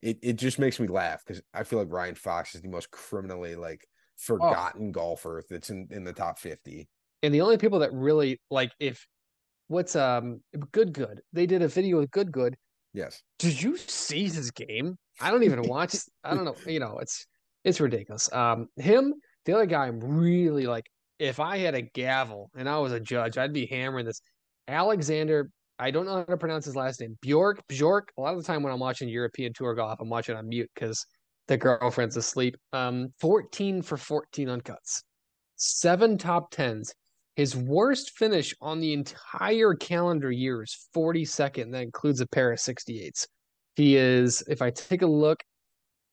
it, 0.00 0.18
it 0.22 0.32
just 0.34 0.60
makes 0.60 0.78
me 0.78 0.86
laugh 0.86 1.24
because 1.26 1.42
I 1.52 1.64
feel 1.64 1.80
like 1.80 1.90
Ryan 1.90 2.14
Fox 2.14 2.54
is 2.54 2.62
the 2.62 2.68
most 2.68 2.90
criminally 2.92 3.56
like 3.56 3.84
oh. 3.84 4.14
forgotten 4.16 4.88
oh. 4.88 4.92
golfer 4.92 5.42
that's 5.50 5.70
in, 5.70 5.88
in 5.90 6.04
the 6.04 6.12
top 6.12 6.38
50. 6.38 6.88
And 7.24 7.34
the 7.34 7.40
only 7.40 7.58
people 7.58 7.80
that 7.80 7.92
really 7.92 8.40
like 8.48 8.70
if 8.78 9.06
what's 9.68 9.94
um 9.96 10.40
good 10.72 10.92
good 10.92 11.20
they 11.32 11.46
did 11.46 11.62
a 11.62 11.68
video 11.68 11.98
with 11.98 12.10
good 12.10 12.32
good. 12.32 12.56
Yes. 12.94 13.22
Did 13.38 13.62
you 13.62 13.76
see 13.76 14.24
his 14.24 14.50
game? 14.50 14.96
I 15.20 15.30
don't 15.30 15.44
even 15.44 15.62
watch. 15.62 15.94
I 16.24 16.34
don't 16.34 16.44
know. 16.44 16.56
You 16.66 16.80
know, 16.80 16.98
it's 17.00 17.26
it's 17.64 17.80
ridiculous. 17.80 18.32
Um, 18.32 18.68
him, 18.76 19.14
the 19.44 19.54
other 19.54 19.66
guy, 19.66 19.86
I'm 19.86 20.00
really 20.00 20.66
like. 20.66 20.86
If 21.18 21.40
I 21.40 21.58
had 21.58 21.74
a 21.74 21.82
gavel 21.82 22.50
and 22.56 22.68
I 22.68 22.78
was 22.78 22.92
a 22.92 23.00
judge, 23.00 23.38
I'd 23.38 23.52
be 23.52 23.66
hammering 23.66 24.06
this. 24.06 24.20
Alexander, 24.68 25.50
I 25.78 25.90
don't 25.90 26.06
know 26.06 26.16
how 26.16 26.22
to 26.24 26.36
pronounce 26.36 26.64
his 26.64 26.76
last 26.76 27.00
name. 27.00 27.18
Bjork, 27.22 27.60
Bjork. 27.68 28.12
A 28.16 28.20
lot 28.20 28.34
of 28.34 28.40
the 28.40 28.46
time 28.46 28.62
when 28.62 28.72
I'm 28.72 28.78
watching 28.78 29.08
European 29.08 29.52
Tour 29.52 29.74
golf, 29.74 29.98
I'm 30.00 30.08
watching 30.08 30.36
on 30.36 30.48
mute 30.48 30.70
because 30.74 31.04
the 31.48 31.56
girlfriend's 31.56 32.16
asleep. 32.16 32.56
Um, 32.72 33.12
14 33.20 33.82
for 33.82 33.96
14 33.96 34.48
on 34.48 34.60
cuts, 34.60 35.02
seven 35.56 36.18
top 36.18 36.50
tens. 36.52 36.94
His 37.38 37.54
worst 37.54 38.18
finish 38.18 38.52
on 38.60 38.80
the 38.80 38.92
entire 38.92 39.72
calendar 39.72 40.32
year 40.32 40.64
is 40.64 40.88
42nd. 40.92 41.70
That 41.70 41.82
includes 41.82 42.20
a 42.20 42.26
pair 42.26 42.50
of 42.50 42.58
68s. 42.58 43.28
He 43.76 43.94
is, 43.94 44.42
if 44.48 44.60
I 44.60 44.70
take 44.70 45.02
a 45.02 45.06
look, 45.06 45.44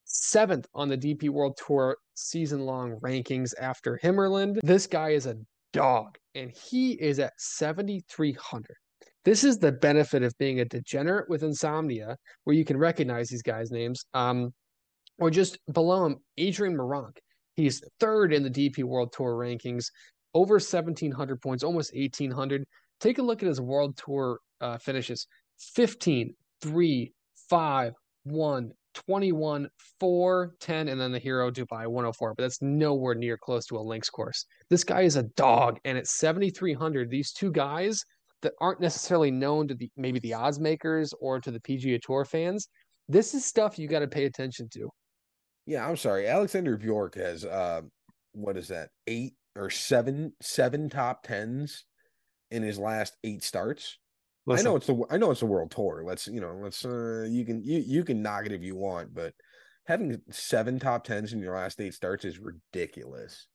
seventh 0.04 0.68
on 0.72 0.88
the 0.88 0.96
DP 0.96 1.28
World 1.30 1.58
Tour 1.66 1.96
season 2.14 2.60
long 2.60 3.00
rankings 3.00 3.54
after 3.60 3.98
Himmerland. 4.04 4.60
This 4.62 4.86
guy 4.86 5.10
is 5.10 5.26
a 5.26 5.34
dog, 5.72 6.16
and 6.36 6.52
he 6.52 6.92
is 6.92 7.18
at 7.18 7.32
7,300. 7.38 8.64
This 9.24 9.42
is 9.42 9.58
the 9.58 9.72
benefit 9.72 10.22
of 10.22 10.32
being 10.38 10.60
a 10.60 10.64
degenerate 10.64 11.28
with 11.28 11.42
insomnia, 11.42 12.16
where 12.44 12.54
you 12.54 12.64
can 12.64 12.76
recognize 12.76 13.28
these 13.30 13.42
guys' 13.42 13.72
names. 13.72 14.04
Um, 14.14 14.54
or 15.18 15.30
just 15.30 15.58
below 15.72 16.06
him, 16.06 16.18
Adrian 16.38 16.76
Meronk. 16.76 17.16
He's 17.56 17.82
third 17.98 18.32
in 18.32 18.44
the 18.44 18.50
DP 18.50 18.84
World 18.84 19.12
Tour 19.12 19.34
rankings, 19.34 19.86
over 20.36 20.54
1,700 20.56 21.40
points, 21.40 21.64
almost 21.64 21.94
1,800. 21.94 22.66
Take 23.00 23.16
a 23.16 23.22
look 23.22 23.42
at 23.42 23.48
his 23.48 23.60
World 23.60 23.96
Tour 23.96 24.38
uh, 24.60 24.76
finishes 24.76 25.26
15, 25.74 26.34
3, 26.60 27.12
5, 27.48 27.92
1, 28.24 28.72
21, 28.94 29.68
4, 29.98 30.54
10, 30.60 30.88
and 30.88 31.00
then 31.00 31.10
the 31.10 31.18
Hero 31.18 31.50
Dubai 31.50 31.86
104. 31.86 32.34
But 32.34 32.42
that's 32.42 32.60
nowhere 32.60 33.14
near 33.14 33.38
close 33.38 33.64
to 33.66 33.78
a 33.78 33.80
links 33.80 34.10
course. 34.10 34.44
This 34.68 34.84
guy 34.84 35.02
is 35.02 35.16
a 35.16 35.22
dog. 35.22 35.78
And 35.86 35.96
at 35.96 36.06
7,300, 36.06 37.08
these 37.08 37.32
two 37.32 37.50
guys 37.50 38.04
that 38.42 38.52
aren't 38.60 38.80
necessarily 38.80 39.30
known 39.30 39.66
to 39.68 39.74
the 39.74 39.90
maybe 39.96 40.18
the 40.18 40.34
odds 40.34 40.60
makers 40.60 41.14
or 41.18 41.40
to 41.40 41.50
the 41.50 41.60
PGA 41.60 41.98
Tour 42.02 42.26
fans, 42.26 42.68
this 43.08 43.32
is 43.32 43.46
stuff 43.46 43.78
you 43.78 43.88
got 43.88 44.00
to 44.00 44.08
pay 44.08 44.26
attention 44.26 44.68
to. 44.74 44.90
Yeah, 45.64 45.88
I'm 45.88 45.96
sorry. 45.96 46.28
Alexander 46.28 46.76
Bjork 46.76 47.14
has 47.14 47.46
uh, 47.46 47.80
what 48.32 48.58
is 48.58 48.68
that? 48.68 48.90
Eight 49.06 49.32
or 49.56 49.70
seven 49.70 50.32
seven 50.40 50.88
top 50.88 51.22
tens 51.22 51.84
in 52.50 52.62
his 52.62 52.78
last 52.78 53.16
eight 53.24 53.42
starts. 53.42 53.98
Listen. 54.46 54.66
I 54.66 54.70
know 54.70 54.76
it's 54.76 54.86
the 54.86 55.04
I 55.10 55.16
know 55.16 55.30
it's 55.30 55.42
a 55.42 55.46
world 55.46 55.70
tour. 55.70 56.02
Let's 56.06 56.28
you 56.28 56.40
know 56.40 56.56
let's 56.62 56.84
uh, 56.84 57.26
you 57.28 57.44
can 57.44 57.62
you 57.64 57.82
you 57.84 58.04
can 58.04 58.22
knock 58.22 58.46
it 58.46 58.52
if 58.52 58.62
you 58.62 58.76
want, 58.76 59.12
but 59.14 59.34
having 59.86 60.20
seven 60.30 60.78
top 60.78 61.04
tens 61.04 61.32
in 61.32 61.40
your 61.40 61.56
last 61.56 61.80
eight 61.80 61.94
starts 61.94 62.24
is 62.24 62.38
ridiculous. 62.38 63.46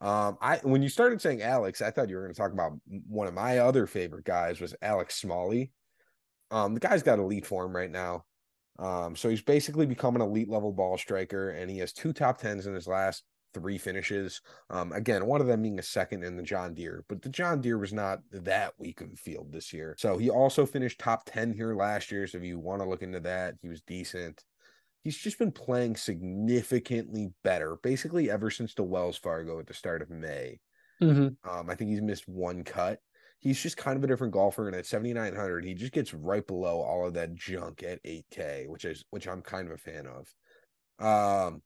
Um, 0.00 0.38
I 0.40 0.56
when 0.62 0.82
you 0.82 0.88
started 0.88 1.20
saying 1.20 1.42
Alex, 1.42 1.82
I 1.82 1.90
thought 1.90 2.08
you 2.08 2.16
were 2.16 2.22
going 2.22 2.34
to 2.34 2.40
talk 2.40 2.52
about 2.52 2.72
one 3.06 3.26
of 3.26 3.34
my 3.34 3.58
other 3.58 3.86
favorite 3.86 4.24
guys 4.24 4.60
was 4.60 4.74
Alex 4.80 5.16
Smalley. 5.16 5.72
Um, 6.50 6.74
the 6.74 6.80
guy's 6.80 7.02
got 7.02 7.18
elite 7.18 7.46
form 7.46 7.76
right 7.76 7.90
now. 7.90 8.24
Um, 8.78 9.14
so 9.14 9.28
he's 9.28 9.42
basically 9.42 9.84
become 9.84 10.16
an 10.16 10.22
elite 10.22 10.48
level 10.48 10.72
ball 10.72 10.96
striker, 10.96 11.50
and 11.50 11.70
he 11.70 11.78
has 11.78 11.92
two 11.92 12.14
top 12.14 12.38
tens 12.38 12.66
in 12.66 12.74
his 12.74 12.86
last 12.86 13.24
three 13.54 13.78
finishes. 13.78 14.40
Um, 14.68 14.92
again, 14.92 15.26
one 15.26 15.40
of 15.40 15.46
them 15.46 15.62
being 15.62 15.78
a 15.78 15.82
second 15.82 16.24
in 16.24 16.36
the 16.36 16.42
John 16.42 16.74
Deere, 16.74 17.04
but 17.08 17.22
the 17.22 17.28
John 17.28 17.60
Deere 17.60 17.78
was 17.78 17.92
not 17.92 18.20
that 18.32 18.74
weak 18.78 19.00
of 19.00 19.12
a 19.12 19.16
field 19.16 19.52
this 19.52 19.72
year. 19.72 19.96
So 19.98 20.18
he 20.18 20.30
also 20.30 20.66
finished 20.66 20.98
top 20.98 21.24
10 21.26 21.52
here 21.52 21.74
last 21.74 22.10
year. 22.10 22.26
So 22.26 22.38
if 22.38 22.44
you 22.44 22.58
want 22.58 22.82
to 22.82 22.88
look 22.88 23.02
into 23.02 23.20
that, 23.20 23.54
he 23.62 23.68
was 23.68 23.82
decent. 23.82 24.44
He's 25.02 25.16
just 25.16 25.38
been 25.38 25.52
playing 25.52 25.96
significantly 25.96 27.32
better, 27.42 27.76
basically 27.82 28.30
ever 28.30 28.50
since 28.50 28.74
the 28.74 28.82
Wells 28.82 29.16
Fargo 29.16 29.58
at 29.58 29.66
the 29.66 29.74
start 29.74 30.02
of 30.02 30.10
May. 30.10 30.60
Mm-hmm. 31.02 31.50
Um, 31.50 31.70
I 31.70 31.74
think 31.74 31.90
he's 31.90 32.02
missed 32.02 32.28
one 32.28 32.64
cut. 32.64 33.00
He's 33.38 33.60
just 33.60 33.78
kind 33.78 33.96
of 33.96 34.04
a 34.04 34.06
different 34.06 34.34
golfer, 34.34 34.66
and 34.66 34.76
at 34.76 34.84
7,900, 34.84 35.64
he 35.64 35.72
just 35.72 35.92
gets 35.92 36.12
right 36.12 36.46
below 36.46 36.82
all 36.82 37.06
of 37.06 37.14
that 37.14 37.34
junk 37.34 37.82
at 37.82 38.02
8K, 38.04 38.68
which 38.68 38.84
is 38.84 39.06
which 39.08 39.26
I'm 39.26 39.40
kind 39.40 39.66
of 39.66 39.72
a 39.72 39.78
fan 39.78 40.06
of. 40.06 40.28
Um, 41.00 41.62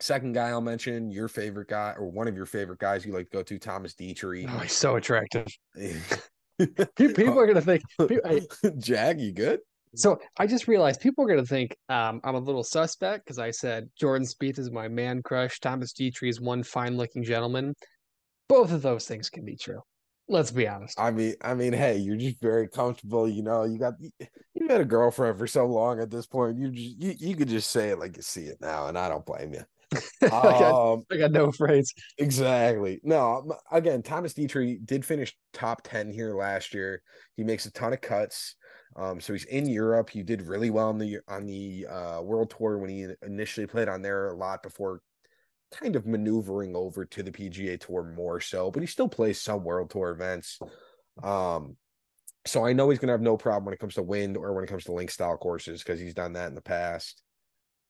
Second 0.00 0.32
guy 0.32 0.48
I'll 0.50 0.60
mention, 0.60 1.10
your 1.10 1.26
favorite 1.26 1.68
guy 1.68 1.94
or 1.98 2.06
one 2.06 2.28
of 2.28 2.36
your 2.36 2.46
favorite 2.46 2.78
guys 2.78 3.04
you 3.04 3.12
like 3.12 3.30
to 3.30 3.36
go 3.38 3.42
to, 3.42 3.58
Thomas 3.58 3.94
Detry. 3.94 4.48
Oh, 4.48 4.58
he's 4.58 4.72
so 4.72 4.96
attractive. 4.96 5.46
people 6.96 7.38
are 7.38 7.46
gonna 7.46 7.60
think, 7.60 7.82
Jag, 8.78 9.20
you 9.20 9.32
good? 9.32 9.60
So 9.96 10.18
I 10.38 10.46
just 10.46 10.68
realized 10.68 11.00
people 11.00 11.24
are 11.24 11.28
gonna 11.28 11.44
think 11.44 11.76
um, 11.88 12.20
I'm 12.22 12.36
a 12.36 12.40
little 12.40 12.62
suspect 12.62 13.24
because 13.24 13.40
I 13.40 13.50
said 13.50 13.88
Jordan 13.98 14.26
Spieth 14.26 14.58
is 14.58 14.70
my 14.70 14.86
man 14.86 15.20
crush. 15.22 15.58
Thomas 15.58 15.92
Detry 15.92 16.28
is 16.28 16.40
one 16.40 16.62
fine-looking 16.62 17.24
gentleman. 17.24 17.74
Both 18.48 18.70
of 18.70 18.82
those 18.82 19.06
things 19.06 19.28
can 19.30 19.44
be 19.44 19.56
true. 19.56 19.80
Let's 20.28 20.50
be 20.50 20.68
honest. 20.68 21.00
I 21.00 21.10
mean, 21.10 21.34
I 21.42 21.54
mean, 21.54 21.72
hey, 21.72 21.96
you're 21.96 22.16
just 22.16 22.40
very 22.40 22.68
comfortable. 22.68 23.26
You 23.26 23.42
know, 23.42 23.64
you 23.64 23.78
got 23.78 23.94
you 24.00 24.68
had 24.68 24.82
a 24.82 24.84
girlfriend 24.84 25.38
for 25.38 25.46
so 25.46 25.66
long 25.66 26.00
at 26.00 26.10
this 26.10 26.26
point. 26.26 26.58
You 26.58 26.70
just 26.70 27.00
you, 27.00 27.14
you 27.18 27.34
could 27.34 27.48
just 27.48 27.70
say 27.70 27.88
it 27.88 27.98
like 27.98 28.14
you 28.16 28.22
see 28.22 28.42
it 28.42 28.60
now, 28.60 28.88
and 28.88 28.98
I 28.98 29.08
don't 29.08 29.24
blame 29.24 29.54
you. 29.54 29.64
I, 30.22 30.28
got, 30.28 30.92
um, 30.92 31.04
I 31.10 31.16
got 31.16 31.32
no 31.32 31.50
phrase. 31.50 31.92
Exactly. 32.18 33.00
No, 33.02 33.56
again, 33.70 34.02
Thomas 34.02 34.34
Detry 34.34 34.84
did 34.84 35.04
finish 35.04 35.34
top 35.52 35.82
10 35.82 36.12
here 36.12 36.34
last 36.34 36.74
year. 36.74 37.02
He 37.36 37.44
makes 37.44 37.66
a 37.66 37.72
ton 37.72 37.92
of 37.92 38.00
cuts. 38.00 38.54
Um, 38.96 39.20
so 39.20 39.32
he's 39.32 39.44
in 39.44 39.66
Europe. 39.66 40.10
He 40.10 40.22
did 40.22 40.42
really 40.42 40.70
well 40.70 40.88
on 40.88 40.98
the 40.98 41.18
on 41.28 41.46
the 41.46 41.86
uh, 41.86 42.20
world 42.22 42.52
tour 42.56 42.78
when 42.78 42.90
he 42.90 43.06
initially 43.22 43.66
played 43.66 43.88
on 43.88 44.02
there 44.02 44.28
a 44.30 44.36
lot 44.36 44.62
before 44.62 45.00
kind 45.72 45.96
of 45.96 46.06
maneuvering 46.06 46.74
over 46.74 47.04
to 47.04 47.22
the 47.22 47.30
PGA 47.30 47.76
tour 47.76 48.04
more 48.04 48.40
so, 48.40 48.70
but 48.70 48.82
he 48.82 48.86
still 48.86 49.08
plays 49.08 49.40
some 49.40 49.64
world 49.64 49.90
tour 49.90 50.10
events. 50.10 50.58
Um, 51.22 51.76
so 52.46 52.64
I 52.64 52.72
know 52.72 52.90
he's 52.90 52.98
gonna 52.98 53.12
have 53.12 53.20
no 53.20 53.36
problem 53.36 53.66
when 53.66 53.74
it 53.74 53.80
comes 53.80 53.94
to 53.94 54.02
wind 54.02 54.36
or 54.36 54.54
when 54.54 54.64
it 54.64 54.68
comes 54.68 54.84
to 54.84 54.92
link 54.92 55.10
style 55.10 55.36
courses 55.36 55.82
because 55.82 56.00
he's 56.00 56.14
done 56.14 56.32
that 56.34 56.48
in 56.48 56.54
the 56.54 56.62
past. 56.62 57.22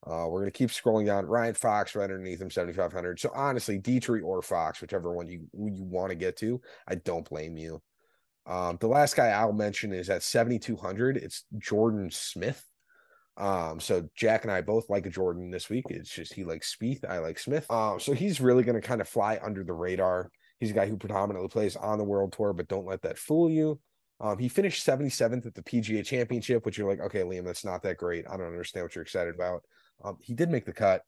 Uh, 0.06 0.26
we're 0.28 0.40
going 0.40 0.50
to 0.50 0.58
keep 0.58 0.70
scrolling 0.70 1.06
down. 1.06 1.26
Ryan 1.26 1.54
Fox 1.54 1.94
right 1.94 2.04
underneath 2.04 2.40
him, 2.40 2.50
7,500. 2.50 3.18
So 3.18 3.30
honestly, 3.34 3.78
Detry 3.78 4.22
or 4.22 4.42
Fox, 4.42 4.80
whichever 4.80 5.12
one 5.12 5.28
you 5.28 5.40
you 5.52 5.84
want 5.84 6.10
to 6.10 6.14
get 6.14 6.36
to, 6.38 6.60
I 6.86 6.94
don't 6.96 7.28
blame 7.28 7.56
you. 7.56 7.82
Um, 8.46 8.78
the 8.80 8.88
last 8.88 9.16
guy 9.16 9.28
I'll 9.28 9.52
mention 9.52 9.92
is 9.92 10.08
at 10.08 10.22
7,200. 10.22 11.18
It's 11.18 11.44
Jordan 11.58 12.10
Smith. 12.10 12.64
Um, 13.36 13.78
so 13.78 14.08
Jack 14.16 14.42
and 14.42 14.52
I 14.52 14.62
both 14.62 14.88
like 14.88 15.08
Jordan 15.10 15.50
this 15.50 15.68
week. 15.68 15.84
It's 15.90 16.10
just 16.10 16.32
he 16.32 16.44
likes 16.44 16.74
Spieth, 16.74 17.08
I 17.08 17.18
like 17.18 17.38
Smith. 17.38 17.70
Um, 17.70 18.00
so 18.00 18.12
he's 18.12 18.40
really 18.40 18.64
going 18.64 18.80
to 18.80 18.86
kind 18.86 19.00
of 19.00 19.08
fly 19.08 19.38
under 19.42 19.62
the 19.62 19.74
radar. 19.74 20.30
He's 20.58 20.70
a 20.70 20.74
guy 20.74 20.86
who 20.86 20.96
predominantly 20.96 21.48
plays 21.48 21.76
on 21.76 21.98
the 21.98 22.04
World 22.04 22.32
Tour, 22.32 22.52
but 22.52 22.66
don't 22.66 22.86
let 22.86 23.02
that 23.02 23.18
fool 23.18 23.48
you. 23.48 23.78
Um, 24.20 24.38
he 24.38 24.48
finished 24.48 24.84
77th 24.84 25.46
at 25.46 25.54
the 25.54 25.62
PGA 25.62 26.04
Championship, 26.04 26.66
which 26.66 26.76
you're 26.76 26.88
like, 26.88 27.00
okay, 27.00 27.20
Liam, 27.20 27.44
that's 27.44 27.64
not 27.64 27.82
that 27.82 27.98
great. 27.98 28.24
I 28.28 28.36
don't 28.36 28.46
understand 28.46 28.84
what 28.84 28.94
you're 28.96 29.02
excited 29.02 29.34
about. 29.34 29.62
Um, 30.02 30.18
he 30.20 30.34
did 30.34 30.50
make 30.50 30.64
the 30.64 30.72
cut, 30.72 31.02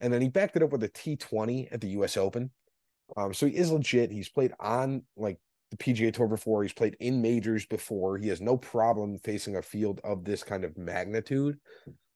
and 0.00 0.12
then 0.12 0.22
he 0.22 0.28
backed 0.28 0.56
it 0.56 0.62
up 0.62 0.70
with 0.70 0.82
a 0.82 0.88
T20 0.88 1.72
at 1.72 1.80
the 1.80 1.88
U.S. 1.88 2.16
Open. 2.16 2.50
Um, 3.16 3.34
so 3.34 3.46
he 3.46 3.56
is 3.56 3.72
legit. 3.72 4.10
He's 4.10 4.28
played 4.28 4.52
on 4.60 5.02
like 5.16 5.38
the 5.70 5.76
PGA 5.76 6.12
Tour 6.12 6.28
before. 6.28 6.62
He's 6.62 6.72
played 6.72 6.96
in 7.00 7.22
majors 7.22 7.66
before. 7.66 8.18
He 8.18 8.28
has 8.28 8.40
no 8.40 8.56
problem 8.56 9.18
facing 9.18 9.56
a 9.56 9.62
field 9.62 10.00
of 10.04 10.24
this 10.24 10.42
kind 10.42 10.64
of 10.64 10.76
magnitude. 10.76 11.58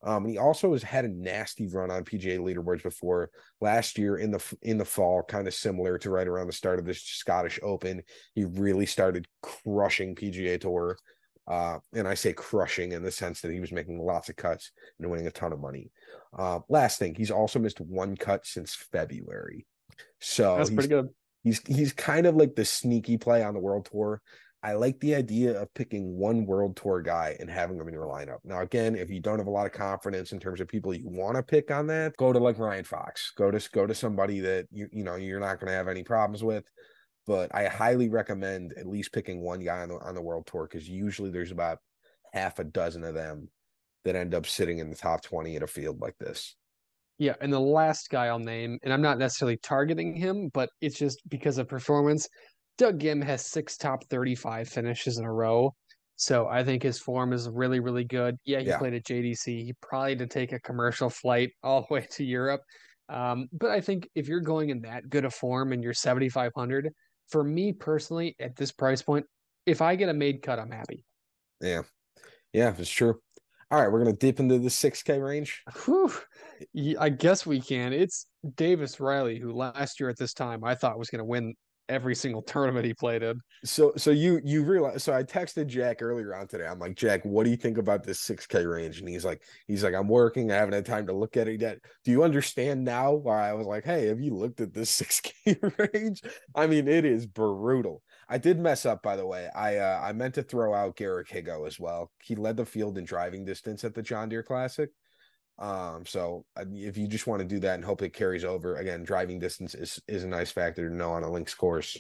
Um, 0.05 0.25
and 0.25 0.31
he 0.31 0.39
also 0.39 0.73
has 0.73 0.83
had 0.83 1.07
a 1.07 1.09
nasty 1.09 1.67
run 1.67 1.91
on 1.91 2.05
PGA 2.05 2.39
leaderboards 2.39 2.83
before. 2.83 3.31
Last 3.63 3.97
year 3.97 4.19
in 4.19 4.31
the 4.31 4.57
in 4.61 4.77
the 4.77 4.85
fall, 4.85 5.23
kind 5.23 5.49
of 5.49 5.55
similar 5.55 5.97
to 5.99 6.11
right 6.11 6.29
around 6.29 6.47
the 6.47 6.53
start 6.53 6.79
of 6.79 6.85
this 6.85 7.03
Scottish 7.03 7.59
Open, 7.63 8.03
he 8.35 8.45
really 8.45 8.85
started 8.85 9.27
crushing 9.43 10.15
PGA 10.15 10.61
Tour. 10.61 10.99
Uh, 11.47 11.79
and 11.93 12.09
I 12.09 12.15
say 12.15 12.33
crushing 12.33 12.93
in 12.93 13.03
the 13.03 13.11
sense 13.11 13.41
that 13.43 13.53
he 13.53 13.61
was 13.61 13.73
making 13.73 13.99
lots 13.99 14.29
of 14.29 14.37
cuts 14.37 14.71
and 14.99 15.11
winning 15.11 15.27
a 15.27 15.31
ton 15.31 15.53
of 15.53 15.61
money. 15.61 15.91
Uh, 16.37 16.61
last 16.69 16.99
thing, 16.99 17.15
he's 17.15 17.31
also 17.31 17.59
missed 17.59 17.81
one 17.81 18.17
cut 18.17 18.47
since 18.47 18.75
February. 18.75 19.67
So 20.21 20.57
that's 20.57 20.71
pretty 20.71 20.89
good. 20.89 21.09
He's 21.43 21.61
he's 21.67 21.93
kind 21.93 22.27
of 22.27 22.37
like 22.37 22.55
the 22.55 22.65
sneaky 22.65 23.19
play 23.19 23.43
on 23.43 23.53
the 23.53 23.61
world 23.61 23.89
tour. 23.91 24.23
I 24.63 24.73
like 24.73 24.99
the 25.01 25.15
idea 25.15 25.61
of 25.61 25.73
picking 25.75 26.17
one 26.17 26.47
world 26.47 26.75
tour 26.75 27.03
guy 27.03 27.37
and 27.39 27.51
having 27.51 27.79
him 27.79 27.87
in 27.87 27.93
your 27.93 28.07
lineup. 28.07 28.39
Now, 28.45 28.63
again, 28.63 28.97
if 28.97 29.11
you 29.11 29.21
don't 29.21 29.39
have 29.39 29.47
a 29.47 29.51
lot 29.51 29.67
of 29.67 29.73
confidence 29.73 30.33
in 30.33 30.41
terms 30.41 30.59
of 30.59 30.69
people 30.69 30.95
you 30.95 31.07
want 31.07 31.37
to 31.37 31.43
pick 31.43 31.71
on 31.71 31.87
that, 31.89 32.17
go 32.17 32.33
to 32.33 32.39
like 32.39 32.59
Ryan 32.59 32.85
Fox. 32.85 33.33
Go 33.37 33.51
to 33.51 33.69
go 33.73 33.87
to 33.87 33.95
somebody 33.95 34.41
that 34.41 34.67
you 34.73 34.89
you 34.91 35.05
know 35.05 35.17
you're 35.17 35.39
not 35.39 35.61
going 35.61 35.69
to 35.69 35.77
have 35.77 35.89
any 35.89 36.03
problems 36.03 36.43
with 36.43 36.65
but 37.27 37.55
I 37.55 37.69
highly 37.69 38.09
recommend 38.09 38.75
at 38.77 38.87
least 38.87 39.13
picking 39.13 39.41
one 39.41 39.61
guy 39.61 39.83
on 39.83 39.89
the 39.89 39.99
on 39.99 40.15
the 40.15 40.23
world 40.23 40.47
tour 40.47 40.69
because 40.71 40.89
usually 40.89 41.31
there's 41.31 41.51
about 41.53 41.79
half 42.33 42.59
a 42.59 42.65
dozen 42.65 43.05
of 43.05 43.15
them 43.15 43.51
that 44.05 44.17
end 44.17 44.35
up 44.35 44.47
sitting 44.47 44.79
in 44.79 44.91
the 44.91 44.97
top 44.97 45.23
20 45.23 45.57
in 45.57 45.63
a 45.63 45.67
field 45.67 46.01
like 46.01 46.17
this. 46.19 46.57
Yeah, 47.19 47.35
and 47.41 47.53
the 47.53 47.61
last 47.61 48.11
guy 48.11 48.27
I'll 48.27 48.39
name, 48.41 48.79
and 48.83 48.93
I'm 48.93 49.01
not 49.03 49.19
necessarily 49.19 49.57
targeting 49.59 50.15
him, 50.17 50.49
but 50.53 50.69
it's 50.81 50.99
just 50.99 51.21
because 51.29 51.59
of 51.59 51.69
performance. 51.69 52.29
Doug 52.77 52.99
Ghim 52.99 53.23
has 53.23 53.47
six 53.47 53.77
top 53.77 54.05
35 54.11 54.69
finishes 54.69 55.19
in 55.19 55.25
a 55.25 55.33
row. 55.33 55.73
So 56.17 56.49
I 56.49 56.65
think 56.65 56.83
his 56.83 56.99
form 56.99 57.33
is 57.33 57.49
really, 57.49 57.81
really 57.81 58.05
good. 58.05 58.37
Yeah, 58.45 58.61
he 58.61 58.67
Yeah. 58.67 58.79
played 58.79 58.95
at 58.95 59.05
JDC. 59.05 59.65
He 59.65 59.75
probably 59.81 60.17
did 60.17 60.31
take 60.31 60.53
a 60.53 60.61
commercial 60.61 61.09
flight 61.09 61.51
all 61.63 61.83
the 61.83 61.95
way 61.95 62.07
to 62.11 62.25
Europe. 62.25 62.63
Um, 63.09 63.49
but 63.53 63.71
I 63.71 63.81
think 63.81 64.09
if 64.15 64.27
you're 64.29 64.41
going 64.41 64.71
in 64.71 64.81
that 64.83 65.09
good 65.09 65.25
a 65.25 65.31
form 65.31 65.73
and 65.73 65.83
you're 65.83 65.93
7,500, 65.93 66.91
for 67.29 67.45
me 67.45 67.73
personally, 67.73 68.37
at 68.39 68.57
this 68.57 68.73
price 68.73 69.03
point, 69.03 69.27
if 69.67 69.81
I 69.81 69.97
get 69.97 70.09
a 70.09 70.15
made 70.15 70.43
cut, 70.43 70.59
I'm 70.59 70.71
happy. 70.71 71.05
Yeah. 71.61 71.83
Yeah, 72.53 72.75
it's 72.79 72.91
true. 72.91 73.21
All 73.71 73.81
right, 73.81 73.91
we're 73.91 74.05
gonna 74.05 74.17
dip 74.17 74.39
into 74.39 74.59
the 74.59 74.69
6K 74.69 75.21
range. 75.25 75.63
Whew. 75.85 76.13
I 76.99 77.09
guess 77.09 77.45
we 77.45 77.61
can. 77.61 77.93
It's 77.93 78.27
Davis 78.57 79.01
Riley, 79.01 79.39
who 79.39 79.53
last 79.53 79.99
year 79.99 80.09
at 80.09 80.19
this 80.19 80.35
time 80.35 80.65
I 80.65 80.75
thought 80.75 80.99
was 80.99 81.11
going 81.11 81.19
to 81.19 81.25
win 81.25 81.55
every 81.89 82.15
single 82.15 82.43
tournament 82.43 82.87
he 82.87 82.95
played 82.95 83.23
in. 83.23 83.41
So 83.65 83.93
so 83.97 84.11
you 84.11 84.41
you 84.45 84.63
realize 84.65 85.03
so 85.03 85.13
I 85.13 85.23
texted 85.23 85.67
Jack 85.67 86.03
earlier 86.03 86.35
on 86.35 86.47
today. 86.47 86.67
I'm 86.67 86.79
like, 86.79 86.97
Jack, 86.97 87.25
what 87.25 87.45
do 87.45 87.51
you 87.51 87.57
think 87.57 87.79
about 87.79 88.05
this 88.05 88.21
6K 88.21 88.71
range? 88.71 89.01
And 89.01 89.09
he's 89.09 89.25
like, 89.25 89.43
he's 89.67 89.85
like, 89.85 89.95
I'm 89.95 90.09
working, 90.09 90.51
I 90.51 90.57
haven't 90.57 90.75
had 90.75 90.87
time 90.87 91.07
to 91.07 91.13
look 91.13 91.37
at 91.37 91.49
it 91.49 91.61
yet. 91.61 91.79
Do 92.05 92.11
you 92.11 92.23
understand 92.25 92.85
now 92.85 93.13
why 93.13 93.49
I 93.49 93.53
was 93.53 93.67
like, 93.67 93.85
hey, 93.85 94.07
have 94.07 94.21
you 94.21 94.35
looked 94.35 94.61
at 94.61 94.73
this 94.73 95.01
6K 95.01 95.93
range? 95.95 96.23
I 96.55 96.67
mean, 96.67 96.89
it 96.89 97.05
is 97.05 97.27
brutal. 97.27 98.03
I 98.29 98.39
did 98.39 98.59
mess 98.59 98.87
up, 98.87 99.03
by 99.03 99.17
the 99.17 99.27
way. 99.27 99.49
I 99.55 99.77
uh, 99.77 100.01
I 100.03 100.13
meant 100.13 100.35
to 100.35 100.43
throw 100.43 100.75
out 100.75 100.97
Garrick 100.97 101.29
Higgo 101.29 101.67
as 101.67 101.79
well. 101.79 102.11
He 102.23 102.35
led 102.35 102.57
the 102.57 102.67
field 102.67 102.99
in 102.99 103.05
driving 103.05 103.45
distance 103.45 103.85
at 103.85 103.95
the 103.95 104.03
John 104.03 104.29
Deere 104.29 104.43
Classic. 104.43 104.91
Um, 105.59 106.05
so 106.07 106.45
if 106.57 106.97
you 106.97 107.07
just 107.07 107.27
want 107.27 107.41
to 107.41 107.49
do 107.49 107.61
that 107.61 107.77
and 107.77 107.85
hope 107.85 108.03
it 108.03 108.13
carries 108.13 108.45
over, 108.45 108.77
again, 108.77 109.05
driving 109.05 109.39
distance 109.39 109.75
is 109.75 110.01
is 110.09 110.25
a 110.25 110.29
nice 110.29 110.51
factor 110.51 110.89
to 110.89 110.95
know 110.95 111.13
on 111.13 111.23
a 111.23 111.31
links 111.31 111.55
course. 111.55 111.97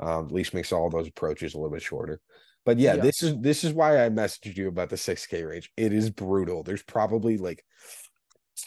Um, 0.00 0.26
at 0.26 0.32
least 0.32 0.54
makes 0.54 0.72
all 0.72 0.88
those 0.90 1.08
approaches 1.08 1.54
a 1.54 1.58
little 1.58 1.72
bit 1.72 1.82
shorter. 1.82 2.20
But 2.64 2.78
yeah, 2.78 2.94
Yeah. 2.94 3.02
this 3.02 3.22
is 3.22 3.36
this 3.40 3.64
is 3.64 3.72
why 3.72 4.04
I 4.04 4.10
messaged 4.10 4.56
you 4.56 4.68
about 4.68 4.90
the 4.90 4.96
6K 4.96 5.42
range. 5.48 5.72
It 5.76 5.92
is 5.92 6.10
brutal. 6.10 6.62
There's 6.62 6.82
probably 6.82 7.36
like 7.38 7.64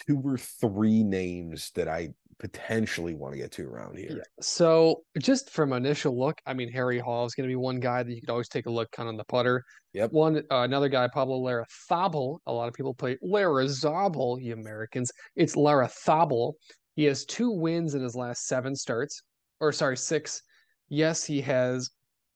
two 0.07 0.21
or 0.25 0.37
three 0.37 1.03
names 1.03 1.71
that 1.75 1.87
I 1.87 2.13
potentially 2.41 3.13
want 3.13 3.33
to 3.33 3.37
get 3.37 3.51
to 3.51 3.67
around 3.67 3.99
here. 3.99 4.17
Yeah. 4.17 4.23
So 4.41 5.03
just 5.19 5.51
from 5.51 5.73
initial 5.73 6.17
look, 6.17 6.41
I 6.47 6.55
mean 6.55 6.71
Harry 6.71 6.97
Hall 6.97 7.23
is 7.25 7.35
going 7.35 7.47
to 7.47 7.51
be 7.51 7.55
one 7.55 7.79
guy 7.79 8.01
that 8.01 8.11
you 8.11 8.19
could 8.19 8.31
always 8.31 8.49
take 8.49 8.65
a 8.65 8.71
look 8.71 8.91
kind 8.91 9.07
of 9.07 9.13
on 9.13 9.17
the 9.17 9.23
putter. 9.25 9.63
Yep. 9.93 10.11
One 10.11 10.37
uh, 10.37 10.61
another 10.61 10.89
guy, 10.89 11.07
Pablo 11.13 11.39
Larrazabal. 11.39 12.39
A 12.47 12.51
lot 12.51 12.67
of 12.67 12.73
people 12.73 12.95
play 12.95 13.15
Larrazabal, 13.23 14.41
you 14.41 14.53
Americans. 14.53 15.11
It's 15.35 15.55
Larrazabal. 15.55 16.53
He 16.95 17.03
has 17.03 17.25
two 17.25 17.51
wins 17.51 17.93
in 17.93 18.01
his 18.01 18.15
last 18.15 18.47
seven 18.47 18.75
starts, 18.75 19.21
or 19.59 19.71
sorry, 19.71 19.95
six. 19.95 20.41
Yes, 20.89 21.23
he 21.23 21.41
has 21.41 21.91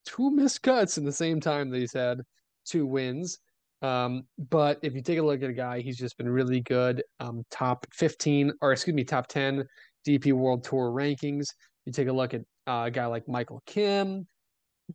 two 0.06 0.30
missed 0.30 0.62
cuts 0.62 0.98
in 0.98 1.04
the 1.04 1.12
same 1.12 1.40
time 1.40 1.68
that 1.70 1.78
he's 1.78 1.92
had 1.92 2.20
two 2.64 2.86
wins. 2.86 3.38
Um, 3.82 4.22
but 4.38 4.78
if 4.82 4.94
you 4.94 5.02
take 5.02 5.18
a 5.18 5.22
look 5.22 5.42
at 5.42 5.50
a 5.50 5.54
guy, 5.54 5.80
he's 5.80 5.98
just 5.98 6.16
been 6.16 6.28
really 6.28 6.60
good. 6.60 7.02
Um, 7.20 7.42
top 7.50 7.86
15, 7.92 8.52
or 8.62 8.72
excuse 8.72 8.94
me, 8.94 9.04
top 9.04 9.26
10 9.26 9.64
DP 10.06 10.32
World 10.32 10.64
Tour 10.64 10.90
rankings. 10.90 11.46
You 11.84 11.92
take 11.92 12.08
a 12.08 12.12
look 12.12 12.34
at 12.34 12.42
uh, 12.66 12.84
a 12.86 12.90
guy 12.90 13.06
like 13.06 13.28
Michael 13.28 13.62
Kim, 13.66 14.26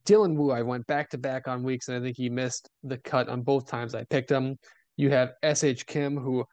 Dylan 0.05 0.35
Wu. 0.35 0.51
I 0.51 0.61
went 0.61 0.85
back 0.87 1.09
to 1.09 1.17
back 1.17 1.47
on 1.47 1.63
weeks, 1.63 1.87
and 1.87 1.97
I 1.97 2.01
think 2.01 2.17
he 2.17 2.29
missed 2.29 2.69
the 2.83 2.97
cut 2.97 3.29
on 3.29 3.41
both 3.41 3.67
times 3.67 3.95
I 3.95 4.03
picked 4.05 4.31
him. 4.31 4.57
You 4.97 5.09
have 5.11 5.33
SH 5.43 5.85
Kim, 5.87 6.17
who 6.17 6.45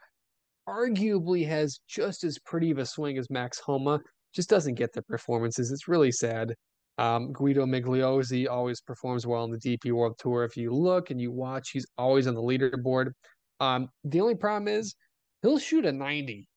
arguably 0.69 1.47
has 1.47 1.81
just 1.89 2.25
as 2.25 2.39
pretty 2.39 2.71
of 2.71 2.79
a 2.79 2.87
swing 2.87 3.19
as 3.19 3.31
Max 3.31 3.59
Homa, 3.59 4.01
just 4.35 4.51
doesn't 4.51 4.75
get 4.75 4.93
the 4.93 5.03
performances. 5.03 5.73
It's 5.73 5.89
really 5.89 6.13
sad. 6.13 6.55
Um, 6.99 7.33
Guido 7.33 7.65
Migliozzi 7.65 8.49
always 8.49 8.81
performs 8.81 9.27
well 9.27 9.43
on 9.43 9.51
the 9.51 9.59
DP 9.59 9.93
World 9.93 10.17
Tour. 10.19 10.45
If 10.45 10.57
you 10.57 10.73
look 10.73 11.11
and 11.11 11.21
you 11.21 11.31
watch, 11.31 11.71
he's 11.71 11.87
always 11.97 12.27
on 12.27 12.35
the 12.35 12.43
leaderboard. 12.43 13.13
Um, 13.61 13.89
the 14.05 14.21
only 14.21 14.35
problem 14.35 14.69
is 14.69 14.95
he'll 15.43 15.59
shoot 15.59 15.87
a 15.87 15.93
90. 15.93 16.49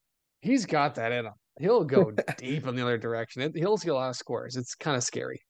He's 0.42 0.66
got 0.66 0.96
that 0.96 1.12
in 1.12 1.26
him. 1.26 1.34
He'll 1.62 1.84
go 1.84 2.12
deep 2.38 2.68
in 2.68 2.76
the 2.76 2.82
other 2.82 2.98
direction. 2.98 3.52
He'll 3.56 3.78
see 3.78 3.90
a 3.90 3.94
lot 3.94 4.10
of 4.10 4.16
scores. 4.16 4.58
It's 4.58 4.76
kind 4.76 4.98
of 4.98 5.04
scary. 5.04 5.42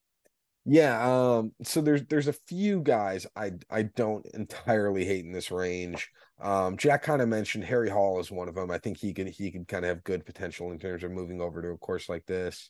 Yeah, 0.65 1.01
um, 1.03 1.53
so 1.63 1.81
there's 1.81 2.05
there's 2.05 2.27
a 2.27 2.33
few 2.33 2.81
guys 2.81 3.25
I 3.35 3.53
I 3.69 3.83
don't 3.83 4.25
entirely 4.33 5.05
hate 5.05 5.25
in 5.25 5.31
this 5.31 5.49
range. 5.49 6.11
Um, 6.39 6.77
Jack 6.77 7.01
kind 7.03 7.21
of 7.21 7.29
mentioned 7.29 7.63
Harry 7.63 7.89
Hall 7.89 8.19
is 8.19 8.31
one 8.31 8.47
of 8.47 8.55
them. 8.55 8.69
I 8.69 8.77
think 8.77 8.97
he 8.97 9.13
could 9.13 9.27
he 9.27 9.51
could 9.51 9.67
kind 9.67 9.85
of 9.85 9.89
have 9.89 10.03
good 10.03 10.25
potential 10.25 10.71
in 10.71 10.77
terms 10.77 11.03
of 11.03 11.11
moving 11.11 11.41
over 11.41 11.61
to 11.61 11.69
a 11.69 11.77
course 11.77 12.09
like 12.09 12.25
this. 12.27 12.69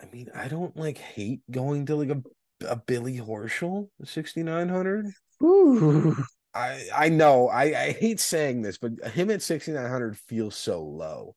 I 0.00 0.06
mean, 0.06 0.28
I 0.34 0.48
don't 0.48 0.76
like 0.76 0.98
hate 0.98 1.40
going 1.50 1.86
to 1.86 1.94
like 1.94 2.10
a 2.10 2.22
a 2.66 2.76
Billy 2.76 3.18
Horschel 3.18 3.88
6900. 4.02 5.06
Ooh. 5.42 6.16
I 6.54 6.84
I 6.94 7.08
know 7.10 7.48
I 7.48 7.62
I 7.80 7.92
hate 7.92 8.18
saying 8.18 8.62
this, 8.62 8.78
but 8.78 8.92
him 9.12 9.30
at 9.30 9.42
6900 9.42 10.18
feels 10.18 10.56
so 10.56 10.82
low. 10.82 11.36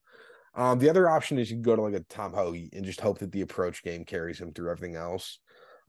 Um, 0.53 0.79
the 0.79 0.89
other 0.89 1.09
option 1.09 1.39
is 1.39 1.49
you 1.49 1.55
can 1.55 1.63
go 1.63 1.75
to 1.75 1.81
like 1.81 1.93
a 1.93 2.01
Tom 2.01 2.33
Hoge 2.33 2.69
and 2.73 2.85
just 2.85 2.99
hope 2.99 3.19
that 3.19 3.31
the 3.31 3.41
approach 3.41 3.83
game 3.83 4.03
carries 4.03 4.39
him 4.39 4.53
through 4.53 4.71
everything 4.71 4.95
else. 4.95 5.39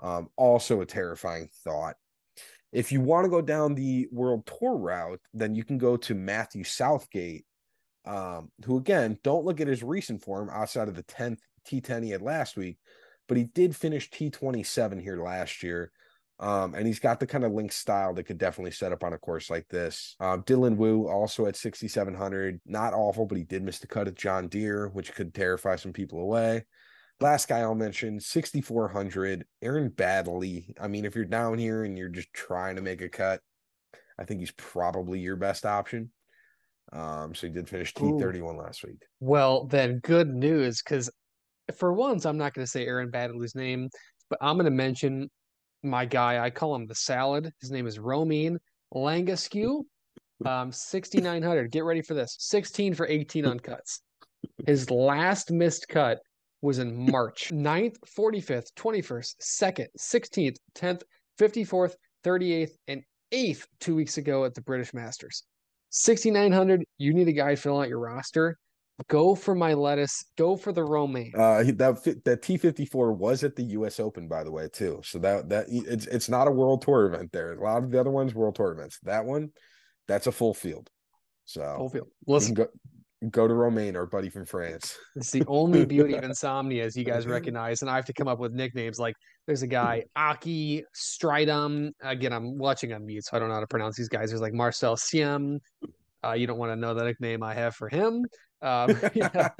Um, 0.01 0.29
also 0.37 0.81
a 0.81 0.87
terrifying 0.87 1.49
thought. 1.65 1.97
If 2.73 2.91
you 2.91 3.01
want 3.01 3.25
to 3.25 3.31
go 3.31 3.43
down 3.43 3.75
the 3.75 4.09
World 4.11 4.47
Tour 4.47 4.77
route, 4.77 5.21
then 5.35 5.55
you 5.55 5.65
can 5.65 5.79
go 5.79 5.97
to 5.99 6.15
Matthew 6.15 6.65
Southgate, 6.65 7.45
um, 8.05 8.51
who 8.65 8.79
again, 8.79 9.19
don't 9.23 9.45
look 9.45 9.61
at 9.61 9.69
his 9.69 9.83
recent 9.83 10.23
form 10.23 10.49
outside 10.51 10.89
of 10.89 10.95
the 10.95 11.03
10th 11.03 11.39
T10 11.67 12.05
he 12.05 12.11
had 12.11 12.23
last 12.23 12.57
week, 12.57 12.79
but 13.29 13.37
he 13.37 13.45
did 13.45 13.77
finish 13.77 14.11
T27 14.11 15.01
here 15.01 15.23
last 15.23 15.63
year. 15.63 15.93
Um, 16.43 16.75
and 16.75 16.89
he's 16.89 16.99
got 16.99 17.21
the 17.21 17.27
kind 17.27 17.45
of 17.45 17.53
link 17.53 17.71
style 17.71 18.13
that 18.15 18.25
could 18.25 18.37
definitely 18.37 18.73
set 18.73 18.91
up 18.91 19.05
on 19.05 19.13
a 19.13 19.19
course 19.19 19.49
like 19.49 19.69
this. 19.69 20.17
Uh, 20.19 20.39
Dylan 20.39 20.77
Wu 20.77 21.09
also 21.09 21.47
at 21.47 21.55
6,700, 21.55 22.61
not 22.67 22.95
awful, 22.95 23.27
but 23.27 23.39
he 23.39 23.45
did 23.45 23.63
miss 23.63 23.79
the 23.79 23.87
cut 23.87 24.09
at 24.09 24.17
John 24.17 24.49
Deere, 24.49 24.89
which 24.89 25.15
could 25.15 25.33
terrify 25.33 25.77
some 25.77 25.93
people 25.93 26.19
away. 26.19 26.65
Last 27.21 27.47
guy 27.47 27.61
I'll 27.61 27.77
mention, 27.77 28.19
6,400, 28.19 29.47
Aaron 29.63 29.91
Baddeley. 29.91 30.75
I 30.81 30.89
mean, 30.89 31.05
if 31.05 31.15
you're 31.15 31.27
down 31.27 31.59
here 31.59 31.85
and 31.85 31.97
you're 31.97 32.09
just 32.09 32.33
trying 32.33 32.75
to 32.75 32.83
make 32.83 33.03
a 33.03 33.09
cut, 33.09 33.41
I 34.19 34.25
think 34.25 34.41
he's 34.41 34.51
probably 34.51 35.21
your 35.21 35.37
best 35.37 35.65
option. 35.65 36.11
Um, 36.93 37.37
so 37.37 37.47
he 37.47 37.53
did 37.53 37.69
finish 37.69 37.95
T31 37.95 38.59
last 38.59 38.83
week. 38.83 39.05
Well, 39.21 39.67
then 39.67 40.01
good 40.01 40.35
news 40.35 40.83
because 40.83 41.09
for 41.77 41.93
once, 41.93 42.27
I'm 42.27 42.37
not 42.37 42.53
going 42.53 42.65
to 42.65 42.71
say 42.71 42.85
Aaron 42.85 43.13
Baddeley's 43.13 43.55
name, 43.55 43.91
but 44.29 44.41
I'm 44.43 44.57
going 44.57 44.65
to 44.65 44.73
mention 44.73 45.31
my 45.83 46.05
guy. 46.05 46.43
I 46.43 46.51
call 46.51 46.75
him 46.75 46.87
the 46.87 46.95
salad. 46.95 47.53
His 47.61 47.71
name 47.71 47.87
is 47.87 47.99
Romain 47.99 48.59
Langasque. 48.95 49.85
Um, 50.45 50.73
6,900. 50.73 51.71
Get 51.71 51.85
ready 51.85 52.03
for 52.03 52.15
this 52.15 52.37
16 52.39 52.95
for 52.95 53.07
18 53.07 53.47
on 53.47 53.61
cuts. 53.61 54.01
His 54.67 54.91
last 54.91 55.51
missed 55.51 55.89
cut 55.89 56.19
was 56.63 56.79
in 56.79 57.11
March 57.11 57.51
9th, 57.53 57.97
45th, 58.17 58.73
21st, 58.77 59.35
2nd, 59.41 59.87
16th, 59.99 60.57
10th, 60.75 61.03
54th, 61.39 61.95
38th, 62.25 62.73
and 62.89 63.03
8th 63.33 63.67
two 63.81 63.95
weeks 63.95 64.19
ago 64.19 64.45
at 64.45 64.55
the 64.55 64.63
British 64.63 64.95
Masters. 64.95 65.45
6,900. 65.91 66.85
You 66.99 67.15
need 67.15 67.29
a 67.29 67.33
guy 67.33 67.55
to 67.55 67.61
fill 67.61 67.81
out 67.81 67.89
your 67.89 67.99
roster. 67.99 68.59
Go 69.09 69.35
for 69.35 69.55
my 69.55 69.75
lettuce. 69.75 70.25
Go 70.37 70.57
for 70.57 70.73
the 70.73 70.85
romaine. 70.85 71.33
Uh, 71.37 71.63
that 71.77 72.21
that 72.25 72.43
T 72.43 72.57
fifty 72.57 72.85
four 72.85 73.13
was 73.13 73.45
at 73.45 73.57
the 73.57 73.65
U.S. 73.65 74.01
Open, 74.01 74.29
by 74.29 74.45
the 74.45 74.51
way, 74.51 74.69
too. 74.73 75.01
So 75.05 75.19
that 75.21 75.49
that 75.49 75.67
it's 75.69 76.07
it's 76.07 76.29
not 76.29 76.49
a 76.49 76.51
World 76.51 76.83
Tour 76.83 77.07
event. 77.07 77.33
There, 77.33 77.53
a 77.53 77.63
lot 77.63 77.83
of 77.83 77.91
the 77.91 78.01
other 78.01 78.11
ones 78.11 78.35
World 78.35 78.55
Tour 78.55 78.73
events. 78.73 78.99
That 79.05 79.25
one, 79.25 79.51
that's 80.09 80.27
a 80.27 80.33
full 80.33 80.55
field. 80.55 80.91
So 81.45 81.75
Full 81.79 81.89
field. 81.89 82.09
Listen, 82.27 82.55
go 82.55 82.67
go 83.31 83.47
to 83.47 83.55
Romaine, 83.55 83.97
our 83.97 84.07
buddy 84.07 84.29
from 84.29 84.45
France. 84.45 84.97
it's 85.17 85.31
the 85.31 85.45
only 85.47 85.85
beauty 85.85 86.15
of 86.15 86.25
insomnia, 86.25 86.85
as 86.85 86.97
you 86.97 87.05
guys 87.05 87.27
recognize. 87.27 87.83
And 87.83 87.91
I 87.91 87.97
have 87.97 88.05
to 88.07 88.13
come 88.13 88.29
up 88.29 88.39
with 88.39 88.53
nicknames 88.53 88.99
like 88.99 89.15
there's 89.47 89.63
a 89.63 89.67
guy, 89.67 90.05
Aki 90.17 90.85
Stridum. 90.95 91.91
Again, 92.03 92.33
I'm 92.33 92.59
watching 92.59 92.93
on 92.93 93.07
mute, 93.07 93.25
so 93.25 93.37
I 93.37 93.41
don't 93.41 93.49
know 93.49 93.55
how 93.55 93.61
to 93.61 93.67
pronounce 93.67 93.97
these 93.97 94.09
guys. 94.09 94.31
There's 94.31 94.41
like 94.41 94.53
Marcel 94.53 94.97
Siem. 94.97 95.59
Uh, 96.25 96.33
you 96.33 96.47
don't 96.47 96.59
want 96.59 96.73
to 96.73 96.77
know 96.77 96.95
the 96.95 97.05
nickname 97.05 97.43
I 97.43 97.55
have 97.55 97.75
for 97.75 97.89
him. 97.89 98.25
Um, 98.61 98.97
yeah. 99.15 99.49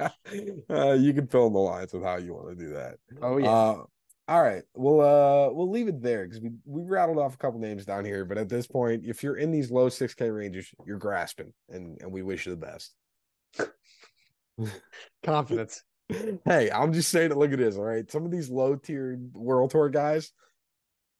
uh, 0.69 0.93
you 0.93 1.13
can 1.13 1.27
fill 1.27 1.47
in 1.47 1.53
the 1.53 1.59
lines 1.59 1.93
with 1.93 2.03
how 2.03 2.17
you 2.17 2.33
want 2.33 2.57
to 2.57 2.65
do 2.65 2.73
that. 2.73 2.95
Oh, 3.21 3.37
yeah. 3.37 3.49
Uh, 3.49 3.83
all 4.27 4.41
right. 4.41 4.63
We'll 4.73 5.01
uh 5.01 5.51
we'll 5.51 5.69
leave 5.69 5.89
it 5.89 6.01
there 6.01 6.25
because 6.25 6.39
we 6.39 6.51
we 6.65 6.83
rattled 6.83 7.17
off 7.17 7.33
a 7.35 7.37
couple 7.37 7.59
names 7.59 7.83
down 7.83 8.05
here, 8.05 8.23
but 8.23 8.37
at 8.37 8.47
this 8.47 8.67
point, 8.67 9.03
if 9.05 9.21
you're 9.21 9.35
in 9.35 9.51
these 9.51 9.69
low 9.69 9.89
6K 9.89 10.33
ranges, 10.33 10.69
you're 10.85 10.97
grasping 10.97 11.51
and 11.69 12.01
and 12.01 12.09
we 12.09 12.21
wish 12.21 12.45
you 12.45 12.55
the 12.55 12.57
best. 12.57 12.95
Confidence. 15.23 15.83
hey, 16.45 16.71
I'm 16.71 16.93
just 16.93 17.09
saying 17.09 17.31
it. 17.31 17.37
Look 17.37 17.51
at 17.51 17.59
this. 17.59 17.75
All 17.75 17.83
right. 17.83 18.09
Some 18.09 18.23
of 18.23 18.31
these 18.31 18.49
low 18.49 18.75
tier 18.75 19.19
world 19.33 19.71
tour 19.71 19.89
guys, 19.89 20.31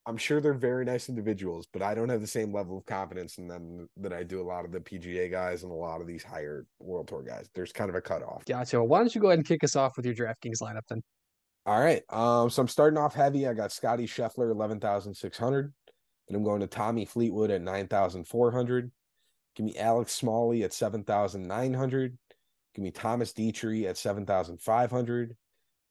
I'm 0.05 0.17
sure 0.17 0.41
they're 0.41 0.53
very 0.53 0.83
nice 0.83 1.07
individuals, 1.07 1.65
but 1.71 1.81
I 1.81 1.95
don't 1.95 2.09
have 2.09 2.19
the 2.19 2.27
same 2.27 2.53
level 2.53 2.77
of 2.77 2.85
confidence 2.85 3.37
in 3.37 3.47
them 3.47 3.87
that 3.97 4.11
I 4.11 4.23
do 4.23 4.41
a 4.41 4.43
lot 4.43 4.65
of 4.65 4.71
the 4.71 4.81
PGA 4.81 5.31
guys 5.31 5.63
and 5.63 5.71
a 5.71 5.75
lot 5.75 6.01
of 6.01 6.07
these 6.07 6.23
higher 6.23 6.65
world 6.79 7.07
tour 7.07 7.23
guys. 7.23 7.49
There's 7.55 7.71
kind 7.71 7.89
of 7.89 7.95
a 7.95 8.01
cutoff. 8.01 8.43
Gotcha. 8.45 8.79
Well, 8.79 8.87
why 8.87 8.99
don't 8.99 9.15
you 9.15 9.21
go 9.21 9.27
ahead 9.27 9.39
and 9.39 9.47
kick 9.47 9.63
us 9.63 9.77
off 9.77 9.95
with 9.95 10.05
your 10.05 10.15
DraftKings 10.15 10.61
lineup 10.61 10.81
then? 10.89 11.01
All 11.65 11.79
right. 11.79 12.03
Um, 12.09 12.49
so 12.49 12.61
I'm 12.61 12.67
starting 12.67 12.97
off 12.97 13.13
heavy. 13.13 13.47
I 13.47 13.53
got 13.53 13.71
Scotty 13.71 14.05
Scheffler, 14.05 14.51
11,600. 14.51 15.73
Then 16.27 16.35
I'm 16.35 16.43
going 16.43 16.59
to 16.59 16.67
Tommy 16.67 17.05
Fleetwood 17.05 17.51
at 17.51 17.61
9,400. 17.61 18.91
Give 19.55 19.65
me 19.65 19.77
Alex 19.77 20.11
Smalley 20.11 20.63
at 20.63 20.73
7,900. 20.73 22.17
Give 22.75 22.83
me 22.83 22.91
Thomas 22.91 23.31
Detry 23.31 23.85
at 23.85 23.97
7,500. 23.97 25.37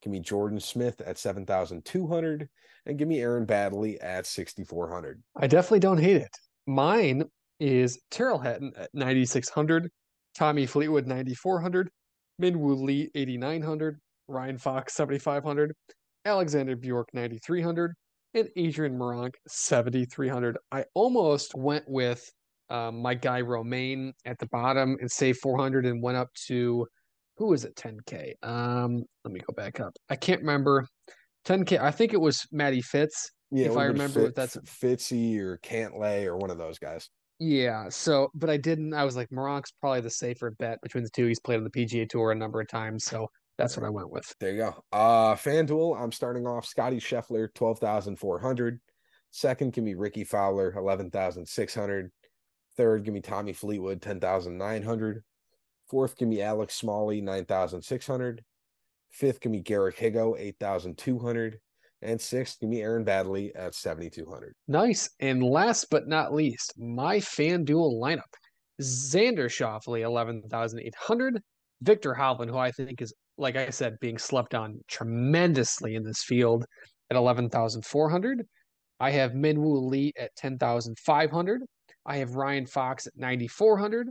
Give 0.02 0.10
me 0.10 0.20
Jordan 0.20 0.60
Smith 0.60 1.00
at 1.00 1.18
7,200. 1.18 2.48
And 2.86 2.98
give 2.98 3.06
me 3.06 3.20
Aaron 3.20 3.46
Baddeley 3.46 3.96
at 4.02 4.26
6,400. 4.26 5.22
I 5.36 5.46
definitely 5.46 5.80
don't 5.80 5.98
hate 5.98 6.16
it. 6.16 6.36
Mine 6.66 7.24
is 7.60 8.00
Tyrrell 8.10 8.40
Hatton 8.40 8.72
at 8.76 8.90
9,600. 8.92 9.88
Tommy 10.34 10.66
Fleetwood 10.66 11.06
9,400. 11.06 11.90
Min 12.38 12.58
Woo 12.58 12.74
Lee 12.74 13.10
8,900. 13.14 14.00
Ryan 14.26 14.58
Fox 14.58 14.94
7,500. 14.94 15.72
Alexander 16.24 16.74
Bjork 16.74 17.08
9,300. 17.12 17.94
And 18.34 18.48
Adrian 18.56 18.98
Meronk 18.98 19.34
7,300. 19.46 20.58
I 20.72 20.84
almost 20.94 21.54
went 21.54 21.84
with 21.86 22.28
um, 22.70 23.02
my 23.02 23.14
guy 23.14 23.42
Romain 23.42 24.14
at 24.24 24.38
the 24.38 24.46
bottom 24.46 24.96
and 25.00 25.10
saved 25.10 25.38
400 25.40 25.86
and 25.86 26.02
went 26.02 26.16
up 26.16 26.32
to 26.46 26.86
who 27.42 27.48
was 27.48 27.64
it 27.64 27.74
10k 27.74 28.34
um 28.44 29.02
let 29.24 29.34
me 29.34 29.40
go 29.40 29.52
back 29.52 29.80
up 29.80 29.92
i 30.10 30.14
can't 30.14 30.40
remember 30.42 30.86
10k 31.44 31.80
i 31.80 31.90
think 31.90 32.12
it 32.12 32.20
was 32.20 32.46
Matty 32.52 32.80
Fitz 32.80 33.32
Yeah, 33.50 33.66
if 33.66 33.76
i 33.76 33.84
remember 33.86 34.26
Fit- 34.26 34.36
that's 34.36 34.56
Fitzy 34.58 35.38
or 35.40 35.58
Cantlay 35.58 36.24
or 36.24 36.36
one 36.36 36.50
of 36.50 36.58
those 36.58 36.78
guys. 36.78 37.10
yeah 37.40 37.88
so 37.88 38.28
but 38.32 38.48
i 38.48 38.56
didn't 38.56 38.94
i 38.94 39.04
was 39.04 39.16
like 39.16 39.28
Meronk's 39.30 39.72
probably 39.80 40.02
the 40.02 40.10
safer 40.10 40.52
bet 40.60 40.78
between 40.82 41.02
the 41.02 41.10
two 41.10 41.26
he's 41.26 41.40
played 41.40 41.56
on 41.56 41.64
the 41.64 41.70
pga 41.70 42.08
tour 42.08 42.30
a 42.30 42.34
number 42.36 42.60
of 42.60 42.68
times 42.68 43.04
so 43.06 43.26
that's 43.58 43.76
what 43.76 43.84
i 43.84 43.90
went 43.90 44.10
with 44.12 44.32
There 44.38 44.52
you 44.52 44.58
go. 44.58 44.84
Uh 44.92 45.34
FanDuel, 45.34 46.00
I'm 46.00 46.12
starting 46.12 46.46
off 46.46 46.64
Scotty 46.64 46.98
Scheffler, 47.00 47.48
12,400. 47.54 48.80
Second, 49.32 49.72
give 49.72 49.82
me 49.82 49.94
Rickie 49.94 50.24
Fowler, 50.24 50.72
11,600. 50.76 52.10
Third, 52.76 53.04
give 53.04 53.14
me 53.14 53.20
Tommy 53.20 53.52
Fleetwood, 53.52 54.00
10,900. 54.02 55.22
Fourth, 55.92 56.16
give 56.16 56.28
me 56.28 56.40
Alex 56.40 56.74
Smalley, 56.74 57.20
9,600. 57.20 58.42
Fifth, 59.10 59.40
give 59.40 59.52
me 59.52 59.60
Garrick 59.60 59.98
Higgo, 59.98 60.34
8,200. 60.38 61.58
And 62.00 62.18
sixth, 62.18 62.60
give 62.60 62.70
me 62.70 62.80
Aaron 62.80 63.04
Baddeley 63.04 63.52
at 63.54 63.74
7,200. 63.74 64.54
nice 64.68 65.10
and 65.20 65.42
last 65.42 65.88
but 65.90 66.08
not 66.08 66.32
least 66.32 66.72
my 66.78 67.18
fanduel 67.18 68.00
lineup 68.00 68.22
xander 68.80 69.50
Schauffele, 69.50 70.02
11800 70.02 71.42
viktor 71.82 72.14
hovland 72.14 72.48
who 72.48 72.56
i 72.56 72.72
think 72.72 73.02
is 73.02 73.12
like 73.36 73.54
i 73.54 73.68
said 73.68 73.96
being 74.00 74.16
slept 74.16 74.54
on 74.54 74.80
tremendously 74.88 75.94
in 75.94 76.02
this 76.02 76.24
field 76.24 76.64
at 77.10 77.16
11400 77.16 78.46
I 78.98 79.10
have 79.10 79.34
Min 79.34 79.60
Woo 79.60 79.78
Lee 79.88 80.12
at 80.16 80.30
10,500. 80.36 81.62
I 82.06 82.16
have 82.18 82.36
Ryan 82.36 82.66
Fox 82.66 83.08
at 83.08 83.14
9,400. 83.16 84.08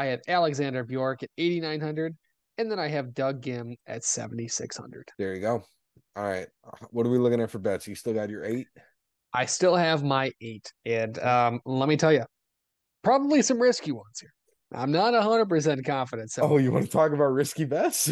I 0.00 0.06
have 0.06 0.20
Alexander 0.28 0.82
Bjork 0.82 1.22
at 1.22 1.28
8,900. 1.36 2.16
And 2.56 2.70
then 2.70 2.78
I 2.78 2.88
have 2.88 3.14
Doug 3.14 3.42
Ghim 3.42 3.74
at 3.86 4.02
7,600. 4.02 5.08
There 5.18 5.34
you 5.34 5.40
go. 5.40 5.62
All 6.16 6.24
right. 6.24 6.46
What 6.90 7.06
are 7.06 7.10
we 7.10 7.18
looking 7.18 7.40
at 7.40 7.50
for 7.50 7.58
bets? 7.58 7.86
You 7.86 7.94
still 7.94 8.14
got 8.14 8.30
your 8.30 8.44
eight? 8.44 8.66
I 9.34 9.44
still 9.46 9.76
have 9.76 10.02
my 10.02 10.30
eight. 10.40 10.72
And 10.86 11.18
um, 11.18 11.60
let 11.66 11.88
me 11.88 11.96
tell 11.96 12.12
you, 12.12 12.24
probably 13.02 13.42
some 13.42 13.60
risky 13.60 13.92
ones 13.92 14.20
here. 14.20 14.32
I'm 14.72 14.90
not 14.90 15.12
100% 15.14 15.84
confident. 15.84 16.30
So, 16.30 16.42
Oh, 16.42 16.56
you 16.56 16.72
want 16.72 16.86
to 16.86 16.90
talk 16.90 17.12
about 17.12 17.32
risky 17.32 17.64
bets? 17.64 18.10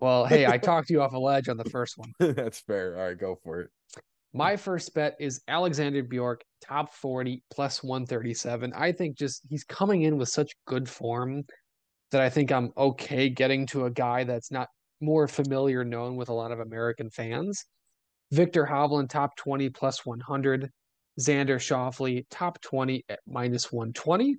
well, 0.00 0.26
hey, 0.26 0.46
I 0.46 0.58
talked 0.70 0.90
you 0.90 1.00
off 1.02 1.12
a 1.14 1.18
ledge 1.18 1.48
on 1.48 1.56
the 1.56 1.68
first 1.70 1.96
one. 1.96 2.12
That's 2.18 2.60
fair. 2.60 2.96
All 2.98 3.06
right, 3.08 3.18
go 3.18 3.38
for 3.42 3.60
it. 3.60 3.70
My 4.32 4.56
first 4.56 4.94
bet 4.94 5.16
is 5.18 5.40
Alexander 5.48 6.04
Bjork, 6.04 6.44
top 6.64 6.94
40, 6.94 7.42
plus 7.52 7.82
137. 7.82 8.72
I 8.76 8.92
think 8.92 9.18
just 9.18 9.42
he's 9.48 9.64
coming 9.64 10.02
in 10.02 10.18
with 10.18 10.28
such 10.28 10.52
good 10.66 10.88
form 10.88 11.42
that 12.12 12.20
I 12.20 12.30
think 12.30 12.52
I'm 12.52 12.72
okay 12.76 13.28
getting 13.28 13.66
to 13.68 13.86
a 13.86 13.90
guy 13.90 14.22
that's 14.24 14.52
not 14.52 14.68
more 15.00 15.26
familiar 15.26 15.84
known 15.84 16.14
with 16.16 16.28
a 16.28 16.34
lot 16.34 16.52
of 16.52 16.60
American 16.60 17.10
fans. 17.10 17.64
Viktor 18.30 18.64
Hovland, 18.70 19.08
top 19.08 19.34
20, 19.36 19.68
plus 19.70 20.06
100. 20.06 20.70
Xander 21.18 21.56
Schauffele, 21.56 22.24
top 22.30 22.60
20 22.60 23.04
at 23.08 23.18
minus 23.26 23.72
120. 23.72 24.36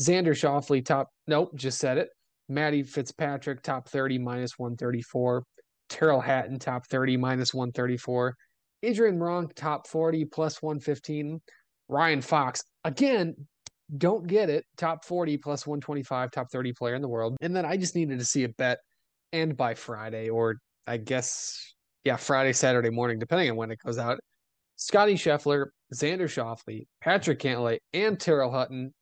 Xander 0.00 0.34
Schauffele, 0.34 0.84
top, 0.84 1.08
nope, 1.28 1.52
just 1.54 1.78
said 1.78 1.96
it. 1.96 2.08
Matty 2.48 2.82
Fitzpatrick, 2.82 3.62
top 3.62 3.88
30, 3.88 4.18
minus 4.18 4.58
134. 4.58 5.44
Tyrrell 5.88 6.20
Hatton, 6.20 6.58
top 6.58 6.86
30, 6.88 7.16
minus 7.16 7.54
134. 7.54 8.34
Adrian 8.82 9.18
Meronk, 9.18 9.54
top 9.54 9.86
40, 9.86 10.24
plus 10.26 10.62
115. 10.62 11.40
Ryan 11.88 12.20
Fox, 12.20 12.62
again, 12.84 13.34
don't 13.98 14.26
get 14.26 14.48
it. 14.48 14.64
Top 14.76 15.04
40, 15.04 15.36
plus 15.38 15.66
125, 15.66 16.30
top 16.30 16.50
30 16.50 16.72
player 16.72 16.94
in 16.94 17.02
the 17.02 17.08
world. 17.08 17.36
And 17.40 17.54
then 17.54 17.64
I 17.64 17.76
just 17.76 17.94
needed 17.94 18.18
to 18.18 18.24
see 18.24 18.44
a 18.44 18.48
bet 18.48 18.78
and 19.32 19.56
by 19.56 19.74
Friday, 19.74 20.28
or 20.28 20.56
I 20.86 20.96
guess, 20.96 21.74
yeah, 22.04 22.16
Friday, 22.16 22.52
Saturday 22.52 22.90
morning, 22.90 23.18
depending 23.18 23.50
on 23.50 23.56
when 23.56 23.70
it 23.70 23.78
goes 23.84 23.98
out. 23.98 24.18
Scotty 24.76 25.14
Scheffler, 25.14 25.66
Xander 25.94 26.24
Schauffele, 26.24 26.86
Patrick 27.00 27.38
Cantlay, 27.38 27.78
and 27.92 28.18
Tyrrell 28.18 28.50
Hutton, 28.50 28.92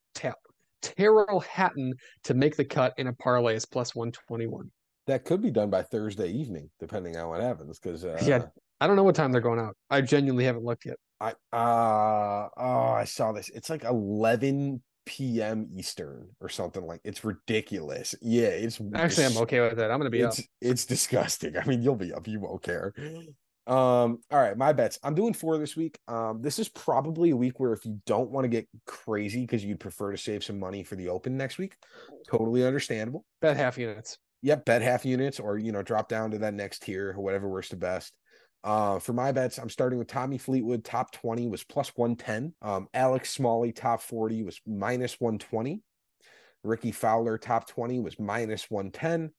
Tyrrell 0.83 1.41
Hatton 1.41 1.95
to 2.24 2.35
make 2.35 2.57
the 2.57 2.64
cut 2.64 2.95
in 2.97 3.07
a 3.07 3.12
parlay 3.14 3.55
is 3.55 3.66
plus 3.66 3.95
121. 3.95 4.70
That 5.07 5.24
could 5.24 5.43
be 5.43 5.51
done 5.51 5.70
by 5.70 5.83
Thursday 5.83 6.31
evening, 6.31 6.70
depending 6.78 7.16
on 7.16 7.28
what 7.28 7.41
happens. 7.41 7.78
Because 7.78 8.05
uh, 8.05 8.20
Yeah. 8.24 8.47
I 8.81 8.87
don't 8.87 8.97
know 8.97 9.05
what 9.05 9.14
time 9.14 9.33
they're 9.33 9.41
going 9.41 9.61
out. 9.61 9.76
I 9.91 10.01
genuinely 10.01 10.45
haven't 10.45 10.64
looked 10.64 10.87
yet. 10.87 10.97
I 11.20 11.33
uh 11.53 12.49
oh, 12.57 12.93
I 12.93 13.05
saw 13.05 13.33
this. 13.33 13.51
It's 13.51 13.68
like 13.68 13.85
11 13.85 14.83
p.m. 15.05 15.68
Eastern 15.76 16.28
or 16.41 16.49
something 16.49 16.87
like. 16.87 17.01
It's 17.05 17.24
ridiculous. 17.24 18.14
Yeah, 18.22 18.49
it's 18.49 18.81
Actually, 18.95 19.26
I'm 19.26 19.37
okay 19.39 19.61
with 19.61 19.76
that. 19.76 19.91
I'm 19.91 19.99
going 19.99 20.11
to 20.11 20.16
be 20.16 20.22
up. 20.22 20.33
it's 20.33 20.49
it's 20.61 20.85
disgusting. 20.87 21.59
I 21.59 21.64
mean, 21.66 21.83
you'll 21.83 21.97
be 21.97 22.12
up, 22.12 22.26
you 22.26 22.41
won't 22.41 22.62
care. 22.62 22.95
Um, 23.66 24.18
all 24.31 24.41
right, 24.41 24.57
my 24.57 24.72
bets. 24.72 24.99
I'm 25.03 25.14
doing 25.14 25.35
four 25.35 25.59
this 25.59 25.76
week. 25.76 25.99
Um, 26.09 26.41
this 26.41 26.59
is 26.59 26.68
probably 26.70 27.31
a 27.31 27.37
week 27.37 27.61
where 27.61 27.72
if 27.72 27.85
you 27.85 28.01
don't 28.07 28.31
want 28.31 28.45
to 28.45 28.49
get 28.49 28.66
crazy 28.87 29.43
because 29.43 29.64
you'd 29.64 29.78
prefer 29.78 30.11
to 30.11 30.18
save 30.18 30.43
some 30.43 30.59
money 30.59 30.83
for 30.83 30.97
the 30.97 31.09
open 31.09 31.37
next 31.37 31.59
week, 31.59 31.76
totally 32.28 32.66
understandable. 32.66 33.24
Bet 33.41 33.57
half 33.57 33.76
units. 33.76 34.18
Yep, 34.43 34.64
bet 34.64 34.81
half 34.81 35.05
units 35.05 35.39
or 35.39 35.59
you 35.59 35.70
know, 35.70 35.83
drop 35.83 36.09
down 36.09 36.31
to 36.31 36.39
that 36.39 36.55
next 36.55 36.83
tier 36.83 37.12
or 37.14 37.20
whatever 37.20 37.49
works 37.49 37.68
the 37.68 37.76
best. 37.76 38.14
Uh, 38.62 38.98
for 38.98 39.12
my 39.12 39.32
bets, 39.32 39.58
I'm 39.58 39.70
starting 39.70 39.98
with 39.98 40.08
Tommy 40.08 40.38
Fleetwood, 40.38 40.84
top 40.84 41.12
20 41.12 41.48
was 41.48 41.64
plus 41.64 41.92
110. 41.96 42.54
Um, 42.61 42.88
Alex 42.92 43.30
Smalley, 43.30 43.72
top 43.72 44.02
40 44.02 44.42
was 44.42 44.61
minus 44.66 45.18
120. 45.18 45.82
Rickie 46.62 46.92
Fowler, 46.92 47.38
top 47.38 47.66
20 47.68 48.00
was 48.00 48.18
minus 48.18 48.70
110. 48.70 49.30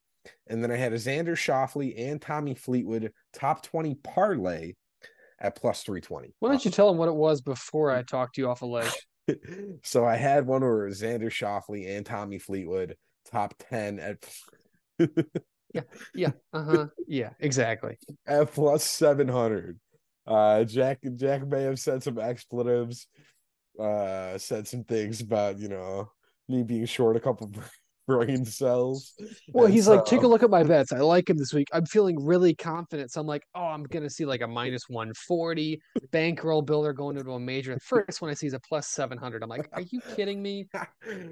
And 0.47 0.63
then 0.63 0.71
I 0.71 0.75
had 0.75 0.93
a 0.93 0.97
Xander 0.97 1.35
Schauffele 1.35 1.93
and 1.97 2.21
Tommy 2.21 2.55
Fleetwood, 2.55 3.11
top 3.33 3.63
20 3.63 3.95
parlay 3.95 4.73
at 5.39 5.55
plus 5.55 5.83
320. 5.83 6.33
Why 6.39 6.49
don't 6.49 6.65
you 6.65 6.71
tell 6.71 6.87
them 6.87 6.97
what 6.97 7.09
it 7.09 7.15
was 7.15 7.41
before 7.41 7.91
I 7.91 8.01
talked 8.07 8.35
to 8.35 8.41
you 8.41 8.49
off 8.49 8.61
a 8.61 8.65
ledge? 8.65 8.91
so 9.83 10.05
I 10.05 10.15
had 10.15 10.47
one 10.47 10.61
where 10.61 10.87
Xander 10.89 11.29
Schauffele 11.29 11.95
and 11.95 12.05
Tommy 12.05 12.39
Fleetwood, 12.39 12.95
top 13.31 13.53
10 13.69 13.99
at 13.99 14.17
Yeah. 15.73 15.81
Yeah, 16.13 16.31
Uh 16.53 16.63
huh. 16.63 16.87
Yeah. 17.07 17.29
Exactly. 17.39 17.97
at 18.27 18.51
plus 18.51 18.83
700 18.83 19.79
uh 20.27 20.63
jack 20.63 20.99
jack 21.15 21.47
may 21.47 21.63
have 21.63 21.79
said 21.79 22.03
some 22.03 22.19
expletives 22.19 23.07
uh 23.79 24.37
said 24.37 24.67
some 24.67 24.83
things 24.83 25.19
about 25.21 25.57
you 25.57 25.67
know 25.67 26.11
me 26.47 26.61
being 26.61 26.85
short 26.85 27.15
a 27.15 27.19
couple 27.19 27.49
brain 28.07 28.43
cells 28.45 29.13
Well, 29.53 29.65
And 29.65 29.73
he's 29.73 29.87
like, 29.87 30.05
take 30.05 30.23
a 30.23 30.27
look 30.27 30.43
at 30.43 30.49
my 30.49 30.63
bets. 30.63 30.91
I 30.91 30.99
like 30.99 31.29
him 31.29 31.37
this 31.37 31.53
week. 31.53 31.67
I'm 31.71 31.85
feeling 31.85 32.23
really 32.23 32.53
confident. 32.53 33.11
So 33.11 33.21
I'm 33.21 33.27
like, 33.27 33.43
oh, 33.55 33.63
I'm 33.63 33.83
gonna 33.83 34.09
see 34.09 34.25
like 34.25 34.41
a 34.41 34.47
minus 34.47 34.89
140 34.89 35.79
bankroll 36.11 36.61
builder 36.61 36.93
going 36.93 37.17
into 37.17 37.31
a 37.31 37.39
major. 37.39 37.75
The 37.75 37.79
First 37.79 38.21
one 38.21 38.29
I 38.29 38.33
see 38.33 38.47
is 38.47 38.53
a 38.53 38.59
plus 38.59 38.87
700. 38.87 39.43
I'm 39.43 39.49
like, 39.49 39.69
are 39.71 39.81
you 39.81 40.01
kidding 40.15 40.41
me? 40.41 40.67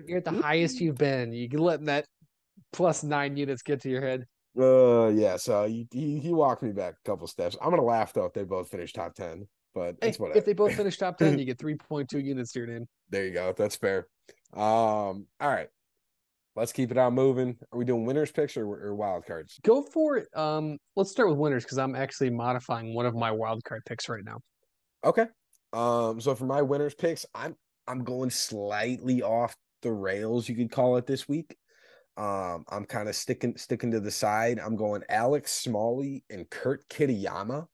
You're 0.08 0.20
at 0.20 0.26
the 0.26 0.32
highest 0.42 0.80
you've 0.80 0.98
been. 0.98 1.34
You 1.34 1.50
letting 1.60 1.88
that 1.88 2.06
plus 2.72 3.04
nine 3.04 3.36
units 3.38 3.62
get 3.62 3.82
to 3.82 3.90
your 3.90 4.02
head. 4.02 4.26
uh 4.60 5.08
yeah 5.10 5.38
so 5.38 5.66
he, 5.68 5.88
he 5.92 6.20
he 6.20 6.34
walked 6.34 6.64
me 6.64 6.72
back 6.72 6.94
a 6.94 7.10
couple 7.10 7.28
steps 7.28 7.56
i'm 7.62 7.70
gonna 7.70 7.82
laugh 7.82 8.14
though 8.14 8.26
if 8.26 8.34
they 8.34 8.44
both 8.44 8.70
finish 8.70 8.94
top 8.94 9.14
10 9.14 9.48
but 9.76 9.96
Hey, 10.02 10.10
it's 10.10 10.20
what 10.20 10.36
if 10.36 10.46
they 10.46 10.54
both 10.54 10.74
finish 10.76 10.98
top 10.98 11.18
10, 11.18 11.38
you 11.38 11.46
get 11.52 11.58
3.2 11.60 12.24
units 12.24 12.52
to 12.54 12.60
your 12.60 12.68
name. 12.68 12.88
there 13.10 13.26
you 13.26 13.34
go 13.34 13.54
that's 13.56 13.76
fair 13.76 14.08
um 14.54 15.26
all 15.40 15.50
right 15.50 15.70
let's 16.56 16.72
keep 16.74 16.90
it 16.92 16.98
on 16.98 17.14
moving 17.14 17.56
are 17.72 17.78
we 17.78 17.86
doing 17.86 18.06
winners 18.06 18.32
picks 18.32 18.58
or, 18.58 18.66
or 18.66 18.96
wild 18.96 19.26
cards 19.26 19.60
Go 19.64 19.82
for 19.84 20.18
it. 20.18 20.28
Um, 20.36 20.78
let's 20.96 21.12
start 21.12 21.30
with 21.30 21.38
winners 21.38 21.64
because 21.64 21.78
I'm 21.78 21.96
actually 21.96 22.32
modifying 22.32 22.94
one 22.96 23.06
of 23.06 23.14
my 23.16 23.32
wild 23.32 23.64
card 23.64 23.84
picks 23.86 24.10
right 24.10 24.24
now. 24.26 24.40
Okay. 25.06 25.28
Um, 25.72 26.20
so 26.20 26.34
for 26.36 26.46
my 26.46 26.62
winners 26.62 26.96
picks, 26.96 27.26
I'm 27.36 27.56
I'm 27.88 28.04
going 28.04 28.30
slightly 28.32 29.22
off 29.22 29.56
the 29.84 29.92
rails, 29.94 30.50
you 30.50 30.56
could 30.56 30.72
call 30.72 30.98
it 30.98 31.06
this 31.06 31.28
week. 31.30 31.56
Um, 32.18 32.66
I'm 32.70 32.86
kind 32.86 33.08
of 33.08 33.16
sticking 33.16 33.56
sticking 33.58 33.92
to 33.92 34.00
the 34.00 34.12
side. 34.12 34.60
I'm 34.60 34.76
going 34.76 35.04
Alex 35.10 35.52
Smalley 35.52 36.24
and 36.30 36.50
Kurt 36.50 36.88
Kitayama. 36.90 37.68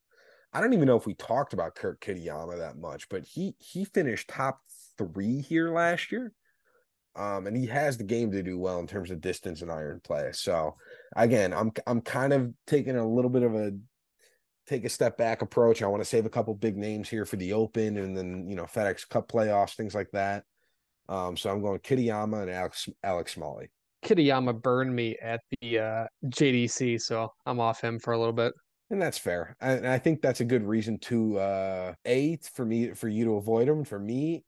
I 0.54 0.62
don't 0.62 0.74
even 0.74 0.88
know 0.88 0.96
if 0.96 1.06
we 1.06 1.16
talked 1.16 1.54
about 1.54 1.76
Kurt 1.76 2.00
Kitayama 2.00 2.58
that 2.60 2.78
much, 2.78 3.10
but 3.10 3.24
he 3.24 3.56
he 3.60 3.86
finished 3.86 4.30
top 4.30 4.60
three 4.98 5.42
here 5.42 5.74
last 5.74 6.12
year. 6.12 6.34
Um, 7.16 7.48
and 7.48 7.56
he 7.56 7.66
has 7.68 7.98
the 7.98 8.04
game 8.04 8.32
to 8.32 8.44
do 8.44 8.60
well 8.60 8.80
in 8.80 8.88
terms 8.88 9.10
of 9.10 9.22
distance 9.22 9.62
and 9.62 9.72
iron 9.72 10.02
play. 10.04 10.30
So 10.34 10.76
again, 11.16 11.54
I'm 11.54 11.72
I'm 11.88 12.02
kind 12.02 12.34
of 12.34 12.52
taking 12.68 12.98
a 12.98 13.08
little 13.08 13.32
bit 13.32 13.44
of 13.44 13.56
a 13.56 13.72
take 14.68 14.86
a 14.86 14.90
step 14.90 15.18
back 15.18 15.42
approach. 15.42 15.82
I 15.82 15.88
want 15.88 16.02
to 16.02 16.10
save 16.10 16.26
a 16.26 16.30
couple 16.30 16.54
big 16.56 16.78
names 16.78 17.08
here 17.08 17.26
for 17.26 17.36
the 17.36 17.54
Open 17.54 17.98
and 17.98 18.18
then 18.18 18.48
you 18.50 18.56
know 18.56 18.66
FedEx 18.66 19.08
Cup 19.08 19.28
playoffs, 19.28 19.76
things 19.76 19.96
like 19.96 20.12
that. 20.12 20.44
Um, 21.08 21.38
so 21.38 21.50
I'm 21.50 21.62
going 21.62 21.80
Kitayama 21.80 22.44
and 22.44 22.52
Alex 22.52 22.90
Alex 23.04 23.34
Smalley. 23.34 23.70
Kitayama 24.06 24.62
burned 24.62 24.96
me 24.96 25.18
at 25.22 25.42
the 25.62 25.80
uh, 25.80 26.06
JDC, 26.28 27.02
so 27.02 27.30
I'm 27.46 27.60
off 27.60 27.82
him 27.82 28.00
for 28.00 28.14
a 28.14 28.18
little 28.18 28.34
bit. 28.34 28.54
And 28.92 29.02
that's 29.02 29.18
fair. 29.18 29.56
And 29.62 29.88
I 29.88 29.98
think 29.98 30.22
that's 30.22 30.42
a 30.42 30.46
good 30.46 30.64
reason 30.64 31.00
to 31.00 31.40
uh 31.40 31.94
a 32.06 32.38
for 32.54 32.66
me 32.66 32.94
for 32.94 33.08
you 33.08 33.26
to 33.26 33.36
avoid 33.38 33.68
him. 33.68 33.84
For 33.84 33.98
me, 33.98 34.44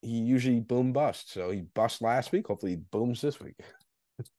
he 0.00 0.18
usually 0.18 0.60
boom 0.60 0.92
bust. 0.92 1.30
So 1.30 1.50
he 1.50 1.62
bust 1.74 2.00
last 2.00 2.32
week. 2.32 2.46
Hopefully 2.46 2.72
he 2.72 2.78
booms 2.90 3.20
this 3.20 3.38
week. 3.38 3.54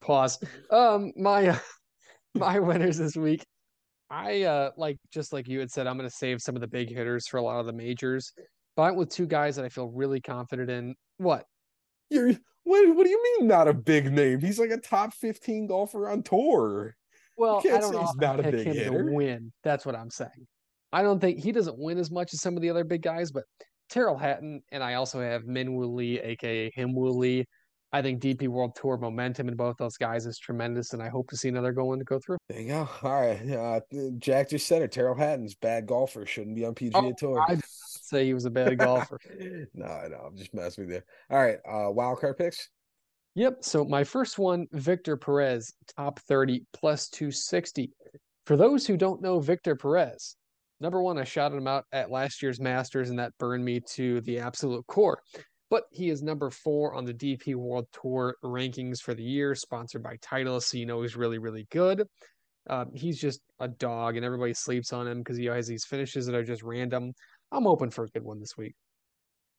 Pause. 0.01 0.43
Um, 0.71 1.11
my 1.15 1.49
uh, 1.49 1.57
my 2.35 2.59
winners 2.59 2.97
this 2.97 3.15
week. 3.15 3.45
I 4.09 4.43
uh 4.43 4.71
like 4.75 4.97
just 5.11 5.33
like 5.33 5.47
you 5.47 5.59
had 5.59 5.69
said, 5.69 5.85
I'm 5.85 5.97
gonna 5.97 6.09
save 6.09 6.41
some 6.41 6.55
of 6.55 6.61
the 6.61 6.67
big 6.67 6.89
hitters 6.89 7.27
for 7.27 7.37
a 7.37 7.43
lot 7.43 7.59
of 7.59 7.67
the 7.67 7.73
majors. 7.73 8.33
But 8.75 8.83
I 8.83 8.85
went 8.87 8.97
with 8.97 9.09
two 9.09 9.27
guys 9.27 9.55
that 9.57 9.65
I 9.65 9.69
feel 9.69 9.89
really 9.89 10.19
confident 10.19 10.71
in. 10.71 10.95
What? 11.17 11.45
You're 12.09 12.33
what 12.63 12.95
what 12.95 13.03
do 13.03 13.09
you 13.09 13.21
mean 13.23 13.47
not 13.47 13.67
a 13.67 13.73
big 13.73 14.11
name? 14.11 14.39
He's 14.39 14.59
like 14.59 14.71
a 14.71 14.77
top 14.77 15.13
15 15.13 15.67
golfer 15.67 16.09
on 16.09 16.23
tour. 16.23 16.95
Well, 17.35 17.61
I 17.65 17.79
don't 17.79 17.93
know. 17.93 18.01
He's 18.01 18.15
not 18.15 18.39
a 18.39 18.43
big 18.43 18.67
hitter. 18.67 19.11
Win. 19.11 19.51
That's 19.63 19.85
what 19.85 19.95
I'm 19.95 20.09
saying. 20.09 20.47
I 20.91 21.01
don't 21.01 21.19
think 21.19 21.39
he 21.39 21.51
doesn't 21.51 21.77
win 21.77 21.97
as 21.97 22.11
much 22.11 22.33
as 22.33 22.41
some 22.41 22.55
of 22.55 22.61
the 22.61 22.69
other 22.69 22.83
big 22.83 23.01
guys, 23.01 23.31
but 23.31 23.45
Tyrrell 23.89 24.17
Hatton, 24.17 24.61
and 24.71 24.83
I 24.83 24.93
also 24.95 25.19
have 25.19 25.45
Min 25.45 25.73
Woo 25.73 25.85
Lee, 25.85 26.19
aka 26.19 26.71
Him 26.75 26.93
Woo 26.93 27.09
Lee. 27.09 27.45
I 27.91 28.01
think 28.01 28.21
DP 28.21 28.47
World 28.47 28.75
Tour 28.75 28.97
momentum 28.97 29.47
in 29.47 29.55
both 29.55 29.77
those 29.77 29.97
guys 29.97 30.25
is 30.25 30.39
tremendous, 30.39 30.93
and 30.93 31.01
I 31.01 31.09
hope 31.09 31.29
to 31.29 31.37
see 31.37 31.47
another 31.47 31.71
go 31.71 31.95
to 31.95 32.03
go 32.03 32.19
through. 32.19 32.37
There 32.49 32.59
you 32.59 32.67
go. 32.69 32.89
All 33.03 33.21
right, 33.21 33.51
uh, 33.51 33.79
Jack 34.17 34.49
just 34.49 34.67
said 34.67 34.81
it. 34.81 34.91
Tyrrell 34.91 35.15
Hatton's 35.15 35.53
bad 35.53 35.85
golfer, 35.85 36.25
shouldn't 36.25 36.55
be 36.55 36.65
on 36.65 36.73
PGA 36.73 36.91
oh, 36.95 37.13
Tour. 37.15 37.45
I 37.47 37.59
say 38.13 38.25
he 38.25 38.33
was 38.33 38.45
a 38.45 38.51
bad 38.51 38.77
golfer. 38.77 39.19
no, 39.73 39.85
I 39.85 40.07
know. 40.07 40.23
I'm 40.25 40.37
just 40.37 40.53
messing 40.53 40.85
with 40.85 40.95
you. 40.95 41.01
All 41.29 41.43
right, 41.43 41.57
uh, 41.69 41.91
wild 41.91 42.19
card 42.19 42.37
picks. 42.37 42.69
Yep. 43.35 43.57
So 43.61 43.83
my 43.83 44.03
first 44.03 44.37
one, 44.37 44.67
Victor 44.71 45.17
Perez, 45.17 45.73
top 45.97 46.19
30 46.19 46.65
plus 46.73 47.09
260. 47.09 47.91
For 48.45 48.55
those 48.55 48.85
who 48.85 48.95
don't 48.95 49.21
know 49.21 49.39
Victor 49.39 49.75
Perez, 49.75 50.35
Number 50.83 51.01
one, 51.01 51.17
I 51.17 51.23
shouted 51.23 51.55
him 51.55 51.67
out 51.67 51.85
at 51.93 52.11
last 52.11 52.41
year's 52.41 52.59
Masters, 52.59 53.09
and 53.09 53.17
that 53.17 53.31
burned 53.37 53.63
me 53.63 53.79
to 53.91 54.19
the 54.19 54.39
absolute 54.39 54.85
core. 54.87 55.17
But 55.69 55.85
he 55.91 56.09
is 56.09 56.21
number 56.21 56.49
four 56.49 56.93
on 56.93 57.05
the 57.05 57.13
DP 57.13 57.55
World 57.55 57.87
Tour 57.93 58.35
rankings 58.43 58.99
for 58.99 59.13
the 59.13 59.23
year, 59.23 59.55
sponsored 59.55 60.03
by 60.03 60.17
Titleist, 60.17 60.63
so 60.63 60.77
you 60.77 60.85
know 60.85 61.01
he's 61.01 61.15
really, 61.15 61.37
really 61.37 61.67
good. 61.71 62.05
Um, 62.69 62.91
he's 62.93 63.17
just 63.17 63.39
a 63.61 63.69
dog, 63.69 64.17
and 64.17 64.25
everybody 64.25 64.53
sleeps 64.53 64.91
on 64.91 65.07
him 65.07 65.19
because 65.19 65.37
he 65.37 65.45
has 65.45 65.67
these 65.67 65.85
finishes 65.85 66.25
that 66.25 66.35
are 66.35 66.43
just 66.43 66.63
random. 66.63 67.13
I'm 67.53 67.67
open 67.67 67.89
for 67.89 68.03
a 68.03 68.09
good 68.09 68.23
one 68.23 68.39
this 68.39 68.57
week. 68.57 68.75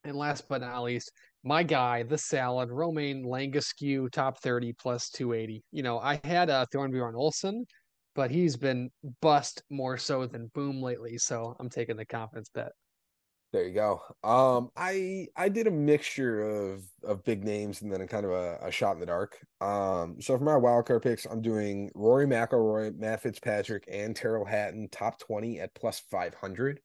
And 0.04 0.16
last 0.16 0.48
but 0.48 0.60
not 0.60 0.82
least, 0.82 1.12
my 1.42 1.62
guy, 1.62 2.02
the 2.02 2.18
salad, 2.18 2.70
Romain 2.70 3.24
Langasque, 3.24 4.10
top 4.12 4.38
30 4.42 4.74
plus 4.74 5.08
280. 5.08 5.62
You 5.72 5.82
know, 5.82 5.98
I 5.98 6.20
had 6.24 6.50
uh, 6.50 6.66
Thorbjorn 6.74 7.14
Olesen 7.14 7.64
but 8.14 8.30
he's 8.30 8.56
been 8.56 8.90
bust 9.20 9.62
more 9.70 9.98
so 9.98 10.26
than 10.26 10.50
boom 10.54 10.80
lately. 10.82 11.18
So 11.18 11.56
I'm 11.58 11.68
taking 11.68 11.96
the 11.96 12.06
confidence 12.06 12.48
bet. 12.48 12.72
There 13.52 13.66
you 13.66 13.74
go. 13.74 14.00
Um, 14.24 14.70
I 14.76 15.28
I 15.36 15.48
did 15.48 15.68
a 15.68 15.70
mixture 15.70 16.42
of 16.42 16.84
of 17.04 17.22
big 17.22 17.44
names 17.44 17.82
and 17.82 17.92
then 17.92 18.00
a 18.00 18.06
kind 18.06 18.24
of 18.26 18.32
a, 18.32 18.58
a 18.62 18.70
shot 18.72 18.94
in 18.94 19.00
the 19.00 19.06
dark. 19.06 19.38
Um, 19.60 20.16
so 20.20 20.36
for 20.36 20.42
my 20.42 20.56
wild 20.56 20.86
card 20.86 21.02
picks, 21.02 21.24
I'm 21.24 21.40
doing 21.40 21.88
Rory 21.94 22.26
McIlroy, 22.26 22.96
Matt 22.96 23.22
Fitzpatrick, 23.22 23.84
and 23.88 24.16
Tyrrell 24.16 24.44
Hatton 24.44 24.88
top 24.90 25.20
twenty 25.20 25.60
at 25.60 25.72
plus 25.74 26.00
five 26.10 26.34
hundred. 26.34 26.80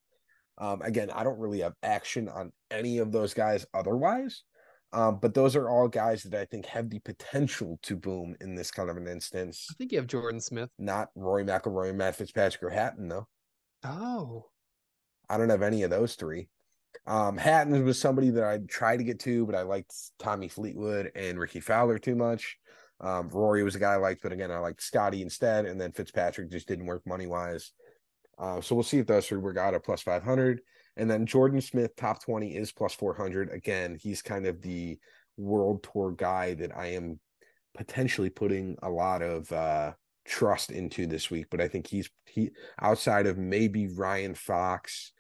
Um, 0.60 0.82
again, 0.82 1.10
I 1.12 1.24
don't 1.24 1.40
really 1.40 1.60
have 1.60 1.74
action 1.84 2.28
on 2.28 2.52
any 2.70 2.98
of 2.98 3.12
those 3.12 3.34
guys 3.34 3.66
otherwise. 3.74 4.44
Um, 4.92 5.20
but 5.22 5.34
those 5.34 5.56
are 5.56 5.70
all 5.70 5.88
guys 5.88 6.24
that 6.24 6.40
I 6.40 6.46
think 6.46 6.66
have 6.66 6.90
the 6.90 7.00
potential 7.00 7.80
to 7.84 7.96
boom 7.96 8.36
in 8.42 8.56
this 8.56 8.72
kind 8.72 8.90
of 8.90 8.98
an 8.98 9.08
instance. 9.08 9.68
I 9.70 9.76
think 9.76 9.92
you 9.92 10.00
have 10.00 10.08
Jordan 10.08 10.42
Smith, 10.42 10.70
not 10.80 11.10
Rory 11.16 11.44
McIlroy, 11.44 11.94
Matt 11.94 12.16
Fitzpatrick, 12.16 12.64
or 12.64 12.72
Hatton 12.72 13.08
though. 13.08 13.28
Oh, 13.84 14.48
I 15.30 15.38
don't 15.38 15.50
have 15.50 15.62
any 15.62 15.84
of 15.84 15.92
those 15.92 16.16
three. 16.16 16.50
Um, 17.06 17.38
Hatton 17.38 17.86
was 17.86 18.00
somebody 18.00 18.32
that 18.32 18.44
I 18.44 18.60
tried 18.68 18.98
to 18.98 19.04
get 19.04 19.20
to, 19.22 19.46
but 19.46 19.56
I 19.56 19.62
liked 19.62 19.94
Tommy 20.18 20.48
Fleetwood 20.48 21.12
and 21.16 21.40
Rickie 21.40 21.60
Fowler 21.60 22.00
too 22.00 22.16
much. 22.16 22.58
Um, 23.00 23.30
Rory 23.30 23.64
was 23.64 23.76
a 23.76 23.80
guy 23.80 23.94
I 23.94 23.98
liked, 23.98 24.24
but 24.24 24.34
again, 24.34 24.52
I 24.52 24.58
liked 24.58 24.82
Scotty 24.82 25.22
instead, 25.22 25.66
and 25.66 25.80
then 25.80 25.92
Fitzpatrick 25.92 26.52
just 26.52 26.68
didn't 26.68 26.88
work 26.88 27.04
money 27.06 27.28
wise. 27.28 27.72
Uh, 28.40 28.62
so 28.62 28.74
we'll 28.74 28.84
see 28.84 29.00
if 29.00 29.08
those 29.08 29.28
three 29.28 29.38
work 29.38 29.58
out 29.58 29.74
at 29.74 29.84
plus 29.84 30.02
500. 30.02 30.62
And 30.98 31.10
then 31.10 31.26
Jordan 31.26 31.62
Smith, 31.62 31.96
top 31.96 32.24
20 32.24 32.56
is 32.56 32.72
plus 32.72 32.94
400. 32.94 33.52
Again, 33.52 33.98
he's 34.02 34.22
kind 34.22 34.46
of 34.46 34.62
the 34.62 34.98
world 35.38 35.86
tour 35.92 36.12
guy 36.12 36.54
that 36.56 36.76
I 36.76 36.88
am 36.88 37.20
potentially 37.76 38.30
putting 38.30 38.78
a 38.82 38.90
lot 38.90 39.22
of 39.22 39.52
uh, 39.52 39.94
trust 40.26 40.72
into 40.72 41.06
this 41.08 41.30
week. 41.30 41.48
But 41.50 41.62
I 41.62 41.68
think 41.68 41.88
he's 41.88 42.10
he 42.26 42.52
outside 42.82 43.28
of 43.28 43.38
maybe 43.38 43.88
Ryan 43.88 44.36
Fox 44.36 45.12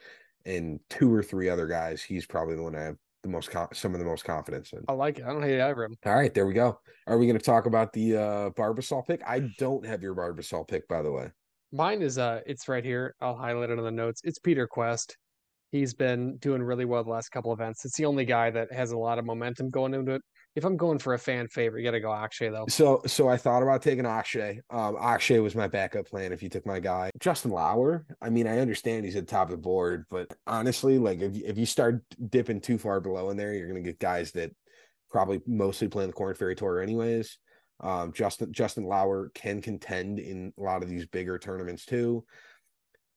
and 0.46 0.80
two 0.90 1.14
or 1.14 1.24
three 1.24 1.50
other 1.50 1.68
guys, 1.68 2.02
he's 2.02 2.26
probably 2.26 2.56
the 2.56 2.64
one 2.64 2.76
I 2.76 2.84
have 2.84 2.98
the 3.24 3.30
most 3.30 3.50
some 3.74 3.94
of 3.94 4.00
the 4.00 4.06
most 4.06 4.24
confidence 4.24 4.72
in. 4.74 4.84
I 4.88 4.94
like 4.94 5.20
it. 5.20 5.26
I 5.26 5.34
don't 5.34 5.44
hate 5.44 5.60
either 5.60 5.84
of 5.84 5.92
them. 5.92 5.98
All 6.06 6.16
right, 6.16 6.34
there 6.34 6.46
we 6.46 6.54
go. 6.54 6.80
Are 7.08 7.18
we 7.18 7.26
going 7.26 7.38
to 7.38 7.44
talk 7.44 7.66
about 7.66 7.92
the 7.94 8.18
uh 8.18 8.50
Barbasol 8.52 9.06
pick? 9.06 9.22
I 9.28 9.40
don't 9.58 9.86
have 9.86 10.02
your 10.02 10.16
Barbasol 10.16 10.68
pick, 10.68 10.88
by 10.88 11.02
the 11.02 11.12
way. 11.12 11.30
Mine 11.72 12.02
is 12.02 12.18
uh 12.18 12.42
it's 12.46 12.68
right 12.68 12.84
here. 12.84 13.16
I'll 13.22 13.36
highlight 13.36 13.70
it 13.70 13.78
on 13.78 13.86
the 13.86 13.92
notes. 13.92 14.22
It's 14.24 14.40
Peter 14.40 14.68
Kuest. 14.68 15.14
He's 15.72 15.94
been 15.94 16.38
doing 16.38 16.64
really 16.64 16.86
well 16.86 17.04
the 17.04 17.12
last 17.12 17.30
couple 17.30 17.54
events. 17.54 17.86
It's 17.86 17.96
the 17.96 18.06
only 18.06 18.26
guy 18.26 18.50
that 18.50 18.72
has 18.74 18.92
a 18.92 18.98
lot 18.98 19.20
of 19.20 19.26
momentum 19.26 19.70
going 19.70 19.94
into 19.94 20.14
it. 20.14 20.22
If 20.56 20.66
I'm 20.66 20.78
going 20.78 20.98
for 20.98 21.14
a 21.14 21.20
fan 21.20 21.48
favorite, 21.48 21.82
you 21.82 21.88
got 21.88 21.92
to 21.92 22.00
go 22.00 22.12
Akshay 22.12 22.50
though. 22.50 22.66
So, 22.68 23.04
so 23.06 23.30
I 23.30 23.38
thought 23.38 23.62
about 23.62 23.84
taking 23.84 24.08
Akshay. 24.08 24.62
Um, 24.72 24.98
Akshay 25.00 25.38
was 25.38 25.54
my 25.54 25.68
backup 25.68 26.08
plan 26.08 26.34
if 26.34 26.42
you 26.42 26.50
took 26.50 26.66
my 26.66 26.80
guy 26.80 27.12
Justin 27.20 27.52
Lower, 27.52 28.08
I 28.20 28.32
mean, 28.32 28.48
I 28.48 28.58
understand 28.58 29.06
he's 29.06 29.16
at 29.16 29.28
the 29.28 29.32
top 29.32 29.50
of 29.50 29.52
the 29.52 29.58
board, 29.58 30.06
but 30.10 30.34
honestly, 30.48 30.98
like 30.98 31.22
if 31.22 31.36
if 31.36 31.58
you 31.60 31.68
start 31.68 32.04
dipping 32.30 32.62
too 32.62 32.80
far 32.80 33.00
below 33.00 33.30
in 33.30 33.38
there, 33.38 33.54
you're 33.54 33.68
gonna 33.68 33.82
get 33.82 34.00
guys 34.00 34.32
that 34.32 34.52
probably 35.12 35.40
mostly 35.46 35.88
play 35.88 36.04
in 36.04 36.10
the 36.10 36.14
Corn 36.14 36.34
Ferry 36.34 36.56
Tour 36.56 36.82
anyways. 36.82 37.38
Um, 37.82 38.12
Justin 38.14 38.52
Justin 38.52 38.84
Lower 38.84 39.32
can 39.34 39.62
contend 39.62 40.20
in 40.20 40.54
a 40.58 40.62
lot 40.62 40.84
of 40.84 40.90
these 40.90 41.06
bigger 41.06 41.38
tournaments 41.38 41.86
too. 41.86 42.26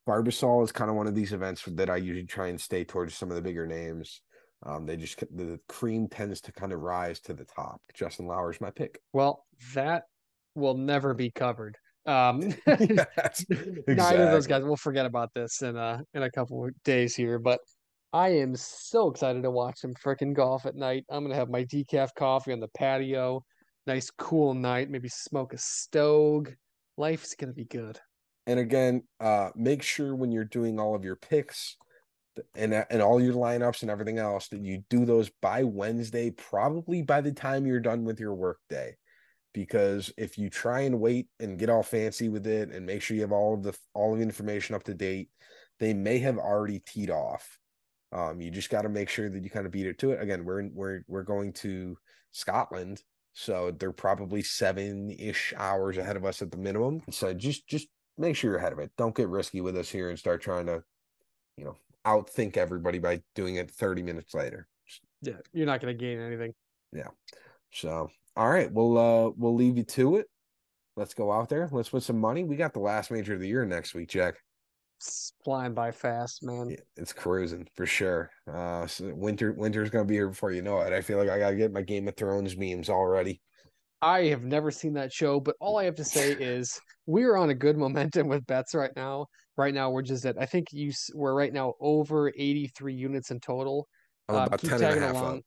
Barbasol 0.07 0.63
is 0.63 0.71
kind 0.71 0.89
of 0.89 0.95
one 0.95 1.07
of 1.07 1.15
these 1.15 1.33
events 1.33 1.63
that 1.65 1.89
I 1.89 1.97
usually 1.97 2.25
try 2.25 2.47
and 2.47 2.59
stay 2.59 2.83
towards 2.83 3.15
some 3.15 3.29
of 3.29 3.35
the 3.35 3.41
bigger 3.41 3.65
names. 3.65 4.21
Um, 4.65 4.85
they 4.85 4.95
just 4.95 5.19
the 5.19 5.59
cream 5.67 6.07
tends 6.07 6.41
to 6.41 6.51
kind 6.51 6.71
of 6.71 6.79
rise 6.79 7.19
to 7.21 7.33
the 7.33 7.45
top. 7.45 7.81
Justin 7.93 8.27
Lower 8.27 8.51
is 8.51 8.61
my 8.61 8.71
pick. 8.71 8.99
Well, 9.11 9.45
that 9.75 10.03
will 10.55 10.77
never 10.77 11.13
be 11.13 11.31
covered. 11.31 11.77
Um, 12.05 12.41
exactly. 12.67 13.57
neither 13.87 14.23
of 14.23 14.31
those 14.31 14.47
guys. 14.47 14.63
We'll 14.63 14.75
forget 14.75 15.05
about 15.05 15.29
this 15.33 15.61
in 15.61 15.75
a 15.75 16.01
in 16.13 16.23
a 16.23 16.31
couple 16.31 16.65
of 16.65 16.71
days 16.83 17.15
here. 17.15 17.39
But 17.39 17.59
I 18.13 18.29
am 18.29 18.55
so 18.55 19.09
excited 19.09 19.43
to 19.43 19.51
watch 19.51 19.79
some 19.79 19.93
freaking 19.93 20.33
golf 20.33 20.65
at 20.65 20.75
night. 20.75 21.05
I'm 21.09 21.23
gonna 21.23 21.35
have 21.35 21.49
my 21.49 21.65
decaf 21.65 22.09
coffee 22.17 22.53
on 22.53 22.59
the 22.59 22.69
patio. 22.69 23.43
Nice 23.85 24.09
cool 24.11 24.53
night. 24.53 24.89
Maybe 24.89 25.09
smoke 25.09 25.53
a 25.53 25.57
stogue. 25.57 26.51
Life's 26.97 27.35
gonna 27.35 27.53
be 27.53 27.65
good. 27.65 27.99
And 28.45 28.59
again, 28.59 29.03
uh, 29.19 29.49
make 29.55 29.83
sure 29.83 30.15
when 30.15 30.31
you're 30.31 30.45
doing 30.45 30.79
all 30.79 30.95
of 30.95 31.05
your 31.05 31.15
picks 31.15 31.77
and 32.55 32.73
and 32.73 33.01
all 33.01 33.21
your 33.21 33.33
lineups 33.33 33.81
and 33.81 33.91
everything 33.91 34.17
else 34.17 34.47
that 34.49 34.61
you 34.61 34.83
do 34.89 35.05
those 35.05 35.29
by 35.41 35.63
Wednesday, 35.63 36.31
probably 36.31 37.01
by 37.01 37.21
the 37.21 37.31
time 37.31 37.65
you're 37.65 37.79
done 37.79 38.03
with 38.03 38.19
your 38.19 38.33
workday. 38.33 38.95
Because 39.53 40.11
if 40.17 40.37
you 40.37 40.49
try 40.49 40.81
and 40.81 40.99
wait 40.99 41.27
and 41.39 41.59
get 41.59 41.69
all 41.69 41.83
fancy 41.83 42.27
with 42.27 42.47
it 42.47 42.69
and 42.71 42.85
make 42.85 43.01
sure 43.01 43.15
you 43.15 43.21
have 43.21 43.31
all 43.31 43.53
of 43.53 43.63
the 43.63 43.77
all 43.93 44.13
of 44.13 44.17
the 44.17 44.23
information 44.23 44.75
up 44.75 44.83
to 44.83 44.93
date, 44.93 45.29
they 45.79 45.93
may 45.93 46.19
have 46.19 46.37
already 46.37 46.79
teed 46.79 47.11
off. 47.11 47.59
Um, 48.11 48.41
you 48.41 48.51
just 48.51 48.69
got 48.69 48.83
to 48.83 48.89
make 48.89 49.09
sure 49.09 49.29
that 49.29 49.43
you 49.43 49.49
kind 49.49 49.65
of 49.65 49.71
beat 49.71 49.87
it 49.87 49.99
to 49.99 50.11
it. 50.11 50.21
Again, 50.21 50.43
we're 50.43 50.69
we're 50.73 51.03
we're 51.07 51.23
going 51.23 51.53
to 51.53 51.97
Scotland, 52.31 53.01
so 53.33 53.71
they're 53.71 53.91
probably 53.91 54.43
seven 54.43 55.11
ish 55.11 55.53
hours 55.57 55.97
ahead 55.97 56.15
of 56.15 56.25
us 56.25 56.41
at 56.41 56.51
the 56.51 56.57
minimum. 56.57 57.01
So 57.09 57.33
just 57.33 57.67
just 57.67 57.87
make 58.17 58.35
sure 58.35 58.51
you're 58.51 58.59
ahead 58.59 58.73
of 58.73 58.79
it. 58.79 58.91
Don't 58.97 59.15
get 59.15 59.27
risky 59.27 59.61
with 59.61 59.75
us 59.75 59.89
here 59.89 60.09
and 60.09 60.19
start 60.19 60.41
trying 60.41 60.67
to, 60.67 60.83
you 61.57 61.65
know, 61.65 61.75
outthink 62.05 62.57
everybody 62.57 62.99
by 62.99 63.21
doing 63.33 63.55
it 63.55 63.71
30 63.71 64.03
minutes 64.03 64.33
later. 64.33 64.67
Yeah, 65.21 65.33
you're 65.51 65.65
not 65.65 65.81
going 65.81 65.97
to 65.97 65.99
gain 65.99 66.19
anything. 66.19 66.53
Yeah. 66.91 67.07
So, 67.71 68.11
all 68.35 68.49
right, 68.49 68.71
we'll 68.71 68.97
uh 68.97 69.31
we'll 69.35 69.55
leave 69.55 69.77
you 69.77 69.83
to 69.83 70.17
it. 70.17 70.27
Let's 70.95 71.15
go 71.15 71.31
out 71.31 71.49
there. 71.49 71.67
Let's 71.71 71.89
put 71.89 72.03
some 72.03 72.19
money. 72.19 72.43
We 72.43 72.55
got 72.55 72.73
the 72.73 72.79
last 72.79 73.09
major 73.09 73.33
of 73.33 73.39
the 73.39 73.47
year 73.47 73.65
next 73.65 73.95
week, 73.95 74.09
Jack. 74.09 74.35
Flying 75.43 75.73
by 75.73 75.91
fast, 75.91 76.43
man. 76.43 76.69
Yeah, 76.69 76.77
it's 76.95 77.13
cruising 77.13 77.67
for 77.75 77.85
sure. 77.85 78.29
Uh, 78.51 78.87
so 78.87 79.13
winter 79.13 79.53
winter's 79.53 79.89
gonna 79.89 80.05
be 80.05 80.15
here 80.15 80.29
before 80.29 80.51
you 80.51 80.61
know 80.61 80.79
it. 80.81 80.93
I 80.93 81.01
feel 81.01 81.17
like 81.17 81.29
I 81.29 81.39
gotta 81.39 81.55
get 81.55 81.71
my 81.73 81.81
Game 81.81 82.07
of 82.07 82.15
Thrones 82.15 82.55
memes 82.57 82.89
already. 82.89 83.41
I 84.01 84.25
have 84.25 84.43
never 84.43 84.69
seen 84.69 84.93
that 84.93 85.13
show, 85.13 85.39
but 85.39 85.55
all 85.61 85.77
I 85.77 85.85
have 85.85 85.95
to 85.95 86.03
say 86.03 86.31
is 86.33 86.79
we're 87.05 87.37
on 87.37 87.49
a 87.51 87.55
good 87.55 87.77
momentum 87.77 88.27
with 88.27 88.45
bets 88.45 88.75
right 88.75 88.91
now. 88.97 89.27
Right 89.55 89.73
now, 89.73 89.91
we're 89.91 90.01
just 90.01 90.25
at 90.25 90.35
I 90.39 90.45
think 90.45 90.67
you 90.71 90.91
we're 91.13 91.33
right 91.33 91.53
now 91.53 91.73
over 91.79 92.29
83 92.35 92.93
units 92.93 93.31
in 93.31 93.39
total. 93.39 93.87
I'm 94.29 94.35
Uh, 94.35 94.45
about 94.45 94.59
keep 94.59 94.69
10 94.71 94.75
and 94.75 94.83
a 94.83 94.87
tagging 94.89 95.03
half 95.03 95.15
along. 95.15 95.37
up. 95.37 95.43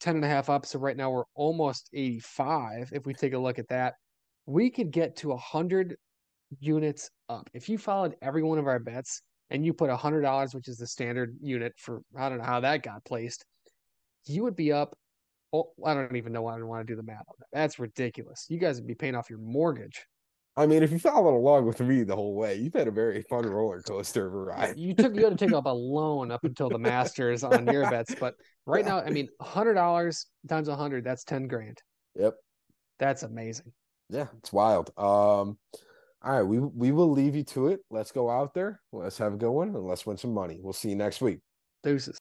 10 0.00 0.16
and 0.16 0.24
a 0.24 0.28
half 0.28 0.48
up. 0.48 0.64
So 0.66 0.78
right 0.78 0.96
now 0.96 1.10
we're 1.10 1.24
almost 1.34 1.90
85. 1.92 2.90
If 2.92 3.04
we 3.06 3.12
take 3.14 3.34
a 3.34 3.38
look 3.38 3.58
at 3.58 3.68
that, 3.68 3.94
we 4.46 4.70
could 4.70 4.90
get 4.90 5.14
to 5.16 5.28
100 5.28 5.96
units 6.58 7.10
up. 7.28 7.48
If 7.54 7.68
you 7.68 7.78
followed 7.78 8.16
every 8.22 8.42
one 8.42 8.58
of 8.58 8.66
our 8.66 8.78
bets 8.78 9.22
and 9.50 9.64
you 9.64 9.72
put 9.72 9.90
$100, 9.90 10.54
which 10.54 10.68
is 10.68 10.78
the 10.78 10.86
standard 10.86 11.36
unit 11.40 11.72
for, 11.76 12.02
I 12.16 12.28
don't 12.28 12.38
know 12.38 12.44
how 12.44 12.60
that 12.60 12.82
got 12.82 13.04
placed, 13.04 13.44
you 14.26 14.42
would 14.42 14.56
be 14.56 14.72
up. 14.72 14.96
Oh, 15.52 15.70
I 15.84 15.94
don't 15.94 16.16
even 16.16 16.32
know 16.32 16.42
why 16.42 16.56
I 16.56 16.62
want 16.62 16.86
to 16.86 16.92
do 16.92 16.96
the 16.96 17.02
math 17.02 17.24
on 17.28 17.34
that. 17.38 17.46
That's 17.52 17.78
ridiculous. 17.78 18.46
You 18.48 18.58
guys 18.58 18.76
would 18.76 18.86
be 18.86 18.94
paying 18.94 19.16
off 19.16 19.30
your 19.30 19.40
mortgage. 19.40 20.06
I 20.56 20.66
mean, 20.66 20.82
if 20.82 20.92
you 20.92 20.98
followed 20.98 21.36
along 21.36 21.66
with 21.66 21.80
me 21.80 22.02
the 22.02 22.14
whole 22.14 22.34
way, 22.34 22.56
you've 22.56 22.74
had 22.74 22.88
a 22.88 22.92
very 22.92 23.22
fun 23.22 23.46
roller 23.46 23.80
coaster 23.80 24.26
of 24.26 24.34
a 24.34 24.36
ride. 24.36 24.76
You 24.76 24.94
took 24.94 25.14
you 25.14 25.24
had 25.24 25.38
to 25.38 25.46
take 25.46 25.54
up 25.54 25.66
a 25.66 25.70
loan 25.70 26.30
up 26.30 26.44
until 26.44 26.68
the 26.68 26.78
Masters 26.78 27.44
on 27.44 27.66
your 27.66 27.88
bets, 27.88 28.14
but 28.18 28.34
right 28.66 28.84
now, 28.84 29.00
I 29.00 29.10
mean, 29.10 29.28
hundred 29.40 29.74
dollars 29.74 30.26
times 30.48 30.68
a 30.68 30.76
hundred, 30.76 31.04
that's 31.04 31.24
ten 31.24 31.46
grand. 31.46 31.78
Yep. 32.16 32.34
That's 32.98 33.22
amazing. 33.22 33.72
Yeah, 34.10 34.26
it's 34.38 34.52
wild. 34.52 34.90
Um, 34.98 35.56
all 36.22 36.32
right, 36.32 36.42
we 36.42 36.58
we 36.58 36.92
will 36.92 37.10
leave 37.10 37.34
you 37.34 37.44
to 37.44 37.68
it. 37.68 37.80
Let's 37.90 38.12
go 38.12 38.30
out 38.30 38.54
there. 38.54 38.80
Let's 38.92 39.18
have 39.18 39.34
a 39.34 39.36
good 39.36 39.50
one 39.50 39.68
and 39.68 39.86
let's 39.86 40.04
win 40.06 40.16
some 40.16 40.34
money. 40.34 40.58
We'll 40.60 40.72
see 40.72 40.90
you 40.90 40.96
next 40.96 41.20
week. 41.20 41.40
Deuces. 41.82 42.18